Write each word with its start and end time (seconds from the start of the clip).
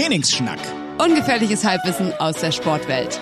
Trainingsschnack. 0.00 0.58
Ungefährliches 0.98 1.62
Halbwissen 1.62 2.14
aus 2.14 2.36
der 2.36 2.52
Sportwelt. 2.52 3.20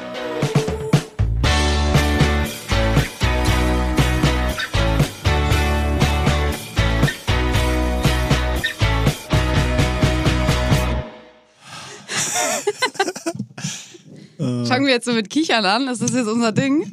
Fangen 14.69 14.87
wir 14.87 14.93
jetzt 14.93 15.07
so 15.07 15.13
mit 15.15 15.31
Kichern 15.31 15.65
an? 15.65 15.89
Ist 15.89 16.01
das 16.01 16.13
jetzt 16.13 16.29
unser 16.29 16.53
Ding? 16.53 16.93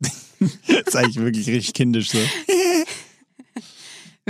Das 0.40 0.94
ist 0.94 0.96
eigentlich 0.96 1.18
wirklich 1.18 1.48
richtig 1.48 1.74
kindisch 1.74 2.10
so. 2.10 2.18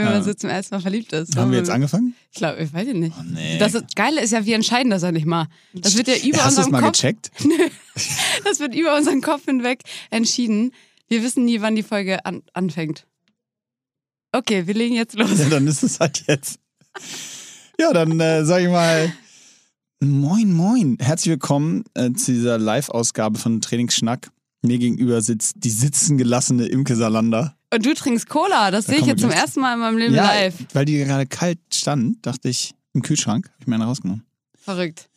Wenn 0.05 0.13
man 0.13 0.23
so 0.23 0.33
zum 0.33 0.49
ersten 0.49 0.77
Mal 0.77 0.81
verliebt 0.81 1.13
ist. 1.13 1.37
Haben 1.37 1.51
wir 1.51 1.59
jetzt 1.59 1.71
angefangen? 1.71 2.15
Ich 2.31 2.39
glaube, 2.39 2.63
ich 2.63 2.73
weiß 2.73 2.87
nicht. 2.95 3.17
Oh, 3.19 3.23
nee. 3.25 3.59
Das 3.59 3.73
Geile 3.97 4.21
ist 4.21 4.31
ja, 4.31 4.45
wir 4.47 4.55
entscheiden 4.55 4.91
das 4.91 5.03
ja 5.03 5.11
nicht 5.11 5.27
mal. 5.27 5.49
Das 5.75 5.97
wird 5.97 6.07
ja 6.07 6.15
über 6.17 6.39
Hast 6.39 6.57
unserem 6.57 6.71
mal 6.71 6.83
Kopf. 6.83 6.93
gecheckt? 6.93 7.31
Das 8.45 8.61
wird 8.61 8.77
über 8.77 8.97
unseren 8.97 9.21
Kopf 9.23 9.47
hinweg 9.47 9.83
entschieden. 10.11 10.71
Wir 11.09 11.25
wissen 11.25 11.45
nie, 11.45 11.61
wann 11.61 11.75
die 11.75 11.83
Folge 11.83 12.25
an, 12.25 12.43
anfängt. 12.53 13.09
Okay, 14.31 14.69
wir 14.69 14.75
legen 14.75 14.95
jetzt 14.95 15.19
los. 15.19 15.37
Ja, 15.37 15.49
dann 15.49 15.67
ist 15.67 15.83
es 15.83 15.99
halt 15.99 16.23
jetzt. 16.29 16.61
Ja, 17.81 17.93
dann 17.93 18.21
äh, 18.21 18.45
sag 18.45 18.63
ich 18.63 18.69
mal. 18.69 19.13
Moin, 19.99 20.53
moin. 20.53 20.97
Herzlich 21.01 21.31
willkommen 21.31 21.83
äh, 21.95 22.13
zu 22.13 22.31
dieser 22.31 22.57
Live-Ausgabe 22.57 23.37
von 23.37 23.61
Trainingsschnack. 23.61 24.31
Mir 24.63 24.79
gegenüber 24.79 25.21
sitzt 25.23 25.57
die 25.57 25.71
sitzen 25.71 26.19
gelassene 26.19 26.67
Imke 26.67 26.95
Salander. 26.95 27.58
Und 27.73 27.85
du 27.85 27.95
trinkst 27.95 28.29
Cola. 28.29 28.71
Das 28.71 28.87
Da 28.87 28.93
sehe 28.93 29.01
ich 29.01 29.07
jetzt 29.07 29.21
zum 29.21 29.31
ersten 29.31 29.61
Mal 29.61 29.75
in 29.75 29.81
meinem 29.81 29.99
Leben 29.99 30.15
Ja, 30.15 30.25
live. 30.27 30.55
weil 30.73 30.85
die 30.85 30.99
gerade 30.99 31.27
kalt 31.27 31.59
stand, 31.73 32.25
dachte 32.27 32.49
ich, 32.49 32.75
im 32.95 33.03
Kühlschrank, 33.03 33.47
habe 33.47 33.57
ich 33.61 33.67
mir 33.67 33.75
eine 33.75 33.85
rausgenommen. 33.85 34.25
Verrückt. 34.59 35.09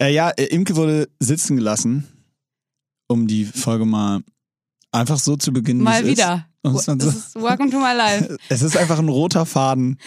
Äh, 0.00 0.12
ja, 0.14 0.30
äh, 0.30 0.44
Imke 0.44 0.76
wurde 0.76 1.08
sitzen 1.18 1.56
gelassen, 1.56 2.06
um 3.08 3.26
die 3.26 3.44
Folge 3.44 3.84
mal 3.84 4.20
einfach 4.92 5.18
so 5.18 5.36
zu 5.36 5.52
beginnen. 5.52 5.82
Mal 5.82 6.06
wieder. 6.06 6.46
Ist 6.64 6.84
so- 6.84 6.94
Das 6.94 7.14
ist 7.14 7.34
Welcome 7.34 7.70
to 7.70 7.78
my 7.78 7.94
life. 7.96 8.36
Es 8.48 8.62
ist 8.62 8.76
einfach 8.76 8.98
ein 8.98 9.08
roter 9.08 9.46
Faden. 9.46 9.98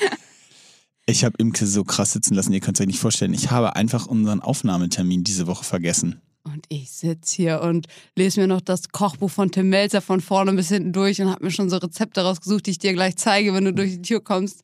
Ich 1.05 1.23
habe 1.25 1.35
Imke 1.39 1.65
so 1.67 1.83
krass 1.83 2.11
sitzen 2.13 2.35
lassen, 2.35 2.53
ihr 2.53 2.59
könnt 2.61 2.77
es 2.77 2.81
euch 2.81 2.87
nicht 2.87 2.99
vorstellen. 2.99 3.33
Ich 3.33 3.51
habe 3.51 3.75
einfach 3.75 4.05
unseren 4.05 4.39
Aufnahmetermin 4.41 5.23
diese 5.23 5.47
Woche 5.47 5.63
vergessen. 5.65 6.21
Und 6.53 6.65
ich 6.69 6.91
sitze 6.91 7.35
hier 7.35 7.61
und 7.61 7.87
lese 8.15 8.39
mir 8.41 8.47
noch 8.47 8.61
das 8.61 8.89
Kochbuch 8.89 9.29
von 9.31 9.51
Tim 9.51 9.69
Melzer 9.69 10.01
von 10.01 10.21
vorne 10.21 10.53
bis 10.53 10.69
hinten 10.69 10.91
durch 10.93 11.21
und 11.21 11.29
habe 11.29 11.45
mir 11.45 11.51
schon 11.51 11.69
so 11.69 11.77
Rezepte 11.77 12.21
rausgesucht, 12.21 12.65
die 12.65 12.71
ich 12.71 12.79
dir 12.79 12.93
gleich 12.93 13.15
zeige, 13.15 13.53
wenn 13.53 13.65
du 13.65 13.73
durch 13.73 13.91
die 13.91 14.01
Tür 14.01 14.21
kommst. 14.23 14.61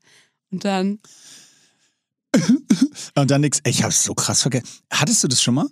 Und 0.52 0.66
dann, 0.66 1.00
Und 3.16 3.32
dann 3.32 3.42
nix. 3.42 3.60
Ich 3.66 3.82
habe 3.84 3.92
es 3.92 4.04
so 4.04 4.14
krass 4.14 4.42
vergessen. 4.42 4.68
Hattest 4.92 5.24
du 5.24 5.28
das 5.28 5.42
schon 5.42 5.56
mal? 5.56 5.68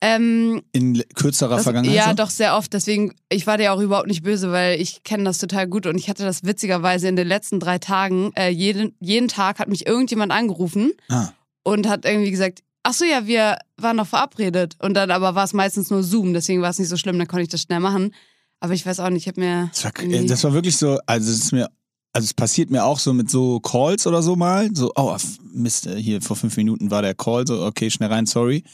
ähm, 0.00 0.62
In 0.72 1.02
kürzerer 1.14 1.56
das, 1.56 1.64
Vergangenheit? 1.64 1.96
ja, 1.96 2.08
so? 2.08 2.14
doch 2.14 2.30
sehr 2.30 2.56
oft. 2.56 2.72
Deswegen, 2.72 3.14
ich 3.28 3.46
war 3.46 3.58
dir 3.58 3.72
auch 3.72 3.80
überhaupt 3.80 4.08
nicht 4.08 4.22
böse, 4.22 4.52
weil 4.52 4.80
ich 4.80 5.02
kenne 5.04 5.24
das 5.24 5.38
total 5.38 5.66
gut 5.66 5.86
und 5.86 5.96
ich 5.98 6.08
hatte 6.08 6.24
das 6.24 6.44
witzigerweise 6.44 7.08
in 7.08 7.16
den 7.16 7.26
letzten 7.26 7.60
drei 7.60 7.78
Tagen. 7.78 8.30
Äh, 8.36 8.50
jeden, 8.50 8.94
jeden 9.00 9.28
Tag 9.28 9.58
hat 9.58 9.68
mich 9.68 9.86
irgendjemand 9.86 10.32
angerufen 10.32 10.92
Ah, 11.08 11.30
und 11.64 11.88
hat 11.88 12.04
irgendwie 12.04 12.30
gesagt, 12.30 12.60
ach 12.86 12.94
so, 12.94 13.04
ja, 13.04 13.26
wir 13.26 13.58
waren 13.76 13.96
noch 13.96 14.06
verabredet. 14.06 14.76
Und 14.80 14.94
dann 14.94 15.10
aber 15.10 15.34
war 15.34 15.44
es 15.44 15.52
meistens 15.52 15.90
nur 15.90 16.02
Zoom, 16.02 16.32
deswegen 16.32 16.62
war 16.62 16.70
es 16.70 16.78
nicht 16.78 16.88
so 16.88 16.96
schlimm, 16.96 17.18
dann 17.18 17.26
konnte 17.26 17.42
ich 17.42 17.48
das 17.48 17.62
schnell 17.62 17.80
machen. 17.80 18.14
Aber 18.60 18.72
ich 18.74 18.86
weiß 18.86 19.00
auch 19.00 19.10
nicht, 19.10 19.24
ich 19.24 19.28
habe 19.28 19.40
mir. 19.40 19.70
das, 19.72 19.84
war, 19.84 19.92
das 20.28 20.44
war 20.44 20.52
wirklich 20.54 20.76
so, 20.76 20.98
also 21.06 21.30
es 21.30 21.38
ist 21.38 21.52
mir, 21.52 21.68
also 22.12 22.24
es 22.24 22.32
passiert 22.34 22.70
mir 22.70 22.84
auch 22.84 22.98
so 22.98 23.12
mit 23.12 23.28
so 23.30 23.60
Calls 23.60 24.06
oder 24.06 24.22
so 24.22 24.36
mal. 24.36 24.70
So, 24.74 24.92
oh, 24.94 25.16
Mist, 25.52 25.86
äh, 25.86 26.00
hier 26.00 26.22
vor 26.22 26.36
fünf 26.36 26.56
Minuten 26.56 26.90
war 26.90 27.02
der 27.02 27.14
Call, 27.14 27.46
so, 27.46 27.62
okay, 27.64 27.90
schnell 27.90 28.10
rein, 28.10 28.24
sorry. 28.26 28.64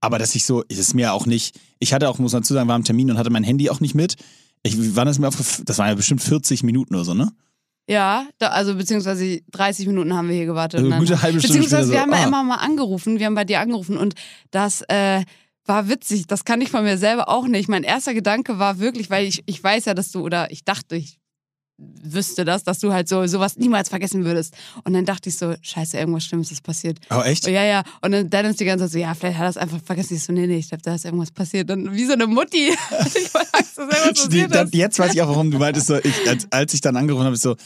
Aber 0.00 0.18
dass 0.18 0.34
ich 0.34 0.44
so, 0.44 0.64
es 0.68 0.78
ist 0.78 0.94
mir 0.94 1.12
auch 1.12 1.26
nicht, 1.26 1.60
ich 1.78 1.92
hatte 1.92 2.08
auch, 2.08 2.18
muss 2.18 2.32
man 2.32 2.42
dazu 2.42 2.54
sagen, 2.54 2.68
war 2.68 2.74
am 2.74 2.84
Termin 2.84 3.10
und 3.10 3.18
hatte 3.18 3.30
mein 3.30 3.44
Handy 3.44 3.68
auch 3.70 3.80
nicht 3.80 3.94
mit. 3.94 4.16
Ich, 4.62 4.74
wann 4.96 5.06
ist 5.08 5.18
mir 5.18 5.28
aufgef- 5.28 5.62
das 5.64 5.78
waren 5.78 5.88
ja 5.88 5.94
bestimmt 5.94 6.22
40 6.22 6.62
Minuten 6.62 6.94
oder 6.94 7.04
so, 7.04 7.14
ne? 7.14 7.30
Ja, 7.90 8.28
da, 8.38 8.48
also 8.48 8.76
beziehungsweise 8.76 9.40
30 9.50 9.88
Minuten 9.88 10.14
haben 10.14 10.28
wir 10.28 10.36
hier 10.36 10.46
gewartet. 10.46 10.80
Also 10.80 10.96
gute 10.96 11.22
halbe 11.22 11.40
Stunde 11.40 11.58
beziehungsweise 11.58 11.90
wir 11.90 11.98
so, 11.98 12.02
haben 12.02 12.12
ja 12.12 12.18
ah. 12.18 12.26
immer 12.28 12.42
mal 12.44 12.56
angerufen, 12.56 13.18
wir 13.18 13.26
haben 13.26 13.34
bei 13.34 13.44
dir 13.44 13.58
angerufen 13.58 13.96
und 13.96 14.14
das 14.52 14.82
äh, 14.82 15.24
war 15.66 15.88
witzig. 15.88 16.26
Das 16.28 16.44
kann 16.44 16.60
ich 16.60 16.70
von 16.70 16.84
mir 16.84 16.98
selber 16.98 17.28
auch 17.28 17.48
nicht. 17.48 17.68
Mein 17.68 17.82
erster 17.82 18.14
Gedanke 18.14 18.60
war 18.60 18.78
wirklich, 18.78 19.10
weil 19.10 19.26
ich, 19.26 19.42
ich 19.46 19.62
weiß 19.62 19.86
ja, 19.86 19.94
dass 19.94 20.12
du, 20.12 20.20
oder 20.20 20.50
ich 20.52 20.64
dachte, 20.64 20.94
ich 20.94 21.19
wüsste 22.02 22.44
das, 22.44 22.64
dass 22.64 22.78
du 22.78 22.92
halt 22.92 23.08
so 23.08 23.26
sowas 23.26 23.56
niemals 23.56 23.88
vergessen 23.88 24.24
würdest. 24.24 24.54
Und 24.84 24.92
dann 24.92 25.04
dachte 25.04 25.28
ich 25.28 25.36
so, 25.36 25.54
scheiße, 25.60 25.96
irgendwas 25.98 26.24
Schlimmes 26.24 26.50
ist 26.50 26.62
passiert. 26.62 26.98
Oh, 27.10 27.20
echt? 27.20 27.46
Ja, 27.46 27.64
ja. 27.64 27.82
Und 28.02 28.12
dann 28.12 28.28
Dennis 28.28 28.56
die 28.56 28.64
ganze 28.64 28.84
Zeit 28.84 28.92
so, 28.92 28.98
ja, 28.98 29.14
vielleicht 29.14 29.38
hat 29.38 29.46
er 29.46 29.50
es 29.50 29.56
einfach 29.56 29.80
vergessen. 29.84 30.14
Ich 30.16 30.22
so, 30.22 30.32
nee, 30.32 30.46
nee, 30.46 30.58
ich 30.58 30.68
glaube, 30.68 30.82
da 30.82 30.94
ist 30.94 31.04
irgendwas 31.04 31.30
passiert. 31.30 31.70
Dann 31.70 31.92
wie 31.92 32.04
so 32.04 32.12
eine 32.12 32.26
Mutti. 32.26 32.68
ich 33.14 33.30
Angst, 33.52 33.78
dass 33.78 34.28
Die, 34.28 34.46
dann, 34.46 34.66
ist. 34.66 34.74
jetzt 34.74 34.98
weiß 34.98 35.14
ich 35.14 35.22
auch, 35.22 35.28
warum 35.28 35.50
du 35.50 35.58
meintest, 35.58 35.86
so, 35.86 35.96
ich, 35.96 36.28
als, 36.28 36.46
als 36.50 36.74
ich 36.74 36.80
dann 36.80 36.96
angerufen 36.96 37.24
habe, 37.24 37.36
ich 37.36 37.42
so, 37.42 37.56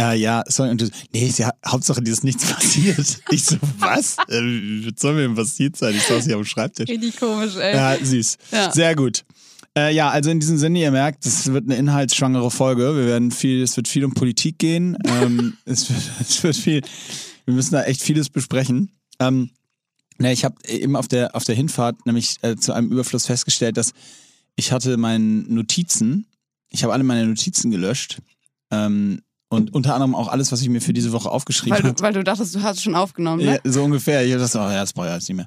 äh, 0.00 0.16
ja, 0.16 0.42
sorry, 0.48 0.70
und 0.70 0.80
du, 0.80 0.88
nee, 1.12 1.26
ist 1.26 1.38
ja, 1.38 1.52
Hauptsache, 1.66 2.02
dir 2.02 2.12
ist 2.12 2.24
nichts 2.24 2.46
passiert. 2.52 3.20
Ich 3.30 3.44
so, 3.44 3.56
was? 3.78 4.16
Äh, 4.28 4.40
was 4.86 5.00
soll 5.00 5.14
mir 5.14 5.22
denn 5.22 5.34
passiert 5.34 5.76
sein? 5.76 5.94
Ich 5.94 6.02
saß 6.02 6.24
hier 6.24 6.36
am 6.36 6.44
Schreibtisch. 6.44 6.88
Richtig 6.88 7.18
komisch, 7.18 7.56
ey. 7.56 7.74
Ja, 7.74 7.96
süß. 8.02 8.38
Ja. 8.50 8.72
Sehr 8.72 8.94
gut. 8.96 9.24
Äh, 9.76 9.94
ja, 9.94 10.10
also 10.10 10.30
in 10.30 10.40
diesem 10.40 10.58
Sinne, 10.58 10.80
ihr 10.80 10.90
merkt, 10.90 11.24
es 11.24 11.50
wird 11.50 11.64
eine 11.64 11.76
inhaltsschwangere 11.76 12.50
Folge. 12.50 12.94
Wir 12.94 13.06
werden 13.06 13.30
viel, 13.30 13.62
es 13.62 13.76
wird 13.76 13.88
viel 13.88 14.04
um 14.04 14.12
Politik 14.12 14.58
gehen. 14.58 14.98
ähm, 15.04 15.56
es, 15.64 15.88
wird, 15.88 16.02
es 16.20 16.42
wird 16.42 16.56
viel, 16.56 16.82
wir 17.46 17.54
müssen 17.54 17.72
da 17.72 17.84
echt 17.84 18.02
vieles 18.02 18.28
besprechen. 18.28 18.90
Ähm, 19.18 19.50
ne, 20.18 20.32
ich 20.32 20.44
habe 20.44 20.56
eben 20.68 20.94
auf 20.94 21.08
der, 21.08 21.34
auf 21.34 21.44
der 21.44 21.54
Hinfahrt 21.54 22.04
nämlich 22.04 22.36
äh, 22.42 22.56
zu 22.56 22.72
einem 22.72 22.92
Überfluss 22.92 23.26
festgestellt, 23.26 23.78
dass 23.78 23.92
ich 24.56 24.72
hatte 24.72 24.98
meine 24.98 25.24
Notizen, 25.24 26.26
ich 26.68 26.82
habe 26.82 26.92
alle 26.92 27.04
meine 27.04 27.26
Notizen 27.26 27.70
gelöscht. 27.70 28.20
Ähm, 28.70 29.22
und 29.52 29.74
unter 29.74 29.94
anderem 29.94 30.14
auch 30.14 30.28
alles, 30.28 30.50
was 30.50 30.62
ich 30.62 30.68
mir 30.68 30.80
für 30.80 30.94
diese 30.94 31.12
Woche 31.12 31.30
aufgeschrieben 31.30 31.76
habe. 31.76 31.94
weil 32.00 32.12
du 32.14 32.24
dachtest, 32.24 32.54
du 32.54 32.62
hast 32.62 32.78
es 32.78 32.82
schon 32.82 32.94
aufgenommen, 32.94 33.44
ne? 33.44 33.60
Ja, 33.62 33.70
so 33.70 33.84
ungefähr. 33.84 34.24
Ich 34.24 34.32
das, 34.32 34.56
oh 34.56 34.60
ja, 34.60 34.80
das 34.80 34.94
brauche 34.94 35.08
ich 35.08 35.12
jetzt 35.12 35.28
nicht 35.28 35.36
mehr. 35.36 35.46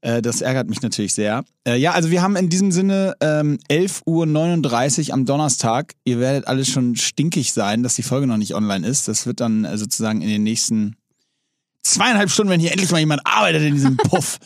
Äh, 0.00 0.22
das 0.22 0.40
ärgert 0.40 0.68
mich 0.70 0.80
natürlich 0.80 1.12
sehr. 1.12 1.44
Äh, 1.66 1.76
ja, 1.76 1.92
also 1.92 2.10
wir 2.10 2.22
haben 2.22 2.34
in 2.36 2.48
diesem 2.48 2.72
Sinne 2.72 3.14
ähm, 3.20 3.58
11.39 3.70 5.08
Uhr 5.08 5.14
am 5.14 5.26
Donnerstag. 5.26 5.92
Ihr 6.04 6.18
werdet 6.18 6.46
alle 6.46 6.64
schon 6.64 6.96
stinkig 6.96 7.52
sein, 7.52 7.82
dass 7.82 7.94
die 7.94 8.02
Folge 8.02 8.26
noch 8.26 8.38
nicht 8.38 8.54
online 8.54 8.86
ist. 8.86 9.06
Das 9.06 9.26
wird 9.26 9.40
dann 9.40 9.66
äh, 9.66 9.76
sozusagen 9.76 10.22
in 10.22 10.28
den 10.28 10.42
nächsten 10.42 10.96
zweieinhalb 11.82 12.30
Stunden, 12.30 12.50
wenn 12.50 12.60
hier 12.60 12.72
endlich 12.72 12.90
mal 12.90 13.00
jemand 13.00 13.20
arbeitet 13.24 13.62
in 13.62 13.74
diesem 13.74 13.96
Puff, 13.98 14.38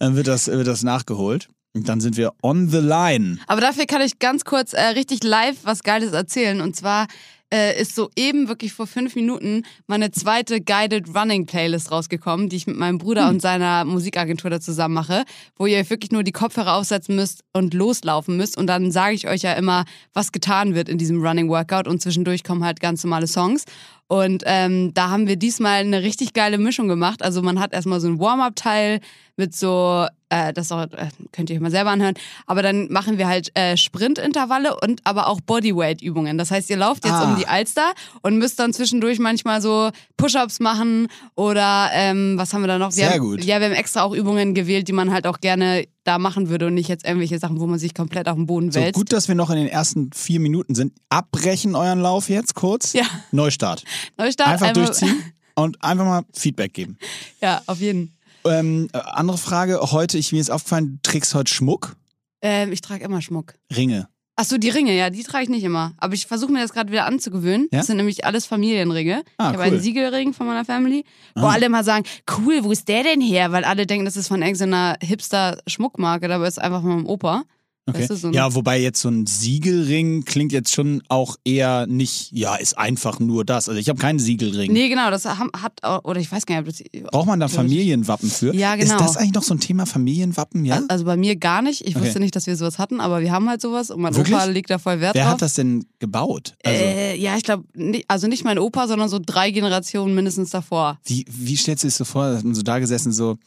dann 0.00 0.16
wird 0.16 0.26
das, 0.26 0.48
wird 0.48 0.66
das 0.66 0.82
nachgeholt. 0.82 1.48
Und 1.74 1.88
dann 1.88 2.00
sind 2.00 2.16
wir 2.16 2.32
on 2.42 2.68
the 2.68 2.78
line. 2.78 3.38
Aber 3.46 3.60
dafür 3.60 3.86
kann 3.86 4.02
ich 4.02 4.18
ganz 4.18 4.44
kurz 4.44 4.72
äh, 4.72 4.82
richtig 4.82 5.22
live 5.22 5.56
was 5.62 5.84
Geiles 5.84 6.12
erzählen. 6.12 6.60
Und 6.60 6.74
zwar 6.76 7.06
äh, 7.52 7.80
ist 7.80 7.94
soeben 7.94 8.48
wirklich 8.48 8.72
vor 8.72 8.86
fünf 8.86 9.14
Minuten 9.14 9.62
meine 9.86 10.10
zweite 10.10 10.60
Guided 10.60 11.14
Running 11.14 11.46
Playlist 11.46 11.92
rausgekommen, 11.92 12.48
die 12.48 12.56
ich 12.56 12.66
mit 12.66 12.76
meinem 12.76 12.98
Bruder 12.98 13.28
und 13.28 13.42
seiner 13.42 13.84
Musikagentur 13.84 14.50
da 14.50 14.60
zusammen 14.60 14.94
mache, 14.94 15.24
wo 15.56 15.66
ihr 15.66 15.88
wirklich 15.90 16.10
nur 16.10 16.22
die 16.22 16.32
Kopfhörer 16.32 16.74
aufsetzen 16.76 17.14
müsst 17.14 17.44
und 17.52 17.74
loslaufen 17.74 18.36
müsst. 18.36 18.56
Und 18.56 18.66
dann 18.66 18.90
sage 18.90 19.14
ich 19.14 19.28
euch 19.28 19.42
ja 19.42 19.52
immer, 19.52 19.84
was 20.14 20.32
getan 20.32 20.74
wird 20.74 20.88
in 20.88 20.98
diesem 20.98 21.24
Running 21.24 21.48
Workout. 21.48 21.86
Und 21.86 22.00
zwischendurch 22.00 22.42
kommen 22.42 22.64
halt 22.64 22.80
ganz 22.80 23.04
normale 23.04 23.26
Songs. 23.26 23.64
Und 24.12 24.42
ähm, 24.44 24.92
da 24.92 25.08
haben 25.08 25.26
wir 25.26 25.36
diesmal 25.36 25.80
eine 25.80 26.02
richtig 26.02 26.34
geile 26.34 26.58
Mischung 26.58 26.86
gemacht. 26.86 27.22
Also 27.22 27.40
man 27.40 27.58
hat 27.58 27.72
erstmal 27.72 27.98
so 27.98 28.08
ein 28.08 28.20
Warm-up-Teil 28.20 29.00
mit 29.38 29.56
so, 29.56 30.06
äh, 30.28 30.52
das 30.52 30.70
auch, 30.70 30.82
äh, 30.82 31.08
könnt 31.32 31.48
ihr 31.48 31.56
euch 31.56 31.62
mal 31.62 31.70
selber 31.70 31.92
anhören, 31.92 32.12
aber 32.46 32.60
dann 32.60 32.92
machen 32.92 33.16
wir 33.16 33.26
halt 33.26 33.50
äh, 33.56 33.78
Sprintintervalle 33.78 34.78
und 34.82 35.00
aber 35.04 35.28
auch 35.28 35.40
Bodyweight-Übungen. 35.40 36.36
Das 36.36 36.50
heißt, 36.50 36.68
ihr 36.68 36.76
lauft 36.76 37.06
jetzt 37.06 37.14
Ah. 37.14 37.30
um 37.30 37.36
die 37.36 37.46
Alster 37.46 37.94
und 38.20 38.36
müsst 38.36 38.58
dann 38.58 38.74
zwischendurch 38.74 39.18
manchmal 39.18 39.62
so 39.62 39.88
Push-Ups 40.18 40.60
machen 40.60 41.06
oder 41.34 41.88
ähm, 41.94 42.34
was 42.36 42.52
haben 42.52 42.60
wir 42.60 42.68
da 42.68 42.76
noch? 42.78 42.88
Wir 42.88 43.06
Sehr 43.06 43.10
haben, 43.12 43.20
gut. 43.20 43.42
Ja, 43.44 43.60
wir 43.60 43.68
haben 43.68 43.74
extra 43.74 44.02
auch 44.02 44.12
Übungen 44.12 44.52
gewählt, 44.52 44.88
die 44.88 44.92
man 44.92 45.10
halt 45.10 45.26
auch 45.26 45.40
gerne 45.40 45.86
da 46.04 46.18
machen 46.18 46.48
würde 46.48 46.66
und 46.66 46.74
nicht 46.74 46.88
jetzt 46.88 47.04
irgendwelche 47.04 47.38
Sachen, 47.38 47.60
wo 47.60 47.66
man 47.66 47.78
sich 47.78 47.94
komplett 47.94 48.28
auf 48.28 48.36
den 48.36 48.46
Boden 48.46 48.72
So 48.72 48.80
wälzt. 48.80 48.94
gut, 48.94 49.12
dass 49.12 49.28
wir 49.28 49.34
noch 49.34 49.50
in 49.50 49.56
den 49.56 49.68
ersten 49.68 50.10
vier 50.12 50.40
Minuten 50.40 50.74
sind. 50.74 50.92
Abbrechen 51.08 51.74
euren 51.74 52.00
Lauf 52.00 52.28
jetzt 52.28 52.54
kurz. 52.54 52.92
Ja. 52.92 53.04
Neustart. 53.30 53.84
Neustart, 54.18 54.48
Einfach 54.48 54.68
einmal- 54.68 54.84
durchziehen 54.86 55.22
und 55.54 55.82
einfach 55.82 56.04
mal 56.04 56.22
Feedback 56.32 56.74
geben. 56.74 56.98
Ja, 57.40 57.62
auf 57.66 57.78
jeden. 57.80 58.16
Ähm, 58.44 58.88
äh, 58.92 58.98
andere 58.98 59.38
Frage, 59.38 59.78
heute, 59.92 60.18
ich 60.18 60.32
mir 60.32 60.40
ist 60.40 60.50
aufgefallen, 60.50 60.98
du 61.02 61.10
trägst 61.10 61.34
heute 61.34 61.52
Schmuck, 61.52 61.94
Ähm, 62.40 62.72
ich 62.72 62.80
trage 62.80 63.04
immer 63.04 63.22
Schmuck. 63.22 63.54
Ringe. 63.74 64.08
Ach 64.34 64.44
so, 64.44 64.56
die 64.56 64.70
Ringe, 64.70 64.96
ja, 64.96 65.10
die 65.10 65.22
trage 65.22 65.44
ich 65.44 65.50
nicht 65.50 65.62
immer. 65.62 65.92
Aber 65.98 66.14
ich 66.14 66.26
versuche 66.26 66.50
mir 66.50 66.60
das 66.62 66.72
gerade 66.72 66.90
wieder 66.90 67.04
anzugewöhnen. 67.06 67.68
Ja? 67.70 67.78
Das 67.78 67.86
sind 67.88 67.98
nämlich 67.98 68.24
alles 68.24 68.46
Familienringe. 68.46 69.22
Ah, 69.36 69.44
ich 69.44 69.46
habe 69.48 69.58
cool. 69.58 69.62
einen 69.64 69.80
Siegelring 69.80 70.32
von 70.32 70.46
meiner 70.46 70.64
Family, 70.64 71.04
wo 71.34 71.46
Ah. 71.46 71.52
alle 71.52 71.66
immer 71.66 71.84
sagen, 71.84 72.04
cool, 72.38 72.64
wo 72.64 72.72
ist 72.72 72.88
der 72.88 73.02
denn 73.02 73.20
her? 73.20 73.52
Weil 73.52 73.64
alle 73.64 73.86
denken, 73.86 74.06
das 74.06 74.16
ist 74.16 74.28
von 74.28 74.40
irgendeiner 74.40 74.96
Hipster-Schmuckmarke, 75.02 76.28
dabei 76.28 76.46
ist 76.48 76.54
es 76.54 76.58
einfach 76.58 76.80
von 76.80 76.90
meinem 76.90 77.06
Opa. 77.06 77.44
Okay. 77.84 77.98
Weißt 78.02 78.10
du, 78.10 78.16
so 78.16 78.30
ja, 78.30 78.54
wobei 78.54 78.80
jetzt 78.80 79.00
so 79.00 79.08
ein 79.08 79.26
Siegelring 79.26 80.24
klingt 80.24 80.52
jetzt 80.52 80.72
schon 80.72 81.02
auch 81.08 81.34
eher 81.44 81.88
nicht, 81.88 82.30
ja, 82.30 82.54
ist 82.54 82.78
einfach 82.78 83.18
nur 83.18 83.44
das. 83.44 83.68
Also 83.68 83.80
ich 83.80 83.88
habe 83.88 83.98
keinen 83.98 84.20
Siegelring. 84.20 84.72
Nee, 84.72 84.88
genau, 84.88 85.10
das 85.10 85.24
hat 85.24 85.82
auch, 85.82 86.04
oder 86.04 86.20
ich 86.20 86.30
weiß 86.30 86.46
gar 86.46 86.60
nicht, 86.62 86.68
ob 86.68 86.92
das. 86.92 87.02
Braucht 87.10 87.26
man 87.26 87.40
da 87.40 87.48
Familienwappen 87.48 88.30
für? 88.30 88.54
Ja, 88.54 88.76
genau. 88.76 88.94
Ist 88.94 89.00
das 89.00 89.16
eigentlich 89.16 89.34
noch 89.34 89.42
so 89.42 89.54
ein 89.54 89.58
Thema 89.58 89.84
Familienwappen, 89.86 90.64
ja? 90.64 90.80
Also 90.86 91.04
bei 91.04 91.16
mir 91.16 91.34
gar 91.34 91.60
nicht. 91.60 91.80
Ich 91.80 91.96
Okay. 91.96 92.04
wusste 92.04 92.20
nicht, 92.20 92.36
dass 92.36 92.46
wir 92.46 92.54
sowas 92.56 92.78
hatten, 92.78 93.00
aber 93.00 93.20
wir 93.20 93.32
haben 93.32 93.48
halt 93.48 93.60
sowas 93.60 93.90
und 93.90 94.00
mein 94.00 94.14
Wirklich? 94.14 94.36
Opa 94.36 94.44
legt 94.44 94.70
da 94.70 94.78
voll 94.78 95.00
Wert 95.00 95.16
Wer 95.16 95.24
drauf. 95.24 95.32
hat 95.32 95.42
das 95.42 95.54
denn 95.54 95.84
gebaut? 95.98 96.54
Also, 96.64 96.84
äh, 96.84 97.16
ja, 97.16 97.36
ich 97.36 97.42
glaube, 97.42 97.64
also 98.06 98.28
nicht 98.28 98.44
mein 98.44 98.60
Opa, 98.60 98.86
sondern 98.86 99.08
so 99.08 99.18
drei 99.18 99.50
Generationen 99.50 100.14
mindestens 100.14 100.50
davor. 100.50 101.00
wie, 101.04 101.24
wie 101.28 101.56
stellst 101.56 101.82
du 101.82 101.88
dir 101.88 101.90
das 101.90 101.98
so 101.98 102.04
vor? 102.04 102.30
Da 102.30 102.36
hat 102.38 102.44
man 102.44 102.54
so 102.54 102.62
da 102.62 102.78
gesessen, 102.78 103.12
so, 103.12 103.38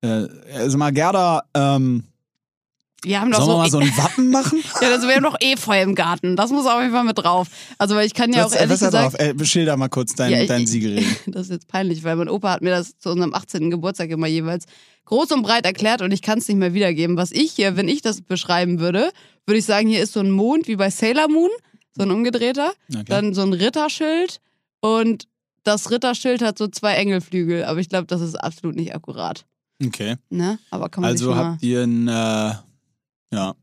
äh, 0.00 0.26
also 0.56 0.76
mal 0.76 0.92
Gerda, 0.92 1.44
ähm, 1.54 2.02
Wir 3.02 3.20
haben 3.20 3.30
doch 3.30 3.44
sollen 3.44 3.62
wir 3.62 3.70
so, 3.70 3.78
mal 3.78 3.86
so 3.86 3.92
ein 3.92 3.96
Wappen 4.04 4.30
machen? 4.30 4.62
ja, 4.80 4.88
also 4.90 5.06
wir 5.06 5.14
haben 5.16 5.22
doch 5.22 5.36
Efeu 5.40 5.80
im 5.80 5.94
Garten. 5.94 6.34
Das 6.34 6.50
muss 6.50 6.66
auf 6.66 6.80
jeden 6.80 6.92
Fall 6.92 7.04
mit 7.04 7.18
drauf. 7.18 7.48
Also 7.78 7.94
weil 7.94 8.06
ich 8.06 8.14
kann 8.14 8.32
ja 8.32 8.42
auch 8.44 8.46
was, 8.50 8.54
ehrlich 8.54 8.70
was 8.72 8.80
gesagt, 8.80 9.20
drauf? 9.20 9.20
Äh, 9.20 9.44
schilder 9.44 9.76
mal 9.76 9.88
kurz 9.88 10.14
dein, 10.14 10.32
Ja, 10.32 10.40
ich- 10.42 10.48
dein 10.48 10.66
Siegelring. 10.66 11.04
das 11.26 11.42
ist 11.42 11.50
jetzt 11.50 11.68
peinlich, 11.68 12.02
weil 12.04 12.16
mein 12.16 12.28
Opa 12.28 12.50
hat 12.52 12.62
mir 12.62 12.70
das 12.70 12.98
zu 12.98 13.10
unserem 13.10 13.34
18. 13.34 13.70
Geburtstag 13.70 14.10
immer 14.10 14.26
jeweils 14.26 14.64
groß 15.04 15.30
und 15.32 15.42
breit 15.42 15.64
erklärt 15.66 16.02
und 16.02 16.10
ich 16.10 16.22
kann 16.22 16.38
es 16.38 16.48
nicht 16.48 16.56
mehr 16.56 16.74
wiedergeben. 16.74 17.16
Was 17.16 17.30
ich 17.32 17.52
hier, 17.52 17.76
wenn 17.76 17.86
ich 17.88 18.00
das 18.02 18.22
beschreiben 18.22 18.80
würde, 18.80 19.10
würde 19.46 19.58
ich 19.58 19.64
sagen, 19.66 19.88
hier 19.88 20.02
ist 20.02 20.12
so 20.14 20.20
ein 20.20 20.30
Mond 20.30 20.66
wie 20.66 20.76
bei 20.76 20.90
Sailor 20.90 21.28
Moon, 21.28 21.50
so 21.96 22.02
ein 22.02 22.10
umgedrehter, 22.10 22.72
Okay. 22.92 23.04
dann 23.06 23.34
so 23.34 23.42
ein 23.42 23.52
Ritterschild 23.52 24.40
und 24.80 25.28
das 25.62 25.90
Ritterschild 25.90 26.42
hat 26.42 26.58
so 26.58 26.66
zwei 26.68 26.94
Engelflügel, 26.94 27.64
aber 27.64 27.78
ich 27.78 27.88
glaube, 27.88 28.06
das 28.06 28.20
ist 28.20 28.34
absolut 28.36 28.74
nicht 28.76 28.94
akkurat. 28.94 29.44
Okay. 29.84 30.16
Ne? 30.30 30.58
Aber 30.70 30.88
kann 30.88 31.02
man 31.02 31.10
Also 31.10 31.36
habt 31.36 31.62
ihr 31.62 31.82
ein, 31.82 32.08
äh, 32.08 32.54
ja. 33.32 33.54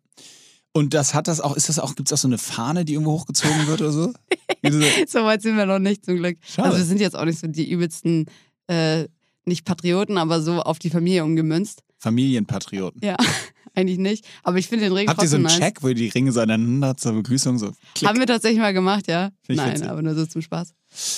Und 0.75 0.95
das 0.95 1.13
hat 1.13 1.27
das 1.27 1.39
auch, 1.39 1.55
ist 1.55 1.69
das 1.69 1.77
auch, 1.77 1.95
gibt 1.95 2.09
es 2.09 2.13
auch 2.13 2.17
so 2.17 2.27
eine 2.27 2.39
Fahne, 2.39 2.83
die 2.83 2.93
irgendwo 2.93 3.11
hochgezogen 3.11 3.67
wird 3.67 3.81
oder 3.81 3.91
so? 3.91 4.13
So- 5.07 5.23
weit 5.23 5.41
sind 5.41 5.57
wir 5.57 5.65
noch 5.65 5.77
nicht 5.79 6.03
zum 6.05 6.15
Glück. 6.15 6.37
Schade. 6.41 6.67
Also 6.69 6.79
wir 6.79 6.85
sind 6.85 6.99
jetzt 7.01 7.15
auch 7.15 7.25
nicht 7.25 7.37
so 7.39 7.47
die 7.47 7.69
übelsten, 7.69 8.25
äh, 8.67 9.07
nicht 9.45 9.65
Patrioten, 9.65 10.17
aber 10.17 10.41
so 10.41 10.61
auf 10.61 10.79
die 10.79 10.89
Familie 10.89 11.23
umgemünzt. 11.25 11.83
Familienpatrioten. 11.99 13.01
Ja, 13.03 13.17
eigentlich 13.75 13.97
nicht. 13.97 14.25
Aber 14.41 14.57
ich 14.57 14.67
finde 14.67 14.85
den 14.85 14.93
Ring 14.93 15.07
Habt 15.09 15.21
ihr 15.21 15.27
so 15.27 15.35
einen 15.35 15.43
nice. 15.43 15.57
Check, 15.59 15.83
wo 15.83 15.89
ihr 15.89 15.95
die 15.95 16.07
Ringe 16.09 16.31
so 16.31 16.39
aneinander 16.39 16.95
zur 16.97 17.11
Begrüßung 17.13 17.59
so 17.59 17.71
klick? 17.93 18.09
Haben 18.09 18.19
wir 18.19 18.25
tatsächlich 18.27 18.59
mal 18.59 18.73
gemacht, 18.73 19.07
ja. 19.07 19.29
Ich 19.47 19.57
Nein, 19.57 19.73
witzig. 19.73 19.89
aber 19.89 20.01
nur 20.01 20.15
so 20.15 20.25
zum 20.25 20.41
Spaß. 20.41 20.73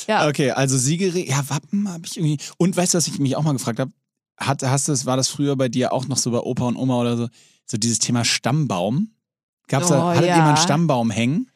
Ja, 0.08 0.28
Okay, 0.28 0.52
also 0.52 0.78
Siegelring, 0.78 1.28
ja, 1.28 1.48
Wappen 1.50 1.88
habe 1.88 2.06
ich 2.06 2.18
irgendwie. 2.18 2.38
Und 2.58 2.76
weißt 2.76 2.94
du, 2.94 2.98
was 2.98 3.08
ich 3.08 3.20
mich 3.20 3.36
auch 3.36 3.44
mal 3.44 3.54
gefragt 3.54 3.80
habe? 3.80 3.92
Hat, 4.38 4.64
hast 4.64 4.88
du 4.90 5.06
war 5.06 5.16
das 5.18 5.28
früher 5.30 5.56
bei 5.56 5.70
dir 5.70 5.94
auch 5.94 6.08
noch 6.08 6.18
so 6.18 6.32
bei 6.32 6.40
Opa 6.40 6.66
und 6.66 6.76
Oma 6.78 7.00
oder 7.00 7.16
so? 7.16 7.28
So 7.66 7.78
dieses 7.78 8.00
Thema 8.00 8.24
Stammbaum? 8.26 9.10
Gab's 9.68 9.88
da, 9.90 10.00
Oh, 10.04 10.10
hattet 10.16 10.28
ja. 10.28 10.48
einen 10.48 10.58
Stammbaum 10.58 11.10
hängen? 11.12 11.50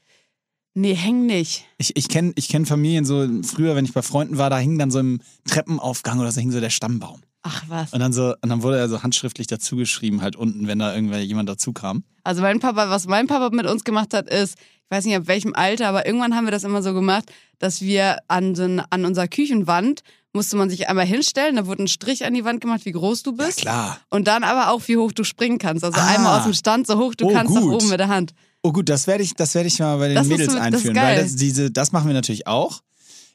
nee, 0.76 0.94
häng 0.96 1.26
nicht. 1.26 1.66
Ich, 1.78 1.96
ich 1.98 2.08
kenne 2.08 2.32
ich 2.36 2.48
kenn 2.48 2.66
Familien 2.66 3.04
so, 3.04 3.28
früher, 3.44 3.76
wenn 3.76 3.84
ich 3.86 3.92
bei 3.94 4.02
Freunden 4.02 4.38
war, 4.38 4.50
da 4.50 4.58
hing 4.58 4.78
dann 4.78 4.92
so 4.92 5.00
im 5.00 5.20
Treppenaufgang 5.46 6.20
oder 6.20 6.32
so, 6.32 6.40
hing 6.40 6.52
so 6.52 6.60
der 6.62 6.70
Stammbaum. 6.70 7.22
Ach 7.42 7.64
was. 7.68 7.92
Und 7.94 8.00
dann 8.00 8.14
so, 8.14 8.34
und 8.42 8.50
dann 8.50 8.64
wurde 8.64 8.78
er 8.80 8.88
so 8.88 9.04
handschriftlich 9.04 9.48
dazu 9.48 9.76
geschrieben, 9.76 10.22
halt 10.22 10.36
unten, 10.38 10.68
wenn 10.68 10.80
da 10.80 10.94
irgendwer 10.96 11.22
jemand 11.22 11.50
dazu 11.50 11.74
kam. 11.74 12.04
Also 12.24 12.42
mein 12.42 12.60
Papa, 12.60 12.90
was 12.90 13.08
mein 13.08 13.28
Papa 13.28 13.50
mit 13.54 13.66
uns 13.66 13.84
gemacht 13.84 14.14
hat, 14.14 14.30
ist, 14.30 14.58
ich 14.90 14.96
weiß 14.98 15.06
nicht 15.06 15.16
ab 15.16 15.24
welchem 15.28 15.54
Alter, 15.54 15.88
aber 15.88 16.06
irgendwann 16.08 16.36
haben 16.36 16.46
wir 16.46 16.52
das 16.52 16.64
immer 16.64 16.82
so 16.82 16.94
gemacht, 16.94 17.32
dass 17.60 17.82
wir 17.82 18.18
an, 18.28 18.56
so 18.56 18.64
ein, 18.64 18.80
an 18.90 19.06
unserer 19.06 19.28
Küchenwand 19.28 20.02
musste 20.34 20.58
man 20.58 20.70
sich 20.70 20.90
einmal 20.90 21.06
hinstellen, 21.06 21.56
da 21.58 21.66
wurde 21.68 21.84
ein 21.84 21.88
Strich 21.88 22.26
an 22.26 22.34
die 22.34 22.44
Wand 22.46 22.62
gemacht, 22.62 22.86
wie 22.86 22.92
groß 22.92 23.24
du 23.24 23.34
bist. 23.34 23.62
Klar. 23.62 24.00
Und 24.10 24.28
dann 24.28 24.44
aber 24.44 24.72
auch, 24.72 24.82
wie 24.88 24.98
hoch 24.98 25.12
du 25.12 25.24
springen 25.24 25.58
kannst. 25.60 25.84
Also 25.84 26.00
Ah. 26.00 26.08
einmal 26.08 26.38
aus 26.40 26.44
dem 26.46 26.54
Stand, 26.54 26.88
so 26.88 26.98
hoch 26.98 27.16
du 27.16 27.26
Oh, 27.26 27.34
kannst, 27.34 27.54
nach 27.54 27.62
gut. 27.62 27.74
oben 27.74 27.90
mit 27.90 28.00
der 28.00 28.08
Hand. 28.10 28.34
Oh 28.62 28.72
gut, 28.72 28.90
das 28.90 29.08
werde 29.08 29.24
ich, 29.24 29.34
das 29.36 29.56
werde 29.56 29.68
ich 29.68 29.80
mal 29.80 29.98
bei 29.98 30.08
den 30.10 30.16
Das 30.16 30.28
Mädels 30.28 30.50
du 30.50 30.56
das 30.56 30.64
einführen, 30.64 30.94
geil. 30.96 31.18
weil 31.18 31.24
das, 31.24 31.36
diese, 31.36 31.72
das 31.72 31.92
machen 31.92 32.08
wir 32.08 32.14
natürlich 32.14 32.46
auch. 32.48 32.82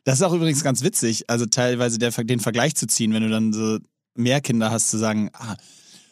Das 0.05 0.17
ist 0.17 0.23
auch 0.23 0.33
übrigens 0.35 0.63
ganz 0.63 0.83
witzig, 0.83 1.25
also 1.31 1.47
teilweise 1.47 1.99
der, 1.99 2.11
den 2.11 2.41
Vergleich 2.41 2.75
zu 2.77 2.87
ziehen, 2.87 3.13
wenn 3.15 3.23
du 3.23 3.31
dann 3.31 3.53
so 3.53 3.79
mehr 4.15 4.41
Kinder 4.41 4.71
hast, 4.71 4.91
zu 4.91 4.99
sagen, 4.99 5.31
ah, 5.33 5.57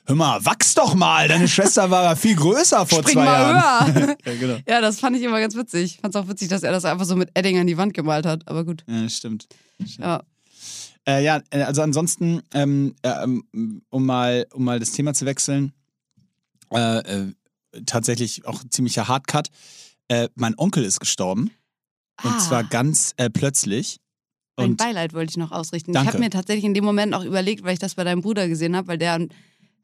hör 0.06 0.14
mal, 0.16 0.44
wachs 0.44 0.74
doch 0.74 0.94
mal, 0.94 1.28
deine 1.28 1.46
Schwester 1.48 1.90
war 1.90 2.02
ja 2.04 2.16
viel 2.16 2.36
größer 2.36 2.84
vor 2.86 3.00
Spring 3.00 3.14
zwei 3.14 3.24
mal 3.24 3.52
Jahren. 3.52 3.94
höher. 3.94 4.16
ja, 4.26 4.34
genau. 4.38 4.58
ja, 4.68 4.80
das 4.80 5.00
fand 5.00 5.16
ich 5.16 5.22
immer 5.22 5.40
ganz 5.40 5.54
witzig. 5.56 5.94
Ich 5.96 6.00
fand 6.00 6.14
es 6.14 6.20
auch 6.20 6.28
witzig, 6.28 6.48
dass 6.48 6.62
er 6.62 6.72
das 6.72 6.84
einfach 6.84 7.04
so 7.04 7.16
mit 7.16 7.30
Edding 7.34 7.58
an 7.58 7.66
die 7.66 7.76
Wand 7.76 7.94
gemalt 7.94 8.26
hat. 8.26 8.46
Aber 8.48 8.64
gut. 8.64 8.84
Ja, 8.88 9.08
stimmt. 9.08 9.46
Ja. 9.98 10.22
Äh, 11.08 11.24
ja, 11.24 11.40
äh, 11.50 11.62
also 11.62 11.82
ansonsten, 11.82 12.42
ähm, 12.54 12.94
äh, 13.02 13.08
ähm, 13.24 13.82
um, 13.90 14.06
mal, 14.06 14.46
um 14.52 14.64
mal 14.64 14.78
das 14.78 14.92
Thema 14.92 15.14
zu 15.14 15.24
wechseln, 15.26 15.72
äh, 16.72 16.98
äh, 16.98 17.32
tatsächlich 17.86 18.46
auch 18.46 18.62
ein 18.62 18.70
ziemlicher 18.70 19.08
Hardcut. 19.08 19.48
Äh, 20.08 20.28
mein 20.34 20.54
Onkel 20.58 20.84
ist 20.84 21.00
gestorben. 21.00 21.50
Und 22.22 22.30
Ah, 22.34 22.38
zwar 22.38 22.64
ganz 22.64 23.14
äh, 23.16 23.30
plötzlich. 23.30 23.98
Mein 24.56 24.70
Und 24.70 24.76
Beileid 24.76 25.12
wollte 25.14 25.30
ich 25.30 25.36
noch 25.38 25.50
ausrichten. 25.50 25.92
Danke. 25.92 26.08
Ich 26.10 26.14
habe 26.14 26.22
mir 26.22 26.30
tatsächlich 26.30 26.64
in 26.64 26.74
dem 26.74 26.84
Moment 26.84 27.14
auch 27.14 27.24
überlegt, 27.24 27.64
weil 27.64 27.72
ich 27.72 27.78
das 27.78 27.94
bei 27.94 28.04
deinem 28.04 28.20
Bruder 28.20 28.46
gesehen 28.48 28.76
habe, 28.76 28.86
weil 28.88 28.98
der 28.98 29.14
ein- 29.14 29.30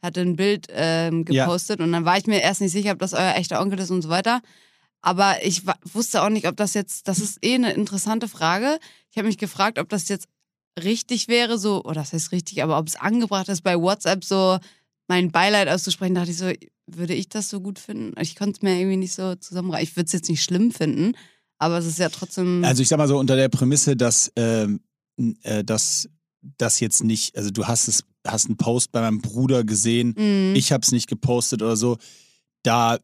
hatte 0.02 0.20
ein 0.20 0.36
Bild 0.36 0.66
ähm, 0.70 1.24
Ja. 1.28 1.44
gepostet 1.44 1.80
und 1.80 1.92
dann 1.92 2.04
war 2.04 2.16
ich 2.18 2.26
mir 2.26 2.40
erst 2.40 2.60
nicht 2.60 2.72
sicher, 2.72 2.92
ob 2.92 2.98
das 2.98 3.12
euer 3.14 3.34
echter 3.36 3.60
Onkel 3.60 3.78
ist 3.80 3.90
und 3.90 4.02
so 4.02 4.08
weiter. 4.08 4.40
Aber 5.00 5.44
ich 5.44 5.62
wusste 5.92 6.22
auch 6.22 6.28
nicht, 6.28 6.48
ob 6.48 6.56
das 6.56 6.74
jetzt, 6.74 7.06
das 7.08 7.18
ist 7.20 7.38
eh 7.44 7.54
eine 7.54 7.72
interessante 7.72 8.28
Frage. 8.28 8.78
Ich 9.10 9.16
habe 9.16 9.28
mich 9.28 9.38
gefragt, 9.38 9.78
ob 9.78 9.88
das 9.88 10.08
jetzt 10.08 10.26
richtig 10.82 11.28
wäre, 11.28 11.58
so, 11.58 11.82
oder 11.84 11.94
das 12.00 12.12
heißt 12.12 12.32
richtig, 12.32 12.62
aber 12.62 12.78
ob 12.78 12.86
es 12.88 12.96
angebracht 12.96 13.48
ist, 13.48 13.62
bei 13.62 13.76
WhatsApp 13.80 14.24
so 14.24 14.58
mein 15.08 15.30
Beileid 15.30 15.68
auszusprechen, 15.68 16.14
dachte 16.14 16.30
ich 16.30 16.36
so, 16.36 16.50
würde 16.86 17.14
ich 17.14 17.28
das 17.28 17.48
so 17.48 17.60
gut 17.60 17.78
finden? 17.78 18.18
Ich 18.20 18.36
konnte 18.36 18.58
es 18.58 18.62
mir 18.62 18.76
irgendwie 18.78 18.96
nicht 18.96 19.14
so 19.14 19.34
zusammenreißen. 19.34 19.82
Ich 19.88 19.96
würde 19.96 20.06
es 20.06 20.12
jetzt 20.12 20.28
nicht 20.28 20.42
schlimm 20.42 20.70
finden, 20.72 21.12
aber 21.58 21.78
es 21.78 21.86
ist 21.86 21.98
ja 21.98 22.08
trotzdem. 22.08 22.64
Also 22.64 22.82
ich 22.82 22.88
sag 22.88 22.98
mal 22.98 23.08
so 23.08 23.18
unter 23.18 23.36
der 23.36 23.48
Prämisse, 23.48 23.96
dass, 23.96 24.32
ähm, 24.36 24.80
äh, 25.42 25.64
dass 25.64 26.08
das 26.58 26.80
jetzt 26.80 27.02
nicht, 27.04 27.36
also 27.36 27.50
du 27.50 27.66
hast 27.66 27.88
es, 27.88 28.04
hast 28.28 28.46
einen 28.46 28.56
Post 28.56 28.92
bei 28.92 29.00
meinem 29.00 29.20
Bruder 29.20 29.64
gesehen, 29.64 30.14
Mhm. 30.16 30.54
ich 30.54 30.72
habe 30.72 30.82
es 30.82 30.92
nicht 30.92 31.08
gepostet 31.08 31.62
oder 31.62 31.76
so, 31.76 31.96
da 32.62 32.98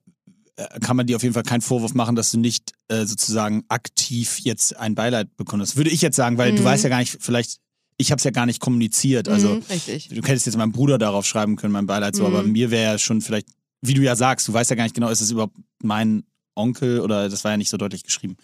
äh, 0.57 0.79
kann 0.81 0.97
man 0.97 1.07
dir 1.07 1.17
auf 1.17 1.23
jeden 1.25 1.35
Fall 1.35 1.43
keinen 1.43 1.63
Vorwurf 1.63 1.95
machen, 1.95 2.15
dass 2.15 2.31
du 2.31 2.39
nicht 2.39 2.73
äh, 2.89 3.07
sozusagen 3.07 3.65
aktiv 3.69 4.39
jetzt 4.41 4.77
ein 4.77 4.95
Beileid 4.95 5.37
bekundest. 5.37 5.77
Würde 5.77 5.91
ich 5.91 6.01
jetzt 6.01 6.15
sagen, 6.17 6.39
weil 6.39 6.55
du 6.55 6.61
Mhm. 6.63 6.67
weißt 6.67 6.85
ja 6.85 6.91
gar 6.91 6.99
nicht, 7.01 7.17
vielleicht, 7.21 7.59
ich 7.97 8.11
habe 8.13 8.19
es 8.19 8.25
ja 8.25 8.31
gar 8.31 8.47
nicht 8.47 8.61
kommuniziert. 8.61 9.29
Also 9.29 9.55
Mhm, 9.57 9.63
richtig. 9.69 10.09
du 10.11 10.23
hättest 10.23 10.47
jetzt 10.47 10.57
meinem 10.57 10.71
Bruder 10.73 10.97
darauf 10.99 11.27
schreiben 11.27 11.57
können, 11.57 11.73
mein 11.73 11.87
Beileid 11.87 12.15
so, 12.15 12.23
Mhm. 12.23 12.29
aber 12.29 12.43
mir 12.45 12.71
wäre 12.71 12.93
ja 12.93 12.99
schon 12.99 13.21
vielleicht, 13.21 13.49
wie 13.83 13.95
du 13.95 14.03
ja 14.03 14.15
sagst, 14.15 14.47
du 14.47 14.53
weißt 14.53 14.71
ja 14.71 14.77
gar 14.77 14.85
nicht 14.85 14.95
genau, 14.95 15.09
ist 15.09 15.21
es 15.21 15.31
überhaupt 15.33 15.57
mein 15.83 16.23
Onkel 16.55 17.01
oder 17.01 17.29
das 17.29 17.43
war 17.43 17.51
ja 17.51 17.57
nicht 17.57 17.71
so 17.71 17.77
deutlich 17.77 18.05
geschrieben. 18.05 18.37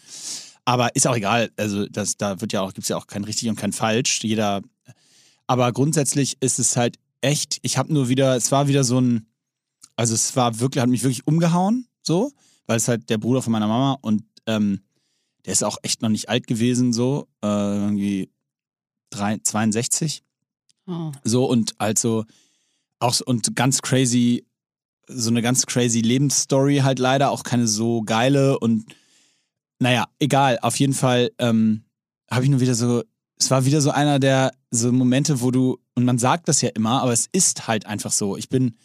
Aber 0.64 0.94
ist 0.96 1.06
auch 1.06 1.16
egal, 1.16 1.50
also 1.56 1.86
das, 1.86 2.16
da 2.16 2.40
wird 2.40 2.52
ja 2.52 2.60
auch, 2.60 2.74
gibt 2.74 2.84
es 2.84 2.88
ja 2.88 2.96
auch 2.96 3.06
kein 3.06 3.22
richtig 3.24 3.48
und 3.48 3.56
kein 3.56 3.72
falsch. 3.72 4.20
Jeder. 4.24 4.62
Aber 5.50 5.72
grundsätzlich 5.72 6.36
ist 6.38 6.60
es 6.60 6.76
halt 6.76 6.96
echt, 7.22 7.58
ich 7.62 7.76
habe 7.76 7.92
nur 7.92 8.08
wieder, 8.08 8.36
es 8.36 8.52
war 8.52 8.68
wieder 8.68 8.84
so 8.84 9.00
ein, 9.00 9.26
also 9.96 10.14
es 10.14 10.36
war 10.36 10.60
wirklich, 10.60 10.80
hat 10.80 10.88
mich 10.88 11.02
wirklich 11.02 11.26
umgehauen, 11.26 11.88
so, 12.02 12.30
weil 12.66 12.76
es 12.76 12.86
halt 12.86 13.10
der 13.10 13.18
Bruder 13.18 13.42
von 13.42 13.50
meiner 13.50 13.66
Mama 13.66 13.98
und 14.00 14.22
ähm, 14.46 14.78
der 15.44 15.52
ist 15.52 15.64
auch 15.64 15.78
echt 15.82 16.02
noch 16.02 16.08
nicht 16.08 16.28
alt 16.28 16.46
gewesen, 16.46 16.92
so, 16.92 17.26
äh, 17.42 17.48
irgendwie 17.48 18.30
drei, 19.10 19.38
62. 19.38 20.22
Oh. 20.86 21.10
So 21.24 21.46
und 21.46 21.74
also 21.78 22.26
auch 23.00 23.14
so- 23.14 23.24
und 23.24 23.56
ganz 23.56 23.82
crazy, 23.82 24.46
so 25.08 25.30
eine 25.30 25.42
ganz 25.42 25.66
crazy 25.66 26.00
Lebensstory 26.00 26.76
halt 26.84 27.00
leider, 27.00 27.32
auch 27.32 27.42
keine 27.42 27.66
so 27.66 28.02
geile 28.02 28.56
und 28.60 28.84
naja, 29.80 30.06
egal, 30.20 30.60
auf 30.62 30.76
jeden 30.78 30.94
Fall 30.94 31.32
ähm, 31.40 31.82
habe 32.30 32.44
ich 32.44 32.50
nur 32.50 32.60
wieder 32.60 32.76
so, 32.76 33.02
es 33.36 33.50
war 33.50 33.64
wieder 33.64 33.80
so 33.80 33.90
einer 33.90 34.20
der 34.20 34.52
so 34.70 34.92
Momente, 34.92 35.40
wo 35.40 35.50
du, 35.50 35.78
und 35.94 36.04
man 36.04 36.18
sagt 36.18 36.48
das 36.48 36.62
ja 36.62 36.70
immer, 36.70 37.02
aber 37.02 37.12
es 37.12 37.28
ist 37.32 37.66
halt 37.66 37.86
einfach 37.86 38.12
so. 38.12 38.36
Ich 38.36 38.48
bin, 38.48 38.76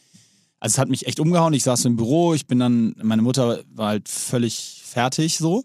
also 0.59 0.75
es 0.75 0.77
hat 0.79 0.89
mich 0.89 1.07
echt 1.07 1.19
umgehauen, 1.19 1.53
ich 1.53 1.63
saß 1.63 1.85
im 1.85 1.95
Büro, 1.95 2.33
ich 2.33 2.47
bin 2.47 2.59
dann, 2.59 2.95
meine 3.01 3.21
Mutter 3.21 3.63
war 3.73 3.89
halt 3.89 4.09
völlig 4.09 4.81
fertig 4.83 5.37
so. 5.37 5.63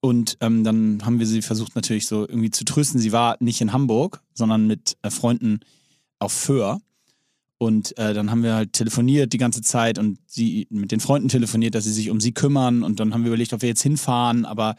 Und 0.00 0.36
ähm, 0.40 0.64
dann 0.64 1.04
haben 1.04 1.20
wir 1.20 1.26
sie 1.26 1.42
versucht 1.42 1.76
natürlich 1.76 2.08
so 2.08 2.22
irgendwie 2.22 2.50
zu 2.50 2.64
trösten. 2.64 3.00
Sie 3.00 3.12
war 3.12 3.36
nicht 3.38 3.60
in 3.60 3.72
Hamburg, 3.72 4.20
sondern 4.34 4.66
mit 4.66 4.96
äh, 5.02 5.10
Freunden 5.10 5.60
auf 6.18 6.32
Föhr. 6.32 6.80
Und 7.58 7.96
äh, 7.96 8.12
dann 8.12 8.32
haben 8.32 8.42
wir 8.42 8.54
halt 8.54 8.72
telefoniert 8.72 9.32
die 9.32 9.38
ganze 9.38 9.62
Zeit 9.62 10.00
und 10.00 10.18
sie 10.26 10.66
mit 10.70 10.90
den 10.90 10.98
Freunden 10.98 11.28
telefoniert, 11.28 11.76
dass 11.76 11.84
sie 11.84 11.92
sich 11.92 12.10
um 12.10 12.20
sie 12.20 12.32
kümmern. 12.32 12.82
Und 12.82 12.98
dann 12.98 13.14
haben 13.14 13.22
wir 13.22 13.28
überlegt, 13.28 13.52
ob 13.52 13.62
wir 13.62 13.68
jetzt 13.68 13.82
hinfahren, 13.82 14.44
aber 14.44 14.74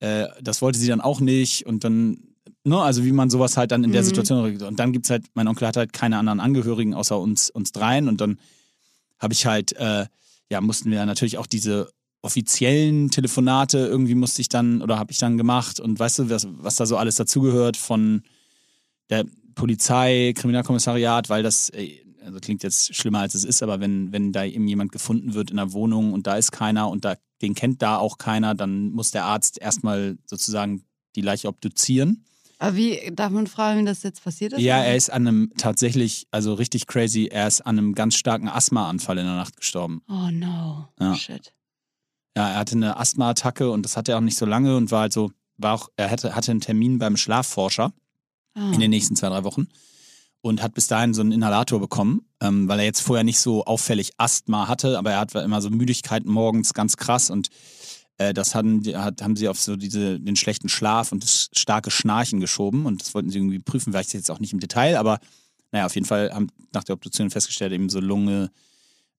äh, 0.00 0.26
das 0.40 0.62
wollte 0.62 0.78
sie 0.78 0.88
dann 0.88 1.02
auch 1.02 1.20
nicht. 1.20 1.66
Und 1.66 1.84
dann, 1.84 2.18
ne, 2.68 2.80
also 2.80 3.04
wie 3.04 3.12
man 3.12 3.30
sowas 3.30 3.56
halt 3.56 3.72
dann 3.72 3.84
in 3.84 3.92
der 3.92 4.02
Mhm. 4.02 4.06
Situation 4.06 4.44
regelt. 4.44 4.62
Und 4.62 4.78
dann 4.78 4.92
gibt's 4.92 5.10
halt, 5.10 5.24
mein 5.34 5.48
Onkel 5.48 5.66
hat 5.66 5.76
halt 5.76 5.92
keine 5.92 6.18
anderen 6.18 6.40
Angehörigen 6.40 6.94
außer 6.94 7.18
uns, 7.18 7.50
uns 7.50 7.72
dreien. 7.72 8.08
Und 8.08 8.20
dann 8.20 8.38
habe 9.18 9.32
ich 9.34 9.46
halt, 9.46 9.72
äh, 9.76 10.06
ja, 10.50 10.60
mussten 10.60 10.90
wir 10.90 11.04
natürlich 11.06 11.38
auch 11.38 11.46
diese 11.46 11.90
offiziellen 12.22 13.10
Telefonate 13.10 13.78
irgendwie 13.78 14.14
musste 14.16 14.40
ich 14.40 14.48
dann 14.48 14.82
oder 14.82 14.98
habe 14.98 15.12
ich 15.12 15.18
dann 15.18 15.38
gemacht 15.38 15.78
und 15.78 15.98
weißt 15.98 16.18
du, 16.18 16.30
was, 16.30 16.48
was 16.50 16.74
da 16.76 16.84
so 16.84 16.96
alles 16.96 17.16
dazugehört 17.16 17.76
von 17.76 18.22
der 19.08 19.24
Polizei, 19.54 20.32
Kriminalkommissariat, 20.36 21.28
weil 21.30 21.42
das, 21.42 21.70
äh, 21.70 22.00
also 22.24 22.40
klingt 22.40 22.62
jetzt 22.62 22.94
schlimmer 22.94 23.20
als 23.20 23.34
es 23.34 23.44
ist, 23.44 23.62
aber 23.62 23.80
wenn, 23.80 24.12
wenn 24.12 24.32
da 24.32 24.44
eben 24.44 24.66
jemand 24.66 24.92
gefunden 24.92 25.34
wird 25.34 25.50
in 25.50 25.56
der 25.56 25.72
Wohnung 25.72 26.12
und 26.12 26.26
da 26.26 26.36
ist 26.36 26.50
keiner 26.50 26.90
und 26.90 27.04
da, 27.04 27.14
den 27.40 27.54
kennt 27.54 27.82
da 27.82 27.96
auch 27.98 28.18
keiner, 28.18 28.54
dann 28.54 28.90
muss 28.90 29.12
der 29.12 29.24
Arzt 29.24 29.60
erstmal 29.60 30.18
sozusagen 30.26 30.82
die 31.14 31.22
Leiche 31.22 31.48
obduzieren. 31.48 32.24
Aber 32.58 32.74
wie, 32.76 33.10
darf 33.12 33.30
man 33.30 33.46
fragen, 33.46 33.80
wie 33.80 33.84
das 33.84 34.02
jetzt 34.02 34.22
passiert 34.24 34.52
ist? 34.52 34.60
Ja, 34.60 34.78
er 34.82 34.96
ist 34.96 35.10
an 35.10 35.26
einem 35.28 35.52
tatsächlich, 35.56 36.26
also 36.32 36.54
richtig 36.54 36.86
crazy, 36.86 37.26
er 37.26 37.46
ist 37.46 37.60
an 37.60 37.78
einem 37.78 37.94
ganz 37.94 38.16
starken 38.16 38.48
Asthmaanfall 38.48 39.18
in 39.18 39.26
der 39.26 39.36
Nacht 39.36 39.56
gestorben. 39.56 40.02
Oh 40.08 40.30
no. 40.32 40.88
Ja. 41.00 41.14
Shit. 41.14 41.54
Ja, 42.36 42.50
er 42.50 42.56
hatte 42.58 42.74
eine 42.76 42.96
Asthmaattacke 42.98 43.70
und 43.70 43.82
das 43.84 43.96
hatte 43.96 44.12
er 44.12 44.18
auch 44.18 44.22
nicht 44.22 44.38
so 44.38 44.46
lange 44.46 44.76
und 44.76 44.90
war 44.90 45.02
halt 45.02 45.12
so, 45.12 45.30
war 45.56 45.74
auch, 45.74 45.88
er 45.96 46.10
hatte, 46.10 46.34
hatte 46.34 46.50
einen 46.50 46.60
Termin 46.60 46.98
beim 46.98 47.16
Schlafforscher 47.16 47.92
Ah. 48.54 48.72
in 48.72 48.80
den 48.80 48.90
nächsten 48.90 49.14
zwei, 49.14 49.28
drei 49.28 49.44
Wochen 49.44 49.68
und 50.40 50.62
hat 50.62 50.74
bis 50.74 50.88
dahin 50.88 51.14
so 51.14 51.20
einen 51.20 51.32
Inhalator 51.32 51.78
bekommen, 51.78 52.22
ähm, 52.40 52.68
weil 52.68 52.80
er 52.80 52.84
jetzt 52.86 53.00
vorher 53.00 53.22
nicht 53.22 53.38
so 53.38 53.64
auffällig 53.64 54.12
Asthma 54.16 54.66
hatte, 54.66 54.98
aber 54.98 55.12
er 55.12 55.20
hat 55.20 55.34
immer 55.34 55.60
so 55.60 55.70
Müdigkeit 55.70 56.24
morgens 56.24 56.74
ganz 56.74 56.96
krass 56.96 57.30
und 57.30 57.48
äh, 58.18 58.34
das 58.34 58.50
die- 58.52 58.96
hat, 58.96 59.22
haben 59.22 59.36
sie 59.36 59.48
auf 59.48 59.60
so 59.60 59.76
diese, 59.76 60.20
den 60.20 60.36
schlechten 60.36 60.68
Schlaf 60.68 61.12
und 61.12 61.22
das 61.24 61.48
starke 61.54 61.90
Schnarchen 61.90 62.40
geschoben 62.40 62.86
und 62.86 63.00
das 63.00 63.14
wollten 63.14 63.30
sie 63.30 63.38
irgendwie 63.38 63.58
prüfen, 63.58 63.92
vielleicht 63.92 64.12
jetzt 64.12 64.30
auch 64.30 64.40
nicht 64.40 64.52
im 64.52 64.60
Detail, 64.60 64.96
aber 64.98 65.18
naja, 65.72 65.86
auf 65.86 65.94
jeden 65.94 66.06
Fall 66.06 66.32
haben 66.32 66.48
nach 66.72 66.84
der 66.84 66.94
Obduktion 66.94 67.30
festgestellt, 67.30 67.72
eben 67.72 67.88
so 67.88 68.00
Lunge 68.00 68.50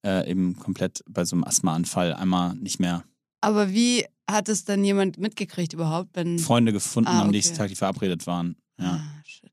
äh, 0.05 0.29
eben 0.29 0.55
komplett 0.57 1.03
bei 1.09 1.25
so 1.25 1.35
einem 1.35 1.43
Asthmaanfall 1.43 2.13
einmal 2.13 2.55
nicht 2.55 2.79
mehr 2.79 3.03
Aber 3.41 3.71
wie 3.71 4.05
hat 4.29 4.47
es 4.49 4.63
dann 4.63 4.83
jemand 4.83 5.17
mitgekriegt 5.17 5.73
überhaupt, 5.73 6.09
wenn. 6.13 6.39
Freunde 6.39 6.71
gefunden 6.71 7.09
Ah, 7.09 7.21
am 7.21 7.27
okay. 7.29 7.37
nächsten 7.37 7.57
Tag, 7.57 7.67
die 7.69 7.75
verabredet 7.75 8.25
waren. 8.27 8.55
Ja. 8.79 9.01
Ah, 9.01 9.21
shit. 9.25 9.51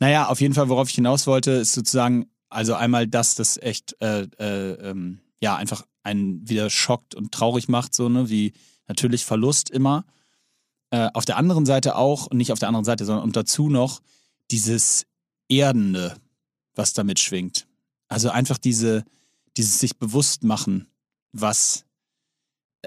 Naja, 0.00 0.28
auf 0.28 0.40
jeden 0.40 0.54
Fall, 0.54 0.68
worauf 0.68 0.88
ich 0.88 0.94
hinaus 0.94 1.26
wollte, 1.26 1.50
ist 1.52 1.72
sozusagen, 1.72 2.26
also 2.50 2.74
einmal, 2.74 3.06
dass 3.06 3.34
das 3.34 3.56
echt, 3.56 3.96
äh, 4.00 4.22
äh, 4.38 4.72
ähm, 4.90 5.20
ja, 5.40 5.56
einfach 5.56 5.84
einen 6.02 6.46
wieder 6.48 6.68
schockt 6.70 7.14
und 7.14 7.32
traurig 7.32 7.68
macht, 7.68 7.94
so, 7.94 8.08
ne, 8.08 8.28
wie 8.28 8.52
natürlich 8.92 9.24
Verlust 9.24 9.70
immer. 9.70 10.04
Äh, 10.90 11.08
auf 11.14 11.24
der 11.24 11.36
anderen 11.38 11.66
Seite 11.66 11.96
auch, 11.96 12.26
und 12.26 12.36
nicht 12.36 12.52
auf 12.52 12.58
der 12.58 12.68
anderen 12.68 12.84
Seite, 12.84 13.04
sondern 13.04 13.24
und 13.24 13.36
dazu 13.36 13.68
noch 13.68 14.00
dieses 14.50 15.06
Erdende, 15.48 16.16
was 16.74 16.92
damit 16.92 17.18
schwingt. 17.18 17.66
Also 18.08 18.30
einfach 18.30 18.58
diese, 18.58 19.04
dieses 19.56 19.78
sich 19.78 19.98
bewusst 19.98 20.44
machen, 20.44 20.86
was, 21.32 21.86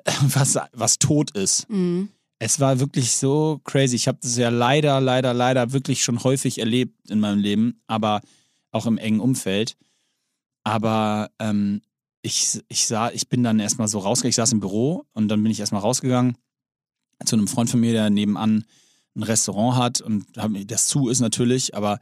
was, 0.21 0.59
was 0.73 0.99
tot 0.99 1.31
ist. 1.31 1.67
Mhm. 1.69 2.09
Es 2.37 2.59
war 2.59 2.79
wirklich 2.79 3.11
so 3.11 3.59
crazy. 3.63 3.95
Ich 3.95 4.07
habe 4.07 4.19
das 4.21 4.37
ja 4.37 4.49
leider, 4.49 5.01
leider, 5.01 5.33
leider 5.33 5.71
wirklich 5.71 6.03
schon 6.03 6.23
häufig 6.23 6.59
erlebt 6.59 7.09
in 7.09 7.19
meinem 7.19 7.39
Leben, 7.39 7.81
aber 7.87 8.21
auch 8.71 8.85
im 8.85 8.97
engen 8.97 9.19
Umfeld. 9.21 9.77
Aber 10.63 11.31
ähm, 11.39 11.81
ich, 12.25 12.59
ich 12.67 12.87
sah, 12.87 13.11
ich 13.11 13.29
bin 13.29 13.43
dann 13.43 13.59
erstmal 13.59 13.87
so 13.87 13.99
rausgegangen. 13.99 14.31
Ich 14.31 14.35
saß 14.35 14.51
im 14.51 14.59
Büro 14.59 15.05
und 15.13 15.27
dann 15.27 15.43
bin 15.43 15.51
ich 15.51 15.59
erstmal 15.59 15.81
rausgegangen 15.81 16.35
zu 17.23 17.35
einem 17.35 17.47
Freund 17.47 17.69
von 17.69 17.79
mir, 17.79 17.93
der 17.93 18.09
nebenan 18.09 18.65
ein 19.15 19.23
Restaurant 19.23 19.77
hat 19.77 20.01
und 20.01 20.25
das 20.35 20.87
zu 20.87 21.07
ist 21.07 21.21
natürlich, 21.21 21.73
aber 21.73 21.99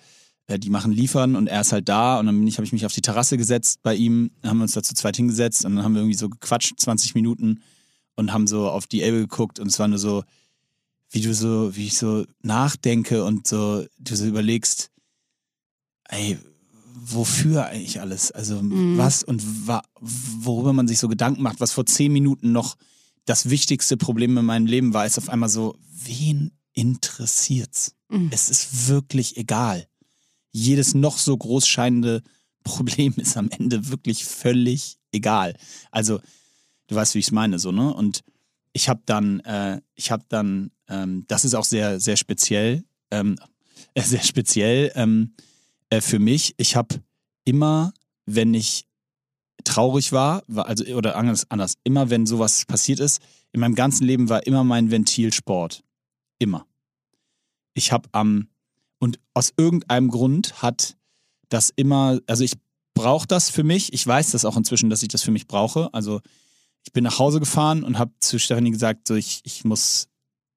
äh, 0.48 0.58
die 0.58 0.72
machen 0.72 0.92
liefern 0.92 1.36
und 1.36 1.46
er 1.46 1.62
ist 1.62 1.72
halt 1.72 1.88
da 1.88 2.20
und 2.20 2.25
dann 2.25 2.51
habe 2.51 2.63
ich 2.63 2.74
mich 2.74 2.88
auf 2.88 2.94
die 2.94 3.01
Terrasse 3.01 3.38
gesetzt 3.38 3.82
bei 3.84 3.94
ihm, 3.94 4.32
haben 4.44 4.58
wir 4.58 4.63
uns 4.63 4.72
da 4.72 4.82
zu 4.82 4.96
zweit 4.96 5.18
hingesetzt 5.18 5.65
und 5.65 5.75
dann 5.75 5.86
haben 5.86 5.94
wir 5.94 6.01
irgendwie 6.01 6.18
so 6.18 6.30
gequatscht, 6.30 6.80
20 6.80 7.13
Minuten 7.13 7.62
und 8.15 8.34
haben 8.34 8.48
so 8.48 8.68
auf 8.68 8.88
die 8.88 9.03
Elbe 9.03 9.20
geguckt 9.20 9.60
und 9.60 9.68
es 9.68 9.77
war 9.77 9.88
nur 9.88 10.00
so, 10.00 10.24
wie 11.12 11.22
du 11.22 11.34
so, 11.36 11.75
wie 11.75 11.86
ich 11.86 11.98
so 11.98 12.25
nachdenke 12.42 13.24
und 13.24 13.46
so, 13.46 13.86
du 14.00 14.15
so 14.15 14.25
überlegst, 14.25 14.89
ey, 16.06 16.39
wofür 16.93 17.65
eigentlich 17.65 18.00
alles? 18.00 18.31
Also 18.31 18.62
Mhm. 18.62 18.97
was 18.97 19.23
und 19.23 19.67
wa 19.67 19.81
worüber 20.00 20.73
man 20.73 20.88
sich 20.88 21.00
so 21.00 21.07
Gedanken 21.07 21.41
macht, 21.41 21.59
was 21.59 21.71
vor 21.71 21.85
zehn 21.85 22.12
Minuten 22.12 22.51
noch 22.51 22.75
das 23.25 23.50
wichtigste 23.50 23.97
Problem 23.97 24.38
in 24.38 24.45
meinem 24.45 24.65
Leben 24.65 24.93
war, 24.93 25.05
ist 25.05 25.17
auf 25.17 25.29
einmal 25.29 25.50
so, 25.50 25.75
wen 26.05 26.51
interessiert's? 26.73 27.95
Mhm. 28.09 28.29
Es 28.31 28.50
ist 28.50 28.88
wirklich 28.88 29.38
egal. 29.38 29.88
Jedes 30.51 30.93
noch 30.93 31.17
so 31.17 31.35
groß 31.38 31.67
scheinende 31.67 32.21
Problem 32.63 33.13
ist 33.17 33.35
am 33.38 33.50
Ende 33.50 33.89
wirklich 33.89 34.23
völlig 34.25 34.97
egal. 35.12 35.55
Also, 35.91 36.19
du 36.88 36.95
weißt, 36.95 37.15
wie 37.15 37.19
ich 37.19 37.27
es 37.27 37.31
meine, 37.31 37.59
so, 37.59 37.71
ne? 37.71 37.93
Und 37.93 38.21
ich 38.71 38.89
habe 38.89 39.01
dann, 39.05 39.39
äh, 39.41 39.81
ich 39.95 40.12
habe 40.12 40.23
dann, 40.29 40.71
ähm, 40.88 41.25
das 41.27 41.45
ist 41.45 41.53
auch 41.55 41.65
sehr, 41.65 42.00
sehr 42.00 42.17
speziell, 42.17 42.83
ähm, 43.12 43.38
äh, 43.93 44.01
sehr 44.03 44.23
speziell 44.23 44.91
ähm, 44.95 45.33
äh, 45.93 46.01
für 46.01 46.19
mich. 46.19 46.55
Ich 46.57 46.75
habe 46.75 47.03
immer, 47.45 47.93
wenn 48.25 48.53
ich 48.53 48.88
traurig 49.63 50.12
war, 50.12 50.43
war 50.47 50.65
also 50.65 50.83
oder 50.95 51.15
anders, 51.15 51.50
anders, 51.50 51.75
immer 51.83 52.09
wenn 52.09 52.25
sowas 52.25 52.65
passiert 52.65 53.00
ist, 53.00 53.21
in 53.51 53.59
meinem 53.59 53.75
ganzen 53.75 54.05
Leben 54.05 54.27
war 54.27 54.45
immer 54.47 54.63
mein 54.63 54.89
Ventil 54.89 55.31
Sport. 55.31 55.83
Immer. 56.39 56.65
Ich 57.75 57.91
habe 57.91 58.09
am 58.12 58.50
und 59.00 59.19
aus 59.33 59.53
irgendeinem 59.55 60.09
Grund 60.09 60.62
hat 60.62 60.97
das 61.50 61.71
immer, 61.75 62.19
also 62.25 62.43
ich 62.43 62.53
brauche 62.95 63.27
das 63.27 63.50
für 63.50 63.63
mich. 63.63 63.93
Ich 63.93 64.05
weiß 64.07 64.31
das 64.31 64.45
auch 64.45 64.57
inzwischen, 64.57 64.89
dass 64.89 65.03
ich 65.03 65.09
das 65.09 65.21
für 65.21 65.31
mich 65.31 65.45
brauche. 65.45 65.93
Also 65.93 66.21
ich 66.85 66.93
bin 66.93 67.03
nach 67.03 67.19
Hause 67.19 67.39
gefahren 67.39 67.83
und 67.83 68.00
habe 68.00 68.13
zu 68.19 68.39
Stefanie 68.39 68.71
gesagt, 68.71 69.07
so 69.07 69.15
ich, 69.15 69.41
ich 69.43 69.63
muss 69.63 70.07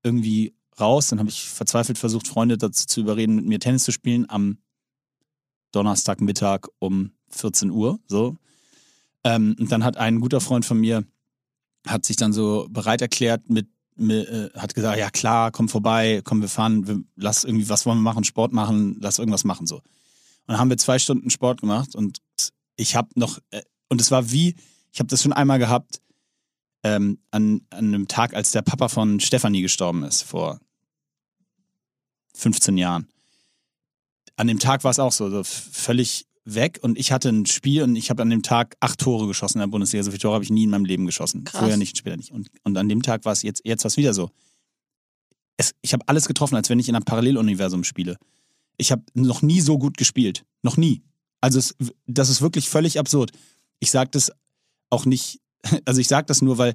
irgendwie 0.03 0.55
raus. 0.81 1.09
Dann 1.09 1.19
habe 1.19 1.29
ich 1.29 1.43
verzweifelt 1.43 1.99
versucht, 1.99 2.29
Freunde 2.29 2.57
dazu 2.57 2.87
zu 2.87 3.01
überreden, 3.01 3.35
mit 3.35 3.47
mir 3.47 3.61
Tennis 3.61 3.85
zu 3.85 3.93
spielen 3.93 4.31
am 4.31 4.59
Donnerstagmittag 5.73 6.69
um 6.79 7.13
14 7.31 7.71
Uhr. 7.71 7.99
So. 8.07 8.37
Ähm, 9.25 9.57
und 9.59 9.73
dann 9.73 9.85
hat 9.85 9.97
ein 9.97 10.21
guter 10.21 10.41
Freund 10.41 10.65
von 10.65 10.79
mir, 10.79 11.05
hat 11.87 12.05
sich 12.05 12.17
dann 12.17 12.33
so 12.33 12.67
bereit 12.71 13.03
erklärt 13.03 13.49
mit, 13.49 13.69
mit 13.97 14.29
äh, 14.29 14.51
hat 14.55 14.75
gesagt, 14.75 14.99
ja 14.99 15.11
klar, 15.11 15.51
komm 15.51 15.69
vorbei, 15.69 16.21
komm, 16.25 16.41
wir 16.41 16.49
fahren, 16.49 16.87
wir, 16.87 17.03
lass 17.17 17.45
irgendwie, 17.45 17.69
was 17.69 17.87
wollen 17.87 17.99
wir 17.99 18.03
machen, 18.03 18.25
Sport 18.25 18.53
machen, 18.53 18.97
lass 19.01 19.19
irgendwas 19.19 19.45
machen, 19.45 19.67
so. 19.67 19.77
Und 19.77 20.53
dann 20.53 20.59
haben 20.59 20.71
wir 20.71 20.79
zwei 20.79 20.99
Stunden 20.99 21.31
Sport 21.31 21.61
gemacht 21.61 21.97
und 21.97 22.23
ich 22.77 22.95
habe 22.95 23.09
noch, 23.15 23.39
äh, 23.51 23.63
und 23.89 24.01
es 24.01 24.11
war 24.11 24.31
wie, 24.31 24.55
ich 24.93 25.01
habe 25.01 25.09
das 25.09 25.23
schon 25.23 25.33
einmal 25.33 25.59
gehabt, 25.59 26.01
ähm, 26.85 27.19
an, 27.31 27.63
an 27.71 27.87
einem 27.87 28.07
Tag, 28.07 28.35
als 28.35 28.53
der 28.53 28.63
Papa 28.63 28.89
von 28.89 29.19
Stefanie 29.19 29.63
gestorben 29.63 30.05
ist, 30.05 30.23
vor 30.23 30.61
15 32.35 32.77
Jahren. 32.77 33.09
An 34.37 34.47
dem 34.47 34.59
Tag 34.59 34.85
war 34.85 34.91
es 34.91 34.99
auch 34.99 35.13
so, 35.13 35.31
so 35.31 35.43
völlig 35.45 36.27
weg 36.45 36.79
und 36.83 36.99
ich 36.99 37.11
hatte 37.11 37.29
ein 37.29 37.45
Spiel 37.47 37.83
und 37.83 37.97
ich 37.97 38.09
habe 38.09 38.23
an 38.23 38.31
dem 38.31 38.43
Tag 38.43 38.77
acht 38.81 39.01
Tore 39.01 39.27
geschossen 39.27 39.59
in 39.59 39.63
der 39.63 39.67
Bundesliga. 39.69 40.05
So 40.05 40.11
viele 40.11 40.21
Tore 40.21 40.35
habe 40.35 40.45
ich 40.45 40.51
nie 40.51 40.65
in 40.65 40.71
meinem 40.71 40.85
Leben 40.85 41.05
geschossen. 41.05 41.45
Krass. 41.45 41.59
Vorher 41.59 41.77
nicht, 41.77 41.99
später 41.99 42.17
nicht. 42.17 42.31
Und, 42.31 42.49
und 42.63 42.77
an 42.77 42.89
dem 42.89 43.03
Tag 43.03 43.25
war 43.25 43.33
es 43.33 43.43
jetzt, 43.43 43.63
jetzt 43.65 43.85
war 43.85 43.89
es 43.89 43.97
wieder 43.97 44.15
so. 44.15 44.31
Es, 45.57 45.75
ich 45.83 45.93
habe 45.93 46.07
alles 46.07 46.27
getroffen, 46.27 46.55
als 46.55 46.71
wenn 46.71 46.79
ich 46.79 46.89
in 46.89 46.95
einem 46.95 47.05
Paralleluniversum 47.05 47.83
spiele. 47.83 48.17
Ich 48.77 48.93
habe 48.93 49.03
noch 49.15 49.43
nie 49.43 49.61
so 49.61 49.79
gut 49.79 49.97
gespielt. 49.97 50.45
Noch 50.63 50.77
nie. 50.77 51.03
Also 51.41 51.59
es, 51.59 51.75
das 52.07 52.29
ist 52.29 52.43
wirklich 52.43 52.69
völlig 52.69 52.99
absurd. 52.99 53.33
Ich 53.81 53.91
sage 53.91 54.11
das 54.13 54.31
auch 54.91 55.05
nicht, 55.05 55.41
also 55.85 56.01
ich 56.01 56.09
sage 56.09 56.27
das 56.27 56.43
nur, 56.43 56.59
weil 56.59 56.75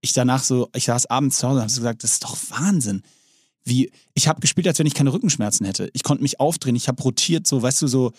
ich 0.00 0.12
danach 0.12 0.42
so, 0.42 0.68
ich 0.74 0.84
saß 0.84 1.06
abends 1.06 1.38
zu 1.38 1.46
Hause 1.46 1.56
und 1.58 1.62
habe 1.62 1.72
gesagt, 1.72 2.02
das 2.02 2.12
ist 2.14 2.24
doch 2.24 2.36
Wahnsinn. 2.50 3.02
Wie, 3.64 3.90
ich 4.14 4.28
habe 4.28 4.40
gespielt, 4.40 4.66
als 4.66 4.78
wenn 4.78 4.86
ich 4.86 4.94
keine 4.94 5.12
Rückenschmerzen 5.12 5.64
hätte. 5.66 5.90
Ich 5.92 6.02
konnte 6.02 6.22
mich 6.22 6.40
aufdrehen, 6.40 6.76
ich 6.76 6.88
habe 6.88 7.02
rotiert, 7.02 7.46
so, 7.46 7.62
weißt 7.62 7.82
du, 7.82 7.86
so, 7.86 8.12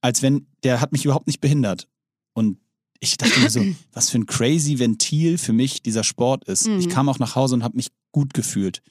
als 0.00 0.22
wenn, 0.22 0.46
der 0.64 0.80
hat 0.80 0.92
mich 0.92 1.04
überhaupt 1.04 1.26
nicht 1.26 1.40
behindert. 1.40 1.88
Und 2.34 2.58
ich 3.00 3.16
dachte 3.16 3.40
mir 3.40 3.50
so, 3.50 3.64
was 3.92 4.10
für 4.10 4.18
ein 4.18 4.26
crazy 4.26 4.78
Ventil 4.78 5.38
für 5.38 5.52
mich 5.52 5.82
dieser 5.82 6.04
Sport 6.04 6.44
ist. 6.44 6.68
Mhm. 6.68 6.78
Ich 6.78 6.88
kam 6.88 7.08
auch 7.08 7.18
nach 7.18 7.34
Hause 7.36 7.54
und 7.54 7.64
habe 7.64 7.76
mich 7.76 7.88
gut 8.12 8.34
gefühlt. 8.34 8.82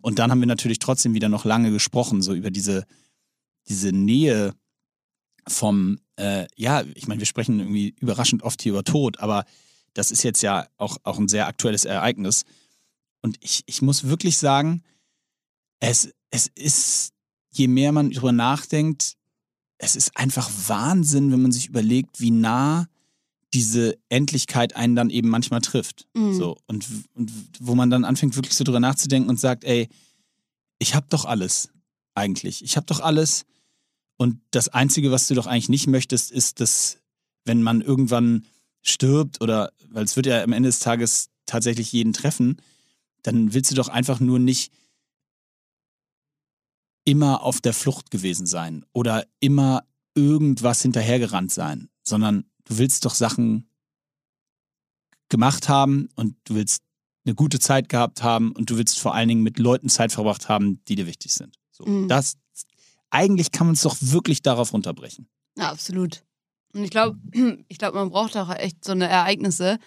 Und 0.00 0.18
dann 0.18 0.30
haben 0.30 0.40
wir 0.40 0.46
natürlich 0.46 0.78
trotzdem 0.78 1.14
wieder 1.14 1.28
noch 1.28 1.44
lange 1.44 1.70
gesprochen, 1.70 2.22
so 2.22 2.34
über 2.34 2.50
diese, 2.50 2.86
diese 3.68 3.92
Nähe 3.92 4.54
vom, 5.46 5.98
äh, 6.16 6.46
ja, 6.56 6.84
ich 6.94 7.06
meine, 7.06 7.20
wir 7.20 7.26
sprechen 7.26 7.58
irgendwie 7.58 7.94
überraschend 8.00 8.42
oft 8.42 8.62
hier 8.62 8.72
über 8.72 8.84
Tod, 8.84 9.20
aber 9.20 9.44
das 9.94 10.10
ist 10.10 10.22
jetzt 10.22 10.42
ja 10.42 10.66
auch, 10.76 10.96
auch 11.02 11.18
ein 11.18 11.28
sehr 11.28 11.46
aktuelles 11.46 11.84
Ereignis. 11.84 12.44
Und 13.20 13.36
ich, 13.40 13.62
ich 13.66 13.82
muss 13.82 14.04
wirklich 14.04 14.38
sagen, 14.38 14.82
es, 15.80 16.10
es 16.30 16.46
ist, 16.54 17.12
je 17.50 17.68
mehr 17.68 17.92
man 17.92 18.10
drüber 18.10 18.32
nachdenkt, 18.32 19.16
es 19.78 19.96
ist 19.96 20.16
einfach 20.16 20.50
Wahnsinn, 20.66 21.32
wenn 21.32 21.42
man 21.42 21.52
sich 21.52 21.68
überlegt, 21.68 22.20
wie 22.20 22.30
nah 22.30 22.86
diese 23.52 23.98
Endlichkeit 24.08 24.76
einen 24.76 24.94
dann 24.94 25.10
eben 25.10 25.28
manchmal 25.28 25.60
trifft. 25.60 26.06
Mhm. 26.14 26.34
So, 26.34 26.58
und, 26.66 26.86
und 27.14 27.32
wo 27.58 27.74
man 27.74 27.90
dann 27.90 28.04
anfängt, 28.04 28.36
wirklich 28.36 28.54
so 28.54 28.62
drüber 28.62 28.78
nachzudenken 28.78 29.28
und 29.28 29.40
sagt, 29.40 29.64
ey, 29.64 29.88
ich 30.78 30.94
hab 30.94 31.10
doch 31.10 31.24
alles 31.24 31.70
eigentlich. 32.14 32.62
Ich 32.62 32.76
hab 32.76 32.86
doch 32.86 33.00
alles. 33.00 33.46
Und 34.16 34.40
das 34.50 34.68
Einzige, 34.68 35.10
was 35.10 35.26
du 35.26 35.34
doch 35.34 35.46
eigentlich 35.46 35.68
nicht 35.68 35.86
möchtest, 35.86 36.30
ist, 36.30 36.60
dass, 36.60 36.98
wenn 37.44 37.62
man 37.62 37.80
irgendwann 37.80 38.44
stirbt 38.82 39.40
oder, 39.40 39.72
weil 39.88 40.04
es 40.04 40.16
wird 40.16 40.26
ja 40.26 40.42
am 40.42 40.52
Ende 40.52 40.68
des 40.68 40.78
Tages 40.78 41.30
tatsächlich 41.46 41.90
jeden 41.92 42.12
treffen, 42.12 42.60
dann 43.22 43.52
willst 43.52 43.70
du 43.70 43.74
doch 43.74 43.88
einfach 43.88 44.20
nur 44.20 44.38
nicht 44.38 44.72
immer 47.04 47.42
auf 47.42 47.60
der 47.60 47.72
Flucht 47.72 48.10
gewesen 48.10 48.46
sein 48.46 48.84
oder 48.92 49.26
immer 49.40 49.84
irgendwas 50.14 50.82
hinterhergerannt 50.82 51.52
sein, 51.52 51.88
sondern 52.02 52.44
du 52.64 52.78
willst 52.78 53.04
doch 53.04 53.14
Sachen 53.14 53.68
gemacht 55.28 55.68
haben 55.68 56.08
und 56.16 56.36
du 56.44 56.54
willst 56.56 56.82
eine 57.24 57.34
gute 57.34 57.58
Zeit 57.58 57.88
gehabt 57.88 58.22
haben 58.22 58.52
und 58.52 58.70
du 58.70 58.76
willst 58.76 58.98
vor 58.98 59.14
allen 59.14 59.28
Dingen 59.28 59.42
mit 59.42 59.58
Leuten 59.58 59.88
Zeit 59.88 60.12
verbracht 60.12 60.48
haben, 60.48 60.82
die 60.88 60.94
dir 60.96 61.06
wichtig 61.06 61.34
sind. 61.34 61.56
So, 61.70 61.84
Mhm. 61.84 62.08
das, 62.08 62.36
eigentlich 63.10 63.52
kann 63.52 63.66
man 63.66 63.74
es 63.74 63.82
doch 63.82 63.96
wirklich 64.00 64.42
darauf 64.42 64.72
runterbrechen. 64.72 65.28
Ja, 65.56 65.70
absolut. 65.70 66.24
Und 66.72 66.84
ich 66.84 66.90
glaube, 66.90 67.18
ich 67.68 67.78
glaube, 67.78 67.98
man 67.98 68.10
braucht 68.10 68.36
auch 68.36 68.50
echt 68.50 68.84
so 68.84 68.92
eine 68.92 69.08
Ereignisse, 69.08 69.78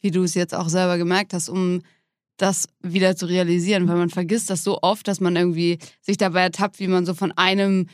wie 0.00 0.10
du 0.10 0.22
es 0.22 0.34
jetzt 0.34 0.54
auch 0.54 0.68
selber 0.68 0.98
gemerkt 0.98 1.32
hast, 1.32 1.48
um 1.48 1.82
das 2.36 2.68
wieder 2.82 3.16
zu 3.16 3.26
realisieren, 3.26 3.88
weil 3.88 3.96
man 3.96 4.10
vergisst 4.10 4.50
das 4.50 4.62
so 4.62 4.80
oft, 4.82 5.08
dass 5.08 5.20
man 5.20 5.36
irgendwie 5.36 5.78
sich 6.00 6.16
dabei 6.16 6.42
ertappt, 6.42 6.78
wie 6.78 6.88
man 6.88 7.06
so 7.06 7.14
von 7.14 7.32
einem 7.32 7.86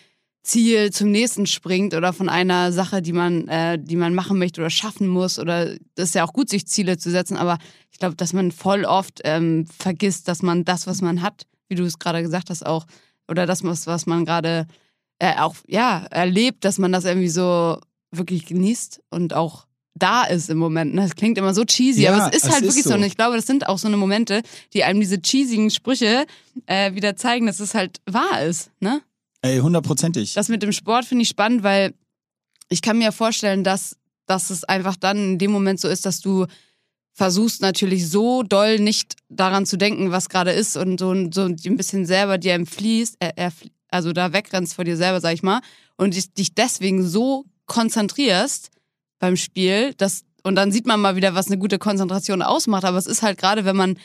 Ziel 0.42 0.90
zum 0.90 1.10
nächsten 1.10 1.46
springt 1.46 1.94
oder 1.94 2.12
von 2.12 2.28
einer 2.28 2.72
Sache, 2.72 3.00
die 3.00 3.12
man, 3.12 3.46
äh, 3.46 3.78
die 3.78 3.96
man 3.96 4.14
machen 4.14 4.38
möchte 4.38 4.60
oder 4.60 4.70
schaffen 4.70 5.06
muss. 5.06 5.38
Oder 5.38 5.76
das 5.94 6.08
ist 6.08 6.14
ja 6.14 6.24
auch 6.24 6.32
gut, 6.32 6.48
sich 6.48 6.66
Ziele 6.66 6.98
zu 6.98 7.10
setzen, 7.10 7.36
aber 7.36 7.58
ich 7.92 7.98
glaube, 7.98 8.16
dass 8.16 8.32
man 8.32 8.50
voll 8.50 8.84
oft 8.84 9.20
ähm, 9.24 9.66
vergisst, 9.66 10.26
dass 10.26 10.42
man 10.42 10.64
das, 10.64 10.86
was 10.86 11.00
man 11.00 11.22
hat, 11.22 11.46
wie 11.68 11.76
du 11.76 11.84
es 11.84 11.98
gerade 11.98 12.22
gesagt 12.22 12.50
hast, 12.50 12.66
auch, 12.66 12.86
oder 13.28 13.46
das, 13.46 13.62
was, 13.62 14.06
man 14.06 14.24
gerade 14.24 14.66
äh, 15.20 15.36
auch 15.38 15.54
ja, 15.68 16.04
erlebt, 16.10 16.64
dass 16.64 16.78
man 16.78 16.90
das 16.90 17.04
irgendwie 17.04 17.28
so 17.28 17.78
wirklich 18.10 18.44
genießt 18.46 19.00
und 19.10 19.34
auch 19.34 19.66
da 19.94 20.24
ist 20.24 20.48
im 20.50 20.58
Moment. 20.58 20.94
ne? 20.94 21.02
Das 21.02 21.14
klingt 21.14 21.36
immer 21.38 21.54
so 21.54 21.64
cheesy, 21.64 22.02
Ja, 22.02 22.14
aber 22.14 22.28
es 22.30 22.36
ist 22.36 22.44
es 22.44 22.50
halt 22.52 22.62
ist 22.62 22.68
wirklich 22.68 22.84
so. 22.84 22.90
so. 22.90 22.96
Und 22.96 23.02
ich 23.04 23.16
glaube, 23.16 23.36
das 23.36 23.46
sind 23.46 23.66
auch 23.68 23.78
so 23.78 23.88
eine 23.88 23.96
Momente, 23.96 24.42
die 24.72 24.84
einem 24.84 25.00
diese 25.00 25.18
cheesigen 25.20 25.70
Sprüche 25.70 26.26
äh, 26.66 26.94
wieder 26.94 27.16
zeigen, 27.16 27.46
dass 27.46 27.60
es 27.60 27.74
halt 27.74 28.00
wahr 28.06 28.42
ist. 28.42 28.70
Ne? 28.80 29.02
Ey, 29.42 29.58
hundertprozentig. 29.58 30.34
Das 30.34 30.48
mit 30.48 30.62
dem 30.62 30.72
Sport 30.72 31.04
finde 31.04 31.22
ich 31.22 31.28
spannend, 31.28 31.62
weil 31.62 31.94
ich 32.68 32.80
kann 32.80 32.96
mir 32.98 33.12
vorstellen, 33.12 33.64
dass, 33.64 33.96
dass 34.26 34.50
es 34.50 34.64
einfach 34.64 34.96
dann 34.96 35.18
in 35.18 35.38
dem 35.38 35.50
Moment 35.50 35.78
so 35.80 35.88
ist, 35.88 36.06
dass 36.06 36.20
du 36.20 36.46
versuchst 37.14 37.60
natürlich 37.60 38.08
so 38.08 38.42
doll 38.42 38.78
nicht 38.78 39.16
daran 39.28 39.66
zu 39.66 39.76
denken, 39.76 40.10
was 40.10 40.30
gerade 40.30 40.52
ist 40.52 40.78
und 40.78 40.98
so, 40.98 41.14
so 41.30 41.42
ein 41.44 41.76
bisschen 41.76 42.06
selber 42.06 42.38
dir 42.38 42.54
entfließt, 42.54 43.16
äh, 43.20 43.50
also 43.90 44.12
da 44.14 44.32
wegrennst 44.32 44.72
vor 44.72 44.84
dir 44.84 44.96
selber, 44.96 45.20
sag 45.20 45.34
ich 45.34 45.42
mal, 45.42 45.60
und 45.96 46.14
dich, 46.14 46.32
dich 46.32 46.54
deswegen 46.54 47.06
so 47.06 47.44
konzentrierst 47.66 48.70
beim 49.22 49.36
Spiel, 49.36 49.94
dass, 49.94 50.24
und 50.42 50.56
dann 50.56 50.72
sieht 50.72 50.86
man 50.86 51.00
mal 51.00 51.16
wieder, 51.16 51.34
was 51.34 51.46
eine 51.46 51.58
gute 51.58 51.78
Konzentration 51.78 52.42
ausmacht, 52.42 52.84
aber 52.84 52.98
es 52.98 53.06
ist 53.06 53.22
halt 53.22 53.38
gerade, 53.38 53.64
wenn 53.64 53.76
man 53.76 53.96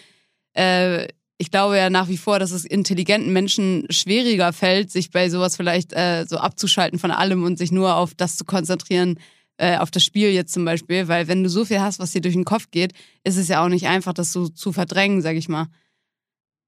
äh, 0.53 1.07
ich 1.37 1.51
glaube 1.51 1.77
ja 1.77 1.89
nach 1.89 2.07
wie 2.07 2.17
vor, 2.17 2.39
dass 2.39 2.51
es 2.51 2.65
intelligenten 2.65 3.31
Menschen 3.31 3.85
schwieriger 3.89 4.53
fällt, 4.53 4.91
sich 4.91 5.11
bei 5.11 5.29
sowas 5.29 5.55
vielleicht 5.55 5.93
äh, 5.93 6.25
so 6.27 6.37
abzuschalten 6.37 6.99
von 6.99 7.11
allem 7.11 7.43
und 7.43 7.57
sich 7.57 7.71
nur 7.71 7.95
auf 7.95 8.15
das 8.15 8.37
zu 8.37 8.45
konzentrieren, 8.45 9.19
äh, 9.57 9.77
auf 9.77 9.91
das 9.91 10.03
Spiel 10.03 10.31
jetzt 10.31 10.53
zum 10.53 10.65
Beispiel. 10.65 11.07
Weil 11.07 11.27
wenn 11.27 11.43
du 11.43 11.49
so 11.49 11.63
viel 11.63 11.79
hast, 11.79 11.99
was 11.99 12.11
dir 12.11 12.21
durch 12.21 12.33
den 12.33 12.45
Kopf 12.45 12.71
geht, 12.71 12.93
ist 13.23 13.37
es 13.37 13.47
ja 13.47 13.63
auch 13.63 13.69
nicht 13.69 13.87
einfach, 13.87 14.13
das 14.13 14.33
so 14.33 14.47
zu 14.49 14.73
verdrängen, 14.73 15.21
sag 15.21 15.35
ich 15.35 15.47
mal. 15.47 15.67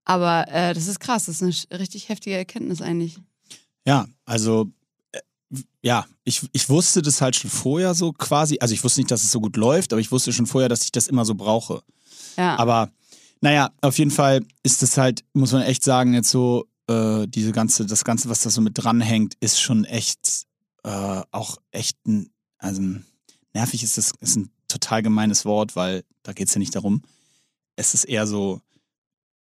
Aber 0.05 0.47
äh, 0.49 0.73
das 0.73 0.87
ist 0.87 0.99
krass, 0.99 1.25
das 1.25 1.41
ist 1.41 1.71
eine 1.71 1.79
richtig 1.79 2.09
heftige 2.09 2.37
Erkenntnis 2.37 2.81
eigentlich. 2.81 3.17
Ja, 3.85 4.07
also 4.25 4.69
ja, 5.81 6.05
ich, 6.23 6.47
ich 6.51 6.69
wusste 6.69 7.01
das 7.01 7.21
halt 7.21 7.35
schon 7.35 7.49
vorher 7.49 7.93
so 7.93 8.11
quasi. 8.11 8.57
Also 8.59 8.73
ich 8.73 8.83
wusste 8.83 8.99
nicht, 8.99 9.11
dass 9.11 9.23
es 9.23 9.31
so 9.31 9.39
gut 9.39 9.57
läuft, 9.57 9.93
aber 9.93 9.99
ich 9.99 10.11
wusste 10.11 10.31
schon 10.31 10.45
vorher, 10.45 10.69
dass 10.69 10.83
ich 10.83 10.91
das 10.91 11.07
immer 11.07 11.25
so 11.25 11.35
brauche. 11.35 11.81
Ja. 12.37 12.57
Aber 12.59 12.91
naja, 13.41 13.71
auf 13.81 13.97
jeden 13.97 14.11
Fall 14.11 14.45
ist 14.63 14.83
es 14.83 14.97
halt, 14.97 15.23
muss 15.33 15.51
man 15.51 15.61
echt 15.63 15.83
sagen, 15.83 16.13
jetzt 16.13 16.29
so, 16.29 16.65
äh, 16.87 17.27
diese 17.27 17.51
ganze, 17.51 17.85
das 17.85 18.03
Ganze, 18.03 18.29
was 18.29 18.41
da 18.41 18.49
so 18.49 18.61
mit 18.61 18.77
dranhängt, 18.77 19.35
ist 19.39 19.59
schon 19.59 19.85
echt 19.85 20.45
äh, 20.83 21.21
auch 21.31 21.57
echt 21.71 21.97
ein, 22.05 22.29
also 22.57 22.81
nervig 23.53 23.83
ist 23.83 23.97
das, 23.97 24.11
ist 24.19 24.35
ein 24.35 24.51
total 24.67 25.01
gemeines 25.01 25.45
Wort, 25.45 25.75
weil 25.75 26.03
da 26.23 26.33
geht 26.33 26.47
es 26.47 26.53
ja 26.53 26.59
nicht 26.59 26.75
darum. 26.75 27.01
Es 27.75 27.93
ist 27.93 28.03
eher 28.03 28.27
so, 28.27 28.61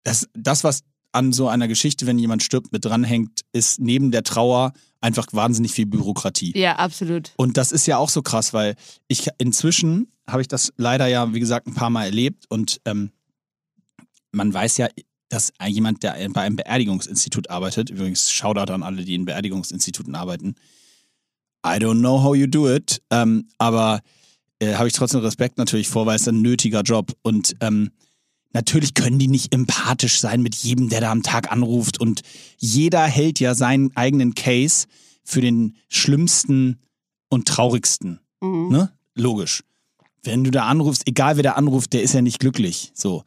das, 0.04 0.28
das, 0.34 0.64
was 0.64 0.84
an 1.14 1.32
so 1.32 1.48
einer 1.48 1.68
Geschichte, 1.68 2.06
wenn 2.06 2.20
jemand 2.20 2.44
stirbt, 2.44 2.72
mit 2.72 2.84
dranhängt, 2.84 3.42
ist 3.54 3.80
neben 3.80 4.12
der 4.12 4.24
Trauer 4.24 4.74
einfach 5.00 5.28
wahnsinnig 5.32 5.72
viel 5.72 5.86
Bürokratie. 5.86 6.58
ja, 6.58 6.76
absolut. 6.78 7.32
Und 7.38 7.58
das 7.58 7.72
ist 7.72 7.86
ja 7.86 7.98
auch 7.98 8.10
so 8.10 8.22
krass, 8.22 8.54
weil 8.54 8.76
ich 9.08 9.30
inzwischen 9.38 10.08
habe 10.28 10.42
ich 10.42 10.48
das 10.48 10.74
leider 10.78 11.08
ja, 11.08 11.34
wie 11.34 11.40
gesagt, 11.40 11.68
ein 11.68 11.74
paar 11.74 11.90
Mal 11.90 12.06
erlebt 12.06 12.46
und 12.50 12.82
ähm, 12.86 13.12
man 14.32 14.54
weiß 14.54 14.78
ja, 14.78 14.88
dass 15.30 15.52
jemand, 15.68 16.04
der 16.04 16.16
bei 16.30 16.42
einem 16.42 16.56
Beerdigungsinstitut 16.56 17.50
arbeitet, 17.50 17.90
übrigens 17.90 18.32
Shoutout 18.32 18.72
an 18.72 18.84
alle, 18.84 19.04
die 19.04 19.16
in 19.16 19.26
Beerdigungsinstituten 19.26 20.16
arbeiten, 20.16 20.56
I 21.66 21.78
don't 21.78 22.00
know 22.00 22.22
how 22.22 22.36
you 22.36 22.48
do 22.48 22.74
it, 22.74 23.02
ähm, 23.10 23.48
aber 23.58 24.02
äh, 24.60 24.76
habe 24.76 24.88
ich 24.88 24.94
trotzdem 24.94 25.22
Respekt 25.22 25.58
natürlich 25.58 25.90
vor, 25.90 26.06
weil 26.06 26.16
es 26.18 26.28
ein 26.28 26.42
nötiger 26.42 26.82
Job 26.82 27.14
und 27.22 27.56
ähm, 27.62 27.92
Natürlich 28.54 28.94
können 28.94 29.18
die 29.18 29.28
nicht 29.28 29.54
empathisch 29.54 30.20
sein 30.20 30.42
mit 30.42 30.56
jedem, 30.56 30.90
der 30.90 31.02
da 31.02 31.12
am 31.12 31.24
Tag 31.24 31.52
anruft. 31.52 32.00
Und 32.00 32.22
jeder 32.58 33.04
hält 33.04 33.40
ja 33.40 33.56
seinen 33.56 33.96
eigenen 33.98 34.36
Case 34.36 34.88
für 35.24 35.42
den 35.42 35.76
schlimmsten 35.90 36.80
und 37.30 37.48
traurigsten. 37.48 38.20
Mhm. 38.42 38.70
Ne? 38.70 38.92
Logisch. 39.16 39.64
Wenn 40.22 40.44
du 40.44 40.52
da 40.52 40.68
anrufst, 40.68 41.08
egal 41.08 41.36
wer 41.36 41.44
da 41.44 41.52
anruft, 41.54 41.94
der 41.94 42.04
ist 42.04 42.14
ja 42.14 42.22
nicht 42.22 42.40
glücklich. 42.40 42.92
So. 42.94 43.24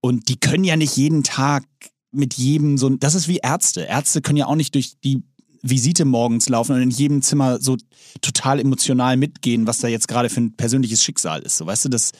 Und 0.00 0.28
die 0.28 0.36
können 0.36 0.64
ja 0.64 0.76
nicht 0.76 0.96
jeden 0.96 1.22
Tag 1.22 1.64
mit 2.10 2.34
jedem 2.34 2.78
so. 2.78 2.88
Das 2.88 3.14
ist 3.14 3.28
wie 3.28 3.38
Ärzte. 3.38 3.82
Ärzte 3.82 4.22
können 4.22 4.38
ja 4.38 4.46
auch 4.46 4.56
nicht 4.56 4.74
durch 4.74 4.94
die 5.04 5.22
Visite 5.62 6.04
morgens 6.04 6.48
laufen 6.48 6.74
und 6.74 6.82
in 6.82 6.90
jedem 6.90 7.22
Zimmer 7.22 7.60
so 7.60 7.76
total 8.20 8.58
emotional 8.58 9.16
mitgehen, 9.16 9.66
was 9.66 9.78
da 9.78 9.88
jetzt 9.88 10.08
gerade 10.08 10.28
für 10.28 10.40
ein 10.40 10.56
persönliches 10.56 11.04
Schicksal 11.04 11.42
ist. 11.42 11.58
So, 11.58 11.66
weißt 11.66 11.84
du, 11.84 11.88
das. 11.90 12.12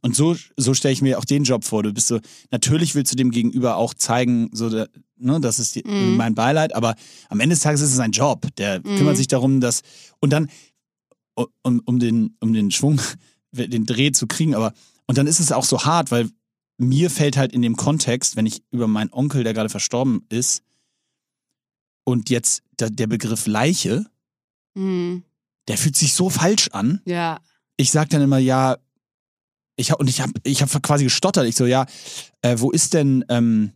Und 0.00 0.14
so, 0.14 0.36
so 0.56 0.74
stelle 0.74 0.92
ich 0.92 1.02
mir 1.02 1.18
auch 1.18 1.24
den 1.24 1.42
Job 1.44 1.64
vor. 1.64 1.82
Du 1.82 1.92
bist 1.92 2.06
so, 2.06 2.20
natürlich 2.52 2.94
willst 2.94 3.12
du 3.12 3.16
dem 3.16 3.30
Gegenüber 3.32 3.76
auch 3.76 3.94
zeigen, 3.94 4.48
so, 4.52 4.70
da- 4.70 4.86
ne, 5.16 5.40
das 5.40 5.58
ist 5.58 5.74
die, 5.74 5.82
Mhm. 5.84 6.16
mein 6.16 6.34
Beileid, 6.34 6.74
aber 6.74 6.94
am 7.28 7.40
Ende 7.40 7.54
des 7.54 7.62
Tages 7.62 7.80
ist 7.80 7.92
es 7.92 7.98
ein 7.98 8.12
Job. 8.12 8.46
Der 8.58 8.78
Mhm. 8.78 8.96
kümmert 8.96 9.16
sich 9.16 9.26
darum, 9.26 9.60
dass, 9.60 9.82
und 10.20 10.30
dann, 10.32 10.48
um, 11.62 11.80
um, 11.84 11.98
den, 11.98 12.36
um 12.40 12.52
den 12.52 12.70
Schwung, 12.70 13.00
den 13.52 13.86
Dreh 13.86 14.12
zu 14.12 14.26
kriegen, 14.28 14.54
aber, 14.54 14.72
und 15.06 15.18
dann 15.18 15.26
ist 15.26 15.40
es 15.40 15.50
auch 15.52 15.64
so 15.64 15.84
hart, 15.84 16.10
weil 16.12 16.28
mir 16.78 17.10
fällt 17.10 17.36
halt 17.36 17.52
in 17.52 17.62
dem 17.62 17.74
Kontext, 17.74 18.36
wenn 18.36 18.46
ich 18.46 18.62
über 18.70 18.86
meinen 18.86 19.12
Onkel, 19.12 19.42
der 19.42 19.52
gerade 19.54 19.68
verstorben 19.68 20.24
ist, 20.28 20.62
und 22.04 22.30
jetzt 22.30 22.62
der, 22.78 22.90
der 22.90 23.06
Begriff 23.06 23.46
Leiche, 23.46 24.06
Mhm. 24.74 25.24
der 25.66 25.76
fühlt 25.76 25.96
sich 25.96 26.14
so 26.14 26.30
falsch 26.30 26.68
an. 26.68 27.00
Ja. 27.04 27.40
Ich 27.76 27.90
sag 27.90 28.08
dann 28.10 28.22
immer, 28.22 28.38
ja, 28.38 28.76
ich 29.78 29.90
hab, 29.90 30.00
und 30.00 30.10
ich 30.10 30.20
habe 30.20 30.32
ich 30.42 30.60
hab 30.60 30.82
quasi 30.82 31.04
gestottert. 31.04 31.46
Ich 31.46 31.56
so, 31.56 31.64
ja, 31.64 31.86
äh, 32.42 32.56
wo 32.58 32.70
ist 32.70 32.92
denn, 32.94 33.24
ähm, 33.30 33.72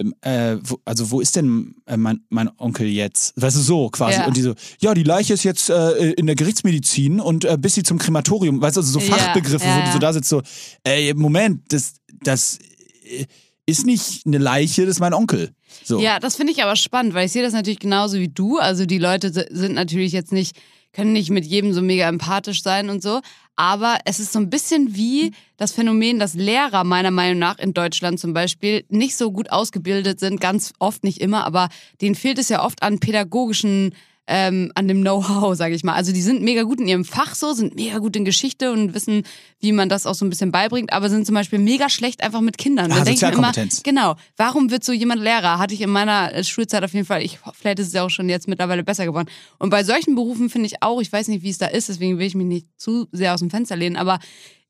ähm, 0.00 0.14
äh, 0.20 0.56
wo, 0.62 0.78
also 0.84 1.10
wo 1.10 1.20
ist 1.20 1.34
denn 1.36 1.74
äh, 1.86 1.96
mein, 1.96 2.20
mein 2.30 2.48
Onkel 2.58 2.86
jetzt? 2.86 3.34
Weißt 3.36 3.56
du, 3.56 3.60
so 3.60 3.88
quasi. 3.90 4.18
Ja. 4.20 4.26
Und 4.26 4.36
die 4.36 4.42
so, 4.42 4.54
ja, 4.80 4.94
die 4.94 5.02
Leiche 5.02 5.34
ist 5.34 5.42
jetzt 5.44 5.70
äh, 5.70 6.12
in 6.12 6.26
der 6.26 6.36
Gerichtsmedizin 6.36 7.20
und 7.20 7.44
äh, 7.44 7.58
bis 7.58 7.74
sie 7.74 7.82
zum 7.82 7.98
Krematorium, 7.98 8.60
weißt 8.62 8.76
du, 8.76 8.80
also 8.80 8.98
so 8.98 9.04
Ja, 9.04 9.16
Fachbegriffe, 9.16 9.66
ja, 9.66 9.76
wo 9.76 9.80
du 9.80 9.86
so 9.88 9.92
ja. 9.94 9.98
da 9.98 10.12
sitzt, 10.12 10.28
so, 10.28 10.40
ey, 10.84 11.12
Moment, 11.14 11.62
das, 11.72 11.94
das 12.22 12.58
äh, 13.04 13.26
ist 13.66 13.84
nicht 13.84 14.24
eine 14.24 14.38
Leiche, 14.38 14.86
das 14.86 14.96
ist 14.96 15.00
mein 15.00 15.12
Onkel. 15.12 15.50
So. 15.84 16.00
Ja, 16.00 16.18
das 16.20 16.36
finde 16.36 16.52
ich 16.52 16.62
aber 16.62 16.76
spannend, 16.76 17.12
weil 17.14 17.26
ich 17.26 17.32
sehe 17.32 17.42
das 17.42 17.52
natürlich 17.52 17.80
genauso 17.80 18.18
wie 18.18 18.28
du. 18.28 18.58
Also 18.58 18.86
die 18.86 18.98
Leute 18.98 19.32
si- 19.32 19.44
sind 19.50 19.74
natürlich 19.74 20.12
jetzt 20.12 20.32
nicht, 20.32 20.56
können 20.92 21.12
nicht 21.12 21.28
mit 21.30 21.44
jedem 21.44 21.74
so 21.74 21.82
mega 21.82 22.08
empathisch 22.08 22.62
sein 22.62 22.88
und 22.88 23.02
so. 23.02 23.20
Aber 23.58 23.98
es 24.04 24.20
ist 24.20 24.32
so 24.32 24.38
ein 24.38 24.50
bisschen 24.50 24.94
wie 24.94 25.32
das 25.56 25.72
Phänomen, 25.72 26.20
dass 26.20 26.34
Lehrer 26.34 26.84
meiner 26.84 27.10
Meinung 27.10 27.40
nach 27.40 27.58
in 27.58 27.74
Deutschland 27.74 28.20
zum 28.20 28.32
Beispiel 28.32 28.84
nicht 28.88 29.16
so 29.16 29.32
gut 29.32 29.50
ausgebildet 29.50 30.20
sind, 30.20 30.40
ganz 30.40 30.72
oft 30.78 31.02
nicht 31.02 31.20
immer, 31.20 31.44
aber 31.44 31.68
denen 32.00 32.14
fehlt 32.14 32.38
es 32.38 32.50
ja 32.50 32.64
oft 32.64 32.84
an 32.84 33.00
pädagogischen, 33.00 33.96
ähm, 34.30 34.70
an 34.74 34.86
dem 34.86 35.00
Know-how, 35.00 35.56
sage 35.56 35.74
ich 35.74 35.82
mal. 35.82 35.94
Also 35.94 36.12
die 36.12 36.20
sind 36.20 36.42
mega 36.42 36.62
gut 36.62 36.78
in 36.80 36.86
ihrem 36.86 37.06
Fach 37.06 37.34
so, 37.34 37.54
sind 37.54 37.74
mega 37.74 37.96
gut 37.98 38.14
in 38.14 38.26
Geschichte 38.26 38.70
und 38.70 38.92
wissen, 38.92 39.22
wie 39.58 39.72
man 39.72 39.88
das 39.88 40.06
auch 40.06 40.14
so 40.14 40.26
ein 40.26 40.30
bisschen 40.30 40.52
beibringt, 40.52 40.92
aber 40.92 41.08
sind 41.08 41.24
zum 41.24 41.34
Beispiel 41.34 41.58
mega 41.58 41.88
schlecht 41.88 42.22
einfach 42.22 42.42
mit 42.42 42.58
Kindern. 42.58 42.92
Ah, 42.92 43.04
ich 43.06 43.22
immer. 43.22 43.52
Genau. 43.82 44.16
Warum 44.36 44.70
wird 44.70 44.84
so 44.84 44.92
jemand 44.92 45.22
Lehrer? 45.22 45.58
Hatte 45.58 45.72
ich 45.72 45.80
in 45.80 45.88
meiner 45.88 46.34
äh, 46.34 46.44
Schulzeit 46.44 46.84
auf 46.84 46.92
jeden 46.92 47.06
Fall. 47.06 47.22
Ich, 47.22 47.38
vielleicht 47.54 47.78
ist 47.78 47.88
es 47.88 47.92
ja 47.94 48.04
auch 48.04 48.10
schon 48.10 48.28
jetzt 48.28 48.48
mittlerweile 48.48 48.84
besser 48.84 49.06
geworden. 49.06 49.30
Und 49.58 49.70
bei 49.70 49.82
solchen 49.82 50.14
Berufen 50.14 50.50
finde 50.50 50.66
ich 50.66 50.82
auch, 50.82 51.00
ich 51.00 51.10
weiß 51.10 51.28
nicht, 51.28 51.42
wie 51.42 51.50
es 51.50 51.58
da 51.58 51.66
ist, 51.66 51.88
deswegen 51.88 52.18
will 52.18 52.26
ich 52.26 52.34
mich 52.34 52.46
nicht 52.46 52.66
zu 52.76 53.08
sehr 53.12 53.32
aus 53.32 53.40
dem 53.40 53.48
Fenster 53.48 53.76
lehnen, 53.76 53.96
aber 53.96 54.18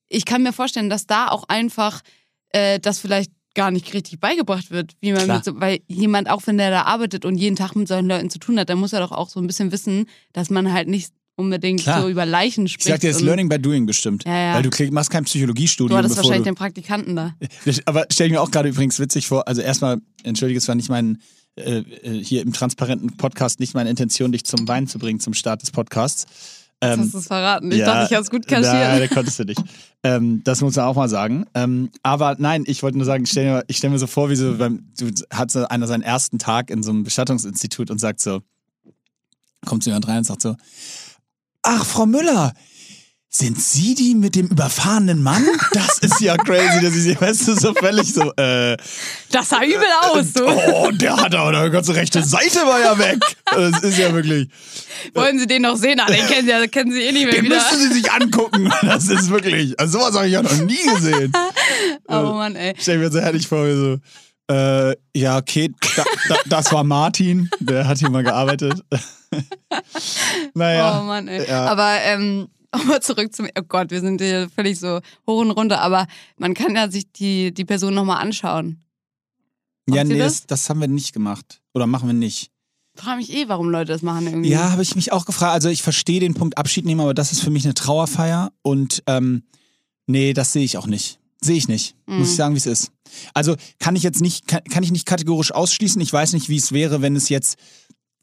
ich 0.09 0.25
kann 0.25 0.45
mir 0.45 0.53
vorstellen, 0.53 0.89
dass 0.89 1.07
da 1.07 1.29
auch 1.29 1.45
einfach 1.49 2.03
äh, 2.51 2.79
das 2.79 2.99
vielleicht 2.99 3.33
gar 3.59 3.73
nicht 3.73 3.93
richtig 3.93 4.21
beigebracht 4.21 4.71
wird, 4.71 4.93
wie 5.01 5.13
man 5.13 5.27
mit 5.27 5.45
so, 5.45 5.61
weil 5.61 5.81
jemand, 5.89 6.31
auch 6.31 6.43
wenn 6.47 6.59
der 6.59 6.71
da 6.71 6.83
arbeitet 6.83 7.25
und 7.25 7.37
jeden 7.37 7.57
Tag 7.57 7.75
mit 7.75 7.89
solchen 7.89 8.07
Leuten 8.07 8.31
zu 8.31 8.39
tun 8.39 8.57
hat, 8.57 8.71
dann 8.71 8.79
muss 8.79 8.93
er 8.93 9.01
doch 9.01 9.11
auch 9.11 9.29
so 9.29 9.41
ein 9.41 9.49
bisschen 9.49 9.73
wissen, 9.73 10.07
dass 10.33 10.49
man 10.49 10.73
halt 10.73 10.87
nicht 10.89 11.13
unbedingt 11.35 11.81
Klar. 11.83 12.03
so 12.03 12.09
über 12.09 12.25
Leichen 12.25 12.67
Ich 12.67 12.75
spricht. 12.75 12.89
sag 12.89 13.01
dir, 13.01 13.11
das 13.13 13.21
Learning 13.21 13.49
by 13.49 13.59
Doing 13.59 13.85
bestimmt. 13.85 14.25
Ja, 14.25 14.39
ja. 14.39 14.55
Weil 14.55 14.63
du 14.63 14.71
klick- 14.71 14.93
machst 14.93 15.11
kein 15.11 15.25
Psychologiestudium. 15.25 15.91
Du 15.91 15.97
hattest 15.99 16.17
wahrscheinlich 16.17 16.43
du, 16.43 16.51
den 16.51 16.55
Praktikanten 16.55 17.17
da. 17.17 17.35
Aber 17.87 18.07
stell 18.13 18.29
ich 18.29 18.33
mir 18.33 18.41
auch 18.41 18.51
gerade 18.53 18.69
übrigens 18.69 19.01
witzig 19.01 19.27
vor, 19.27 19.49
also 19.49 19.61
erstmal, 19.61 19.99
entschuldige, 20.23 20.59
es 20.59 20.69
war 20.69 20.77
nicht 20.77 20.89
mein 20.89 21.19
äh, 21.57 21.79
äh, 21.81 22.23
hier 22.25 22.43
im 22.43 22.53
transparenten 22.53 23.17
Podcast 23.17 23.59
nicht 23.59 23.75
meine 23.75 23.91
Intention, 23.91 24.31
dich 24.31 24.45
zum 24.45 24.69
Wein 24.69 24.87
zu 24.87 25.01
bringen 25.01 25.19
zum 25.19 25.35
Start 25.35 25.63
des 25.63 25.73
Podcasts. 25.73 26.27
Ähm, 26.81 27.01
hast 27.01 27.15
du 27.15 27.19
es 27.19 27.27
verraten. 27.27 27.73
Ich 27.73 27.79
ja, 27.79 27.87
dachte, 27.87 28.07
ich 28.07 28.13
habe 28.13 28.23
es 28.23 28.31
gut 28.31 28.47
kaschiert. 28.47 28.73
Nein, 28.73 29.01
das 29.01 29.11
konntest 29.11 29.39
du 29.39 29.45
nicht. 29.47 29.61
ähm, 30.05 30.43
das 30.45 30.61
muss 30.61 30.77
man 30.77 30.85
auch 30.85 30.95
mal 30.95 31.09
sagen. 31.09 31.47
Ähm, 31.55 31.91
aber 32.03 32.37
nein, 32.39 32.65
ich 32.67 32.83
wollte 32.83 32.99
nur 32.99 33.05
sagen, 33.05 33.25
ich 33.25 33.31
stelle 33.31 33.51
mir, 33.51 33.65
ich 33.67 33.79
stell 33.79 33.91
mir 33.91 33.99
so 33.99 34.07
vor, 34.07 34.31
wie 34.31 34.37
so 34.37 34.57
beim, 34.57 34.89
du 34.99 35.11
hat 35.33 35.51
so 35.51 35.67
einer 35.67 35.87
seinen 35.89 36.03
ersten 36.03 36.39
Tag 36.39 36.71
in 36.71 36.83
so 36.83 36.91
einem 36.91 37.03
Bestattungsinstitut 37.03 37.91
und 37.91 37.99
sagt 37.99 38.21
so, 38.21 38.43
kommt 39.67 39.85
jemand 39.87 40.07
rein 40.07 40.19
und 40.19 40.25
sagt 40.25 40.43
so, 40.43 40.55
ach, 41.63 41.85
Frau 41.85 42.07
Müller, 42.07 42.53
sind 43.31 43.61
Sie 43.61 43.95
die 43.95 44.15
mit 44.15 44.35
dem 44.37 44.47
überfahrenen 44.47 45.23
Mann? 45.23 45.45
Das 45.73 45.99
ist 45.99 46.21
ja 46.21 46.37
crazy, 46.37 46.81
dass 46.81 46.95
ich 46.97 47.03
sie, 47.03 47.21
weißt 47.21 47.47
du, 47.49 47.55
so 47.57 47.75
völlig 47.75 48.13
so, 48.13 48.33
äh, 48.37 48.77
Das 49.31 49.51
sah 49.51 49.63
übel 49.63 49.85
aus. 50.01 50.33
Du. 50.33 50.45
oh, 50.47 50.91
der 50.93 51.15
hat 51.17 51.35
aber 51.35 51.65
die 51.67 51.71
ganze 51.71 51.95
rechte 51.95 52.23
Seite 52.25 52.61
war 52.61 52.81
ja 52.81 52.99
weg. 52.99 53.19
Das 53.45 53.83
ist 53.83 53.99
ja 53.99 54.13
wirklich, 54.15 54.49
Wollen 55.15 55.39
Sie 55.39 55.47
den 55.47 55.63
noch 55.63 55.77
sehen? 55.77 56.01
Ah, 56.01 56.07
den 56.07 56.27
kennen 56.27 56.47
Sie, 56.47 56.51
ja- 56.51 56.67
kennen 56.69 56.91
Sie 56.91 57.03
eh 57.03 57.13
nicht 57.13 57.27
mehr 57.27 57.35
den 57.35 57.45
wieder. 57.45 57.57
müssen 57.57 57.79
Sie 57.89 57.95
sich 58.01 58.11
angucken. 58.11 58.73
Das 58.83 59.09
ist 59.09 59.29
wirklich, 59.31 59.79
also 59.79 59.99
sowas 59.99 60.15
habe 60.15 60.27
ich 60.27 60.33
ja 60.33 60.43
noch 60.43 60.57
nie 60.57 60.83
gesehen. 60.95 61.33
Oh 62.09 62.33
Mann, 62.33 62.57
ey. 62.57 62.73
Stell 62.81 62.99
mir 62.99 63.11
so 63.11 63.21
herrlich 63.21 63.47
vor, 63.47 63.67
wie 63.67 63.75
so, 63.75 64.55
äh, 64.55 64.97
ja, 65.15 65.37
okay, 65.37 65.71
da, 65.97 66.05
da, 66.31 66.37
das 66.47 66.73
war 66.73 66.83
Martin, 66.83 67.51
der 67.61 67.87
hat 67.87 67.99
hier 67.99 68.09
mal 68.09 68.23
gearbeitet. 68.25 68.83
naja. 70.55 70.99
Oh 71.01 71.05
Mann, 71.05 71.29
ey. 71.29 71.47
Ja. 71.49 71.67
Aber 71.67 71.99
ähm, 72.03 72.49
aber 72.71 73.01
zurück 73.01 73.35
zum. 73.35 73.49
Oh 73.59 73.63
Gott, 73.67 73.91
wir 73.91 74.01
sind 74.01 74.21
hier 74.21 74.49
völlig 74.55 74.79
so 74.79 75.01
hoch 75.27 75.41
und 75.41 75.51
runter. 75.51 75.81
Aber 75.81 76.07
man 76.37 76.55
kann 76.55 76.75
ja 76.75 76.91
sich 76.91 77.11
die, 77.13 77.53
die 77.53 77.65
Person 77.65 77.95
nochmal 77.95 78.23
anschauen. 78.23 78.85
ja, 79.89 79.97
Macht 79.97 80.09
ihr 80.09 80.15
nee, 80.15 80.19
das? 80.19 80.41
das, 80.41 80.47
das 80.47 80.71
haben 80.71 80.81
wir 80.81 80.89
nicht 80.89 81.13
gemacht. 81.13 81.61
Oder 81.75 81.87
machen 81.87 82.09
wir 82.09 82.15
nicht. 82.15 82.51
Frage 82.95 83.19
mich 83.19 83.33
eh, 83.33 83.49
warum 83.49 83.71
Leute 83.71 83.93
das 83.93 84.03
machen 84.03 84.27
irgendwie. 84.27 84.51
Ja, 84.51 84.73
habe 84.73 84.83
ich 84.83 84.97
mich 84.97 85.13
auch 85.13 85.25
gefragt. 85.25 85.53
Also 85.53 85.69
ich 85.69 85.83
verstehe 85.83 86.19
den 86.21 86.35
Punkt 86.35 86.59
Abschied 86.59 86.85
nehmen, 86.85 87.01
aber 87.01 87.15
das 87.15 87.31
ist 87.31 87.41
für 87.41 87.51
mich 87.51 87.65
eine 87.65 87.75
Trauerfeier 87.75 88.53
und 88.63 89.05
ähm, 89.07 89.45
nee, 90.07 90.33
das 90.33 90.53
sehe 90.53 90.65
ich 90.65 90.77
auch 90.79 90.89
nicht. 90.89 91.21
Sehe 91.41 91.57
ich 91.57 91.69
nicht. 91.69 91.95
Mhm. 92.07 92.19
Muss 92.19 92.31
ich 92.31 92.37
sagen, 92.37 92.55
wie 92.55 92.59
es 92.59 92.67
ist. 92.67 92.91
Also 93.35 93.55
kann 93.79 93.95
ich 93.95 94.03
jetzt 94.03 94.21
nicht, 94.21 94.49
kann, 94.49 94.65
kann 94.65 94.83
ich 94.83 94.91
nicht 94.91 95.07
kategorisch 95.07 95.53
ausschließen. 95.53 96.01
Ich 96.03 96.13
weiß 96.13 96.33
nicht, 96.33 96.49
wie 96.49 96.57
es 96.57 96.73
wäre, 96.73 97.01
wenn 97.01 97.15
es 97.15 97.29
jetzt, 97.29 97.57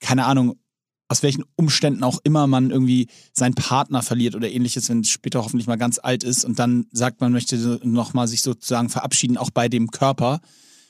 keine 0.01 0.25
Ahnung, 0.25 0.60
aus 1.07 1.21
welchen 1.23 1.43
Umständen 1.55 2.03
auch 2.03 2.19
immer 2.23 2.47
man 2.47 2.71
irgendwie 2.71 3.07
seinen 3.33 3.53
Partner 3.53 4.01
verliert 4.01 4.35
oder 4.35 4.49
ähnliches, 4.49 4.89
wenn 4.89 5.01
es 5.01 5.09
später 5.09 5.43
hoffentlich 5.43 5.67
mal 5.67 5.75
ganz 5.77 5.99
alt 6.01 6.23
ist 6.23 6.45
und 6.45 6.57
dann 6.57 6.87
sagt, 6.91 7.21
man 7.21 7.31
möchte 7.31 7.79
nochmal 7.83 8.27
sich 8.27 8.41
sozusagen 8.41 8.89
verabschieden, 8.89 9.37
auch 9.37 9.51
bei 9.51 9.69
dem 9.69 9.91
Körper. 9.91 10.39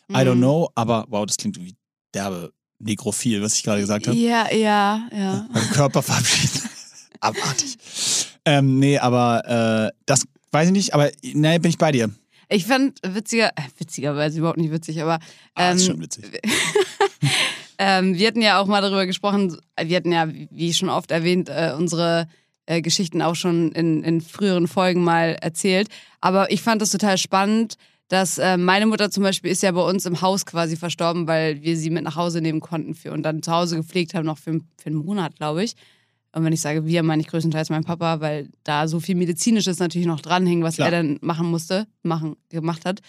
I 0.10 0.16
don't 0.18 0.36
Mhm. 0.36 0.40
know, 0.42 0.70
aber 0.76 1.06
wow, 1.10 1.26
das 1.26 1.38
klingt 1.38 1.58
irgendwie 1.58 1.76
derbe 2.14 2.54
negrophil, 2.80 3.42
was 3.42 3.56
ich 3.56 3.64
gerade 3.64 3.82
gesagt 3.82 4.08
habe. 4.08 4.18
Ja, 4.18 4.52
ja, 4.54 5.08
ja. 5.12 5.48
Beim 5.52 5.70
Körper 5.72 6.02
verabschieden. 6.02 6.62
Abartig. 7.20 7.78
Ähm, 8.46 8.80
nee, 8.80 8.98
aber 9.00 9.90
äh, 9.92 9.98
das 10.06 10.26
weiß 10.52 10.68
ich 10.68 10.74
nicht, 10.74 10.94
aber 10.94 11.10
nee, 11.24 11.58
bin 11.60 11.70
ich 11.70 11.78
bei 11.78 11.92
dir. 11.92 12.10
Ich 12.48 12.66
fand 12.66 13.00
witziger, 13.04 13.50
äh, 13.56 13.62
witzigerweise 13.80 14.38
überhaupt 14.38 14.60
nicht 14.60 14.72
witzig, 14.72 15.02
aber 15.02 15.20
Ah, 15.56 15.72
ähm, 15.72 15.78
ist 15.78 15.86
schon 15.88 16.00
witzig. 16.02 16.26
ähm, 17.78 18.18
wir 18.18 18.28
hatten 18.28 18.42
ja 18.42 18.60
auch 18.60 18.68
mal 18.68 18.82
darüber 18.82 19.06
gesprochen, 19.06 19.58
wir 19.82 19.98
hatten 19.98 20.12
ja, 20.12 20.28
wie 20.30 20.74
schon 20.74 20.90
oft 20.90 21.12
erwähnt, 21.12 21.50
äh, 21.50 21.74
unsere 21.78 22.28
äh, 22.66 22.82
Geschichten 22.82 23.22
auch 23.22 23.36
schon 23.36 23.72
in, 23.72 24.04
in 24.04 24.22
früheren 24.22 24.68
Folgen 24.68 25.04
mal 25.04 25.38
erzählt. 25.42 25.90
Aber 26.22 26.52
ich 26.52 26.62
fand 26.62 26.82
das 26.82 26.92
total 26.92 27.18
spannend, 27.18 27.76
dass 28.08 28.38
äh, 28.38 28.58
meine 28.58 28.86
Mutter 28.86 29.10
zum 29.10 29.24
Beispiel 29.24 29.52
ist 29.52 29.64
ja 29.64 29.72
bei 29.72 29.82
uns 29.82 30.06
im 30.06 30.22
Haus 30.22 30.46
quasi 30.46 30.76
verstorben, 30.76 31.28
weil 31.28 31.62
wir 31.62 31.76
sie 31.76 31.90
mit 31.90 32.04
nach 32.04 32.16
Hause 32.16 32.42
nehmen 32.42 32.60
konnten 32.60 32.94
für 32.94 33.12
und 33.12 33.24
dann 33.24 33.42
zu 33.42 33.52
Hause 33.52 33.78
gepflegt 33.78 34.14
haben, 34.14 34.26
noch 34.26 34.38
für, 34.38 34.60
für 34.78 34.88
einen 34.88 34.98
Monat, 34.98 35.36
glaube 35.36 35.64
ich. 35.64 35.76
Und 36.32 36.44
wenn 36.44 36.54
ich 36.54 36.62
sage 36.62 36.86
wir, 36.86 37.02
meine 37.02 37.22
ich 37.22 37.28
größtenteils 37.30 37.70
mein 37.70 37.86
Papa, 37.86 38.20
weil 38.20 38.50
da 38.64 38.88
so 38.88 39.00
viel 39.00 39.16
Medizinisches 39.16 39.80
natürlich 39.80 40.06
noch 40.06 40.20
dranhing, 40.20 40.64
was 40.64 40.76
Klar. 40.76 40.90
er 40.90 41.04
dann 41.04 41.18
machen 41.22 41.50
musste, 41.50 41.88
machen, 42.04 42.36
gemacht 42.50 42.86
hat. 42.86 43.00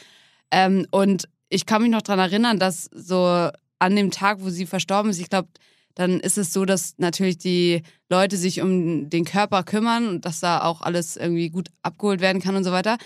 Ähm, 0.51 0.87
und 0.93 1.29
ich 1.49 1.67
kann 1.67 1.83
mich 1.83 1.91
noch 1.91 2.03
daran 2.03 2.31
erinnern, 2.31 2.59
dass 2.59 2.85
so 2.85 3.51
an 3.79 3.97
dem 3.97 4.11
Tag, 4.11 4.39
wo 4.41 4.51
sie 4.51 4.67
verstorben 4.67 5.11
ist, 5.11 5.21
ich 5.21 5.29
glaube, 5.31 5.49
dann 5.95 6.21
ist 6.21 6.37
es 6.37 6.53
so, 6.53 6.65
dass 6.65 6.95
natürlich 6.99 7.39
die 7.39 7.83
Leute 8.11 8.37
sich 8.37 8.61
um 8.61 9.09
den 9.09 9.25
Körper 9.25 9.63
kümmern 9.63 10.09
und 10.09 10.25
dass 10.27 10.41
da 10.41 10.63
auch 10.63 10.83
alles 10.83 11.17
irgendwie 11.17 11.49
gut 11.49 11.69
abgeholt 11.83 12.21
werden 12.21 12.43
kann 12.43 12.55
und 12.57 12.65
so 12.65 12.73
weiter. 12.73 12.99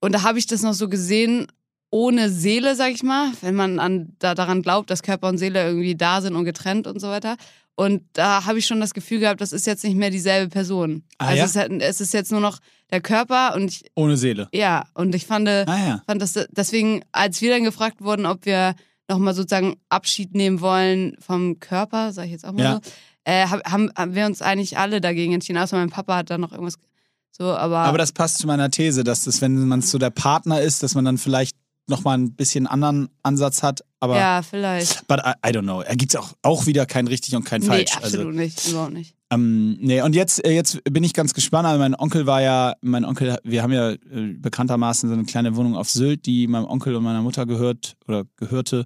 Und 0.00 0.12
da 0.12 0.22
habe 0.22 0.38
ich 0.38 0.46
das 0.46 0.62
noch 0.62 0.72
so 0.72 0.88
gesehen, 0.88 1.46
ohne 1.90 2.30
Seele, 2.30 2.74
sag 2.76 2.92
ich 2.92 3.02
mal, 3.02 3.30
wenn 3.42 3.54
man 3.54 3.78
an, 3.78 4.16
da, 4.18 4.34
daran 4.34 4.62
glaubt, 4.62 4.90
dass 4.90 5.02
Körper 5.02 5.28
und 5.28 5.38
Seele 5.38 5.64
irgendwie 5.64 5.94
da 5.94 6.20
sind 6.22 6.34
und 6.34 6.44
getrennt 6.44 6.86
und 6.86 6.98
so 6.98 7.08
weiter. 7.08 7.36
Und 7.76 8.02
da 8.14 8.46
habe 8.46 8.58
ich 8.58 8.66
schon 8.66 8.80
das 8.80 8.94
Gefühl 8.94 9.20
gehabt, 9.20 9.40
das 9.40 9.52
ist 9.52 9.66
jetzt 9.66 9.84
nicht 9.84 9.96
mehr 9.96 10.10
dieselbe 10.10 10.48
Person. 10.50 11.04
Ah, 11.18 11.26
also 11.28 11.38
ja? 11.38 11.44
es, 11.44 11.56
ist, 11.56 11.82
es 11.82 12.00
ist 12.00 12.14
jetzt 12.14 12.32
nur 12.32 12.40
noch 12.40 12.58
der 12.90 13.00
Körper 13.00 13.54
und 13.54 13.70
ich, 13.70 13.84
Ohne 13.96 14.16
Seele. 14.16 14.48
ja, 14.52 14.86
und 14.94 15.14
ich 15.14 15.26
fand, 15.26 15.48
Ah 15.48 15.64
ja. 15.66 16.02
fand 16.06 16.22
das 16.22 16.34
deswegen, 16.50 17.02
als 17.12 17.40
wir 17.40 17.50
dann 17.50 17.64
gefragt 17.64 18.00
wurden, 18.00 18.26
ob 18.26 18.46
wir 18.46 18.74
nochmal 19.08 19.34
sozusagen 19.34 19.76
Abschied 19.88 20.34
nehmen 20.34 20.60
wollen 20.60 21.16
vom 21.20 21.60
Körper, 21.60 22.12
sag 22.12 22.24
ich 22.26 22.32
jetzt 22.32 22.44
auch 22.46 22.52
mal 22.52 22.62
Ja. 22.62 22.74
so, 22.82 22.90
äh, 23.24 23.46
hab- 23.46 23.64
haben, 23.70 23.90
haben 23.96 24.14
wir 24.14 24.26
uns 24.26 24.42
eigentlich 24.42 24.78
alle 24.78 25.00
dagegen 25.00 25.32
entschieden. 25.34 25.58
Außer 25.58 25.76
mein 25.76 25.90
Papa 25.90 26.16
hat 26.16 26.30
da 26.30 26.38
noch 26.38 26.52
irgendwas 26.52 26.76
so, 27.36 27.44
aber, 27.44 27.78
Aber 27.78 27.98
das 27.98 28.12
passt 28.12 28.38
zu 28.38 28.46
meiner 28.46 28.70
These, 28.70 29.02
dass 29.02 29.24
das, 29.24 29.40
wenn 29.40 29.66
man 29.66 29.82
so 29.82 29.98
der 29.98 30.10
Partner 30.10 30.60
ist, 30.60 30.82
dass 30.84 30.94
man 30.94 31.04
dann 31.04 31.18
vielleicht 31.18 31.56
nochmal 31.88 32.16
ein 32.16 32.32
bisschen 32.34 32.66
anderen 32.68 33.08
Ansatz 33.24 33.62
hat. 33.62 33.84
Aber 34.00 34.16
ja, 34.16 34.40
vielleicht. 34.42 35.06
but 35.08 35.18
I, 35.20 35.32
I 35.46 35.50
don't 35.50 35.62
know. 35.62 35.80
Er 35.82 35.96
gibt 35.96 36.16
auch, 36.16 36.32
auch 36.42 36.66
wieder 36.66 36.86
kein 36.86 37.08
richtig 37.08 37.34
und 37.34 37.44
kein 37.44 37.60
Nee, 37.62 37.66
falsch. 37.66 37.96
absolut 37.96 38.26
Also, 38.28 38.38
nicht, 38.38 38.68
überhaupt 38.68 38.92
nicht. 38.92 39.14
Ähm, 39.34 39.76
nee, 39.80 40.00
und 40.02 40.14
jetzt, 40.14 40.44
äh, 40.44 40.52
jetzt 40.52 40.82
bin 40.84 41.04
ich 41.04 41.12
ganz 41.14 41.34
gespannt. 41.34 41.66
Also 41.66 41.78
mein 41.78 41.94
Onkel 41.94 42.26
war 42.26 42.40
ja, 42.42 42.74
mein 42.82 43.04
Onkel, 43.04 43.36
wir 43.44 43.62
haben 43.62 43.72
ja 43.72 43.90
äh, 43.92 43.98
bekanntermaßen 44.38 45.08
so 45.08 45.14
eine 45.14 45.24
kleine 45.24 45.56
Wohnung 45.56 45.76
auf 45.76 45.90
Sylt, 45.90 46.26
die 46.26 46.46
meinem 46.46 46.66
Onkel 46.66 46.94
und 46.96 47.04
meiner 47.04 47.22
Mutter 47.22 47.46
gehört 47.46 47.96
oder 48.06 48.24
gehörte. 48.36 48.84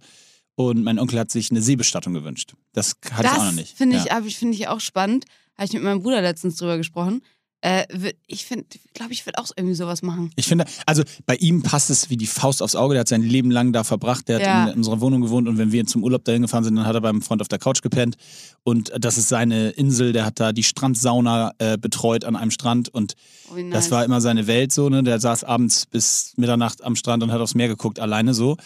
Und 0.55 0.83
mein 0.83 0.99
Onkel 0.99 1.19
hat 1.19 1.31
sich 1.31 1.51
eine 1.51 1.63
Seebestattung 1.63 2.15
gewünscht. 2.15 2.55
Das 2.73 2.97
hatte 3.13 3.27
ich 3.29 3.33
auch 3.33 3.37
noch 3.39 3.45
Das 3.47 3.55
nicht. 3.55 3.77
finde 3.77 3.97
Ja. 3.97 4.19
ich, 4.21 4.27
ich, 4.27 4.39
find 4.39 4.55
ich 4.55 4.67
auch 4.69 4.81
spannend. 4.81 5.25
Habe 5.57 5.67
ich 5.67 5.73
mit 5.73 5.83
meinem 5.83 6.03
Bruder 6.03 6.21
letztens 6.21 6.57
drüber 6.57 6.77
gesprochen. 6.77 7.23
Äh, 7.61 7.85
ich 8.29 8.45
finde, 8.45 8.67
glaube 8.95 9.13
ich, 9.13 9.27
würde 9.27 9.39
auch 9.39 9.51
irgendwie 9.57 9.75
sowas 9.75 10.03
machen. 10.03 10.31
Ich 10.37 10.47
finde, 10.47 10.65
also 10.87 11.03
bei 11.27 11.35
ihm 11.37 11.63
passt 11.63 11.91
es 11.91 12.09
wie 12.09 12.17
die 12.17 12.29
Faust 12.29 12.63
aufs 12.63 12.77
Auge. 12.77 12.95
Der 12.95 13.01
hat 13.01 13.09
sein 13.09 13.23
Leben 13.23 13.51
lang 13.51 13.73
da 13.73 13.83
verbracht. 13.83 14.29
Der 14.29 14.37
hat 14.37 14.43
Ja. 14.47 14.69
in 14.69 14.77
unserer 14.77 15.01
Wohnung 15.01 15.23
gewohnt 15.23 15.49
und 15.49 15.59
wenn 15.59 15.73
wir 15.73 15.85
zum 15.87 16.05
Urlaub 16.05 16.25
dahin 16.25 16.43
gefahren 16.43 16.63
sind, 16.63 16.77
dann 16.77 16.87
hat 16.87 16.95
er 16.95 17.01
beim 17.01 17.21
Freund 17.21 17.41
auf 17.43 17.49
der 17.49 17.59
Couch 17.59 17.83
gepennt. 17.83 18.17
Und 18.63 18.93
das 18.97 19.19
ist 19.19 19.29
seine 19.29 19.71
Insel. 19.71 20.13
Der 20.13 20.25
hat 20.25 20.39
da 20.39 20.53
die 20.53 20.63
Strandsauna 20.63 21.53
äh, 21.59 21.77
betreut 21.79 22.25
an 22.25 22.37
einem 22.37 22.51
Strand 22.53 22.89
und 22.91 23.15
Oh, 23.51 23.57
wie 23.57 23.71
das 23.71 23.85
nice. 23.87 23.91
war 23.91 24.05
immer 24.05 24.21
seine 24.21 24.47
Welt 24.47 24.73
so. 24.73 24.89
Ne? 24.89 25.03
Der 25.03 25.19
saß 25.19 25.43
abends 25.45 25.87
bis 25.87 26.35
Mitternacht 26.37 26.85
am 26.85 26.95
Strand 26.97 27.23
und 27.23 27.33
hat 27.33 27.41
aufs 27.41 27.55
Meer 27.55 27.69
geguckt, 27.69 27.99
alleine 27.99 28.35
so. 28.35 28.57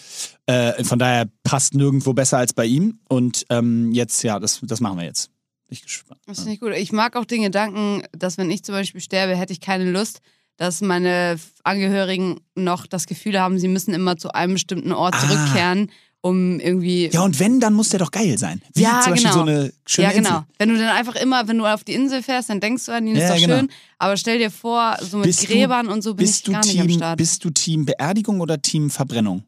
Äh, 0.46 0.84
von 0.84 0.98
daher 0.98 1.26
passt 1.44 1.74
nirgendwo 1.74 2.12
besser 2.12 2.38
als 2.38 2.52
bei 2.52 2.66
ihm. 2.66 2.98
Und 3.08 3.44
ähm, 3.48 3.92
jetzt, 3.92 4.22
ja, 4.22 4.38
das, 4.40 4.60
das 4.62 4.80
machen 4.80 4.98
wir 4.98 5.04
jetzt. 5.04 5.30
Ich 5.72 5.82
gespannt. 5.82 6.20
Das 6.26 6.38
finde 6.40 6.52
ich 6.52 6.60
gut. 6.60 6.72
Ich 6.76 6.92
mag 6.92 7.16
auch 7.16 7.24
den 7.24 7.42
Gedanken, 7.42 8.02
dass 8.12 8.36
wenn 8.38 8.50
ich 8.50 8.62
zum 8.62 8.74
Beispiel 8.74 9.00
sterbe, 9.00 9.34
hätte 9.36 9.52
ich 9.52 9.60
keine 9.60 9.90
Lust, 9.90 10.20
dass 10.58 10.80
meine 10.82 11.38
Angehörigen 11.64 12.40
noch 12.54 12.86
das 12.86 13.06
Gefühl 13.06 13.40
haben, 13.40 13.58
sie 13.58 13.68
müssen 13.68 13.94
immer 13.94 14.16
zu 14.18 14.32
einem 14.32 14.52
bestimmten 14.52 14.92
Ort 14.92 15.14
Ah. 15.14 15.20
zurückkehren, 15.26 15.90
um 16.20 16.60
irgendwie. 16.60 17.08
Ja, 17.10 17.22
und 17.22 17.40
wenn, 17.40 17.58
dann 17.58 17.72
muss 17.72 17.88
der 17.88 17.98
doch 18.00 18.10
geil 18.10 18.36
sein. 18.38 18.60
Wie 18.74 18.82
Ja, 18.82 19.00
zum 19.00 19.12
Beispiel 19.12 19.30
genau. 19.30 19.44
so 19.44 19.50
eine 19.50 19.72
schöne 19.86 20.08
ja, 20.08 20.12
genau. 20.12 20.28
Insel. 20.28 20.44
Wenn 20.58 20.68
du 20.68 20.76
dann 20.78 20.88
einfach 20.96 21.16
immer, 21.16 21.48
wenn 21.48 21.58
du 21.58 21.66
auf 21.66 21.84
die 21.84 21.94
Insel 21.94 22.22
fährst, 22.22 22.50
dann 22.50 22.60
denkst 22.60 22.84
du 22.86 22.92
an 22.92 23.06
die, 23.06 23.12
ist 23.12 23.20
Ja, 23.22 23.28
doch 23.30 23.40
genau. 23.40 23.58
schön. 23.60 23.68
Aber 23.98 24.16
stell 24.18 24.38
dir 24.38 24.50
vor, 24.50 24.98
so 25.00 25.16
mit 25.16 25.26
Bist 25.26 25.42
du- 25.42 25.46
Gräbern 25.46 25.88
und 25.88 26.02
so 26.02 26.14
bin 26.14 26.26
Bist 26.26 26.36
ich 26.40 26.42
du, 26.44 26.52
gar 26.52 26.64
nicht 26.64 26.78
am 26.80 26.86
Team, 26.86 26.96
Start. 26.98 27.16
bist 27.16 27.44
du 27.44 27.50
Team 27.50 27.84
Beerdigung 27.86 28.40
oder 28.40 28.60
Team 28.60 28.90
Verbrennung? 28.90 29.44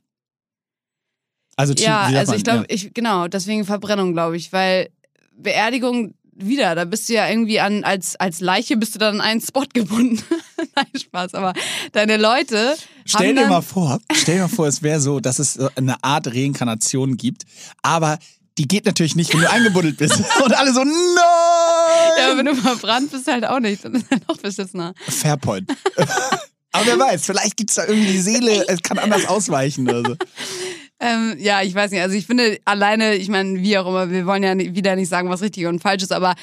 Also 1.57 1.75
Team, 1.75 1.87
ja, 1.87 2.01
also 2.07 2.35
ich 2.35 2.43
glaube, 2.43 2.61
Ja. 2.61 2.65
ich, 2.75 2.93
genau, 2.95 3.29
deswegen 3.29 3.65
Verbrennung, 3.65 4.13
glaube 4.13 4.37
ich, 4.37 4.53
weil 4.53 4.91
Beerdigung 5.37 6.15
wieder, 6.37 6.75
da 6.75 6.85
bist 6.85 7.09
du 7.09 7.15
ja 7.15 7.29
irgendwie 7.29 7.61
an, 7.61 7.85
als, 7.85 8.17
als 8.17 8.41
Leiche 8.41 8.77
bist 8.77 8.95
du 8.95 8.99
dann 8.99 9.17
an 9.17 9.21
einen 9.21 9.41
Spot 9.41 9.67
gebunden. 9.73 10.23
Nein, 10.75 10.87
Spaß, 11.01 11.35
aber 11.35 11.53
deine 11.93 12.17
Leute. 12.17 12.77
Stell 13.05 13.29
haben 13.29 13.37
dir 13.37 13.47
mal 13.47 13.63
vor, 13.63 14.01
stell 14.13 14.37
dir 14.37 14.43
mal 14.43 14.49
vor, 14.49 14.67
es 14.67 14.83
wäre 14.83 15.01
so, 15.01 15.21
dass 15.21 15.39
es 15.39 15.55
so 15.55 15.69
eine 15.77 16.03
Art 16.03 16.27
Reinkarnation 16.27 17.17
gibt, 17.17 17.45
aber 17.83 18.19
die 18.59 18.69
geht 18.69 18.87
natürlich 18.87 19.17
nicht, 19.17 19.33
wenn 19.33 19.41
du 19.41 19.51
eingebuddelt 19.51 19.97
bist. 19.97 20.17
Und 20.45 20.57
alle 20.57 20.73
so, 20.73 20.85
nein! 20.85 20.95
Ja, 22.19 22.31
aber 22.31 22.39
wenn 22.39 22.47
du 22.47 22.55
verbrannt 22.55 23.11
bist, 23.11 23.27
halt 23.27 23.45
auch 23.45 23.61
nicht. 23.61 23.85
Dann 23.85 23.95
ist 23.95 24.11
halt 24.11 24.29
noch 24.29 24.37
beschissener. 24.37 24.95
Fairpoint. 25.09 25.71
aber 26.73 26.87
wer 26.87 26.99
weiß, 26.99 27.27
vielleicht 27.27 27.57
gibt 27.57 27.71
es 27.71 27.77
da 27.77 27.87
irgendwie 27.87 28.13
die 28.13 28.21
Seele, 28.21 28.65
es 28.69 28.83
kann 28.83 28.99
anders 28.99 29.27
ausweichen 29.27 29.89
oder 29.89 30.11
so. 30.11 30.17
Ähm, 31.05 31.37
ja, 31.39 31.63
ich 31.63 31.75
weiß 31.75 31.91
nicht. 31.91 32.01
Also 32.01 32.17
ich 32.17 32.27
finde 32.27 32.59
alleine, 32.65 33.15
ich 33.17 33.29
meine, 33.29 33.61
wie 33.61 33.77
auch 33.77 33.87
immer, 33.87 34.11
wir 34.11 34.25
wollen 34.25 34.43
ja 34.43 34.57
wieder 34.57 34.97
nicht 34.97 35.11
sagen, 35.11 35.29
was 35.29 35.43
richtig 35.43 35.67
und 35.67 35.81
falsch 35.81 36.03
ist, 36.03 36.13
aber 36.13 36.35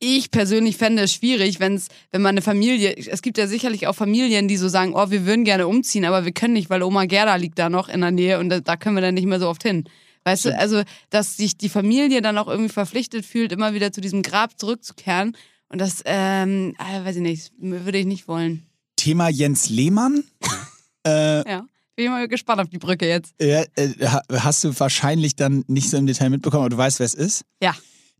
ich 0.00 0.30
persönlich 0.30 0.76
fände 0.76 1.02
es 1.02 1.12
schwierig, 1.12 1.60
wenn's, 1.60 1.86
wenn 2.10 2.22
man 2.22 2.30
eine 2.30 2.42
Familie, 2.42 2.94
es 2.96 3.22
gibt 3.22 3.38
ja 3.38 3.46
sicherlich 3.46 3.86
auch 3.86 3.94
Familien, 3.94 4.48
die 4.48 4.56
so 4.56 4.68
sagen, 4.68 4.94
oh, 4.94 5.10
wir 5.10 5.24
würden 5.24 5.44
gerne 5.44 5.66
umziehen, 5.66 6.04
aber 6.04 6.24
wir 6.24 6.32
können 6.32 6.54
nicht, 6.54 6.68
weil 6.70 6.82
Oma 6.82 7.06
Gerda 7.06 7.36
liegt 7.36 7.58
da 7.58 7.70
noch 7.70 7.88
in 7.88 8.00
der 8.00 8.10
Nähe 8.10 8.38
und 8.38 8.48
da, 8.48 8.60
da 8.60 8.76
können 8.76 8.96
wir 8.96 9.00
dann 9.00 9.14
nicht 9.14 9.26
mehr 9.26 9.38
so 9.40 9.48
oft 9.48 9.62
hin. 9.62 9.84
Weißt 10.24 10.44
du, 10.44 10.58
also, 10.58 10.82
dass 11.10 11.36
sich 11.36 11.56
die 11.56 11.68
Familie 11.68 12.20
dann 12.20 12.36
auch 12.36 12.48
irgendwie 12.48 12.72
verpflichtet 12.72 13.24
fühlt, 13.24 13.52
immer 13.52 13.74
wieder 13.74 13.92
zu 13.92 14.00
diesem 14.00 14.22
Grab 14.22 14.58
zurückzukehren. 14.58 15.36
Und 15.68 15.80
das, 15.80 16.02
ähm, 16.04 16.74
äh, 16.78 17.04
weiß 17.04 17.16
ich 17.16 17.22
nicht, 17.22 17.52
würde 17.58 17.98
ich 17.98 18.06
nicht 18.06 18.28
wollen. 18.28 18.66
Thema 18.96 19.28
Jens 19.28 19.68
Lehmann. 19.68 20.24
äh, 21.06 21.48
Ja. 21.48 21.64
Bin 22.04 22.10
mal 22.12 22.28
gespannt 22.28 22.60
auf 22.60 22.68
die 22.68 22.78
Brücke 22.78 23.06
jetzt. 23.08 23.32
äh, 23.38 23.64
äh, 23.76 24.06
ha- 24.06 24.22
hast 24.32 24.64
du 24.64 24.78
wahrscheinlich 24.78 25.36
dann 25.36 25.64
nicht 25.68 25.90
so 25.90 25.96
im 25.96 26.06
Detail 26.06 26.30
mitbekommen, 26.30 26.62
aber 26.64 26.70
du 26.70 26.76
weißt, 26.78 26.98
wer 26.98 27.06
es 27.06 27.14
ist. 27.14 27.44
Ja. 27.62 27.74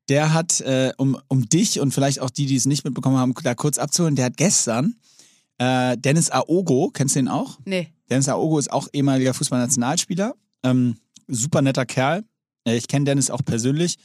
Der 0.09 0.33
hat, 0.35 0.61
äh, 0.61 0.92
um, 0.99 1.16
um 1.29 1.49
dich 1.49 1.79
und 1.81 1.92
vielleicht 1.95 2.21
auch 2.21 2.31
die, 2.31 2.47
die 2.47 2.57
es 2.57 2.66
nicht 2.66 2.85
mitbekommen 2.85 3.16
haben, 3.18 3.35
da 3.42 3.55
kurz 3.55 3.79
abzuholen, 3.79 4.16
der 4.16 4.27
hat 4.27 4.37
gestern 4.37 4.97
äh, 5.59 5.97
Dennis 5.97 6.31
Aogo, 6.31 6.90
kennst 6.92 7.14
du 7.14 7.21
den 7.21 7.29
auch? 7.29 7.59
Nee. 7.64 7.92
Dennis 8.11 8.29
Aogo 8.29 8.59
ist 8.59 8.73
auch 8.73 8.88
ehemaliger 8.92 9.33
Fußballnationalspieler. 9.33 10.35
Ähm, 10.64 10.97
super 11.29 11.62
netter 11.62 11.87
Kerl. 11.87 12.25
Äh, 12.66 12.77
ich 12.77 12.88
kenne 12.88 13.05
Dennis 13.05 13.31
auch 13.31 13.45
persönlich. 13.45 13.97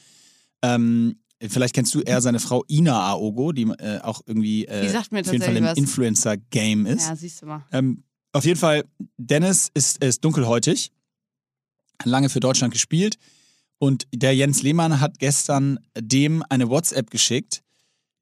Ähm, 0.62 1.16
vielleicht 1.48 1.74
kennst 1.74 1.94
du 1.94 2.00
eher 2.00 2.20
seine 2.20 2.38
Frau 2.40 2.64
Ina 2.68 3.10
Aogo, 3.10 3.52
die 3.52 3.62
äh, 3.62 4.00
auch 4.00 4.20
irgendwie 4.26 4.66
äh, 4.66 4.82
Die 4.82 4.88
sagt 4.88 5.12
mir 5.12 5.20
auf 5.20 5.32
jeden 5.32 5.42
Fall 5.44 5.56
im. 5.56 5.64
Influencer-Game 5.66 6.86
ist. 6.86 7.08
Ja, 7.08 7.16
siehst 7.16 7.42
du 7.42 7.46
mal. 7.46 7.64
Ähm, 7.72 8.02
auf 8.32 8.44
jeden 8.44 8.58
Fall, 8.58 8.84
Dennis 9.16 9.70
ist, 9.74 10.02
ist 10.02 10.24
dunkelhäutig, 10.24 10.92
hat 11.98 12.06
lange 12.06 12.28
für 12.28 12.40
Deutschland 12.40 12.72
gespielt 12.72 13.18
und 13.78 14.06
der 14.12 14.34
Jens 14.34 14.62
Lehmann 14.62 15.00
hat 15.00 15.18
gestern 15.18 15.78
dem 15.96 16.44
eine 16.48 16.68
WhatsApp 16.68 17.10
geschickt, 17.10 17.62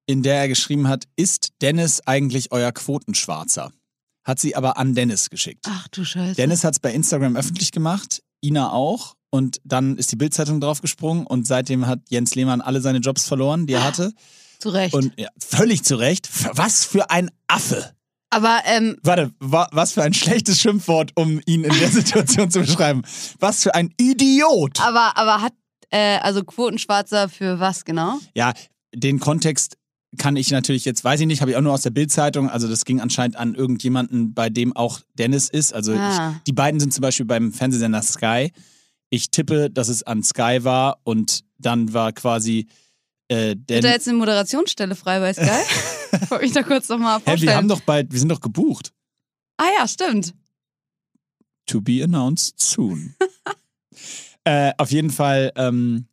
in 0.07 0.23
der 0.23 0.37
er 0.37 0.49
geschrieben 0.49 0.88
hat, 0.88 1.05
ist 1.16 1.53
Dennis 1.61 2.01
eigentlich 2.07 2.53
euer 2.53 2.73
Quotenschwarzer? 2.73 3.73
Hat 4.25 4.38
sie 4.38 4.57
aber 4.57 4.77
an 4.77 4.95
Dennis 4.95 5.31
geschickt. 5.31 5.66
Ach 5.69 5.88
du 5.88 6.05
Scheiße. 6.05 6.35
Dennis 6.35 6.64
hat 6.64 6.75
es 6.75 6.81
bei 6.81 6.92
Instagram 6.92 7.37
öffentlich 7.37 7.73
gemacht, 7.73 8.23
Ina 8.40 8.73
auch. 8.73 9.14
Und 9.31 9.61
dann 9.64 9.97
ist 9.99 10.12
die 10.12 10.16
Bildzeitung 10.16 10.61
draufgesprungen 10.61 11.27
und 11.27 11.47
seitdem 11.47 11.87
hat 11.87 12.01
Jens 12.09 12.35
Lehmann 12.35 12.61
alle 12.61 12.81
seine 12.81 12.99
Jobs 12.99 13.27
verloren, 13.27 13.66
die 13.66 13.75
er 13.75 13.85
hatte. 13.85 14.12
Zu 14.59 14.71
Recht. 14.71 14.95
Und 14.95 15.12
ja, 15.19 15.29
völlig 15.38 15.83
zu 15.85 15.97
Recht. 15.97 16.29
Was 16.57 16.85
für 16.85 17.11
ein 17.11 17.31
Affe. 17.49 17.95
Aber 18.37 18.61
ähm, 18.66 18.96
Warte, 19.03 19.33
wa 19.40 19.66
was 19.72 19.92
für 19.92 20.03
ein 20.03 20.12
schlechtes 20.14 20.61
Schimpfwort, 20.61 21.12
um 21.14 21.40
ihn 21.46 21.64
in 21.64 21.72
der 21.79 21.88
Situation 21.90 22.51
zu 22.51 22.61
beschreiben. 22.61 23.03
Was 23.38 23.62
für 23.62 23.75
ein 23.75 23.92
Idiot. 23.99 24.79
aber, 24.81 25.16
aber 25.16 25.40
hat, 25.40 25.53
äh, 25.90 26.18
also 26.18 26.44
Quotenschwarzer 26.44 27.29
für 27.29 27.61
was 27.61 27.85
genau? 27.85 28.18
Ja, 28.35 28.53
den 28.94 29.20
Kontext 29.20 29.77
kann 30.18 30.37
ich 30.37 30.51
natürlich 30.51 30.85
jetzt, 30.85 31.05
weiß 31.05 31.20
ich 31.20 31.27
nicht, 31.27 31.40
habe 31.40 31.51
ich 31.51 31.57
auch 31.57 31.62
nur 31.62 31.72
aus 31.75 31.83
der 31.83 31.90
Bildzeitung. 31.90 32.49
Also 32.49 32.68
das 32.68 32.85
ging 32.85 33.01
anscheinend 33.01 33.37
an 33.37 33.55
irgendjemanden, 33.55 34.35
bei 34.35 34.49
dem 34.51 34.75
auch 34.75 35.01
Dennis 35.18 35.49
ist. 35.49 35.75
Also 35.75 35.92
Ah. 35.94 36.35
ich, 36.37 36.42
die 36.44 36.53
beiden 36.53 36.81
sind 36.81 36.92
zum 36.94 37.03
Beispiel 37.03 37.27
beim 37.27 37.53
Fernsehsender 37.53 38.03
Sky. 38.03 38.53
Ich 39.11 39.31
tippe, 39.31 39.70
dass 39.70 39.88
es 39.88 40.03
an 40.03 40.22
Sky 40.22 40.59
war 40.64 40.99
und 41.05 41.40
dann 41.59 41.92
war 41.92 42.12
quasi 42.12 42.66
äh, 43.29 43.49
Wird 43.49 43.59
da 43.70 43.75
Dennis. 43.81 43.90
jetzt 43.90 44.09
eine 44.09 44.18
Moderationsstelle 44.18 44.94
frei 44.94 45.20
bei 45.20 45.33
Sky? 45.33 45.44
Wollte 46.29 46.44
mich 46.44 46.52
da 46.52 46.62
kurz 46.62 46.88
nochmal 46.88 47.20
vorstellen. 47.20 47.42
wir 47.42 47.57
haben 47.57 47.68
doch 47.68 47.81
bald, 47.81 48.12
wir 48.12 48.18
sind 48.18 48.29
doch 48.31 48.40
gebucht. 48.40 48.92
ah 49.59 49.68
ja, 49.79 49.87
stimmt. 49.88 50.35
To 51.66 51.81
be 51.81 52.02
announced 52.02 52.61
soon. 52.61 53.14
äh, 54.44 54.72
auf 54.79 54.90
jeden 54.92 55.11
Fall, 55.11 55.52
ähm, 55.57 56.07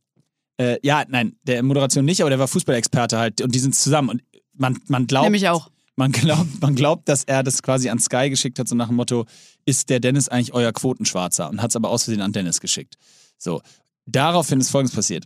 äh, 0.57 0.77
ja, 0.83 1.03
nein, 1.07 1.35
der 1.43 1.61
Moderation 1.63 2.05
nicht, 2.05 2.21
aber 2.21 2.29
der 2.29 2.39
war 2.39 2.47
Fußballexperte 2.47 3.17
halt 3.17 3.41
und 3.41 3.53
die 3.53 3.59
sind 3.59 3.75
zusammen 3.75 4.09
und 4.09 4.23
man, 4.53 4.79
man 4.87 5.07
glaubt, 5.07 5.25
Nämlich 5.25 5.49
auch. 5.49 5.69
man 5.95 6.11
glaubt, 6.11 6.61
man 6.61 6.75
glaubt, 6.75 7.09
dass 7.09 7.23
er 7.23 7.43
das 7.43 7.61
quasi 7.61 7.89
an 7.89 7.99
Sky 7.99 8.29
geschickt 8.29 8.59
hat, 8.59 8.67
so 8.67 8.75
nach 8.75 8.87
dem 8.87 8.95
Motto, 8.95 9.25
ist 9.65 9.89
der 9.89 9.99
Dennis 9.99 10.29
eigentlich 10.29 10.53
euer 10.53 10.71
Quotenschwarzer? 10.71 11.49
Und 11.49 11.61
hat 11.61 11.71
es 11.71 11.75
aber 11.75 11.89
aus 11.89 12.03
Versehen 12.03 12.21
an 12.21 12.33
Dennis 12.33 12.59
geschickt. 12.59 12.95
So, 13.37 13.61
daraufhin 14.05 14.59
ist 14.59 14.69
Folgendes 14.69 14.95
passiert. 14.95 15.25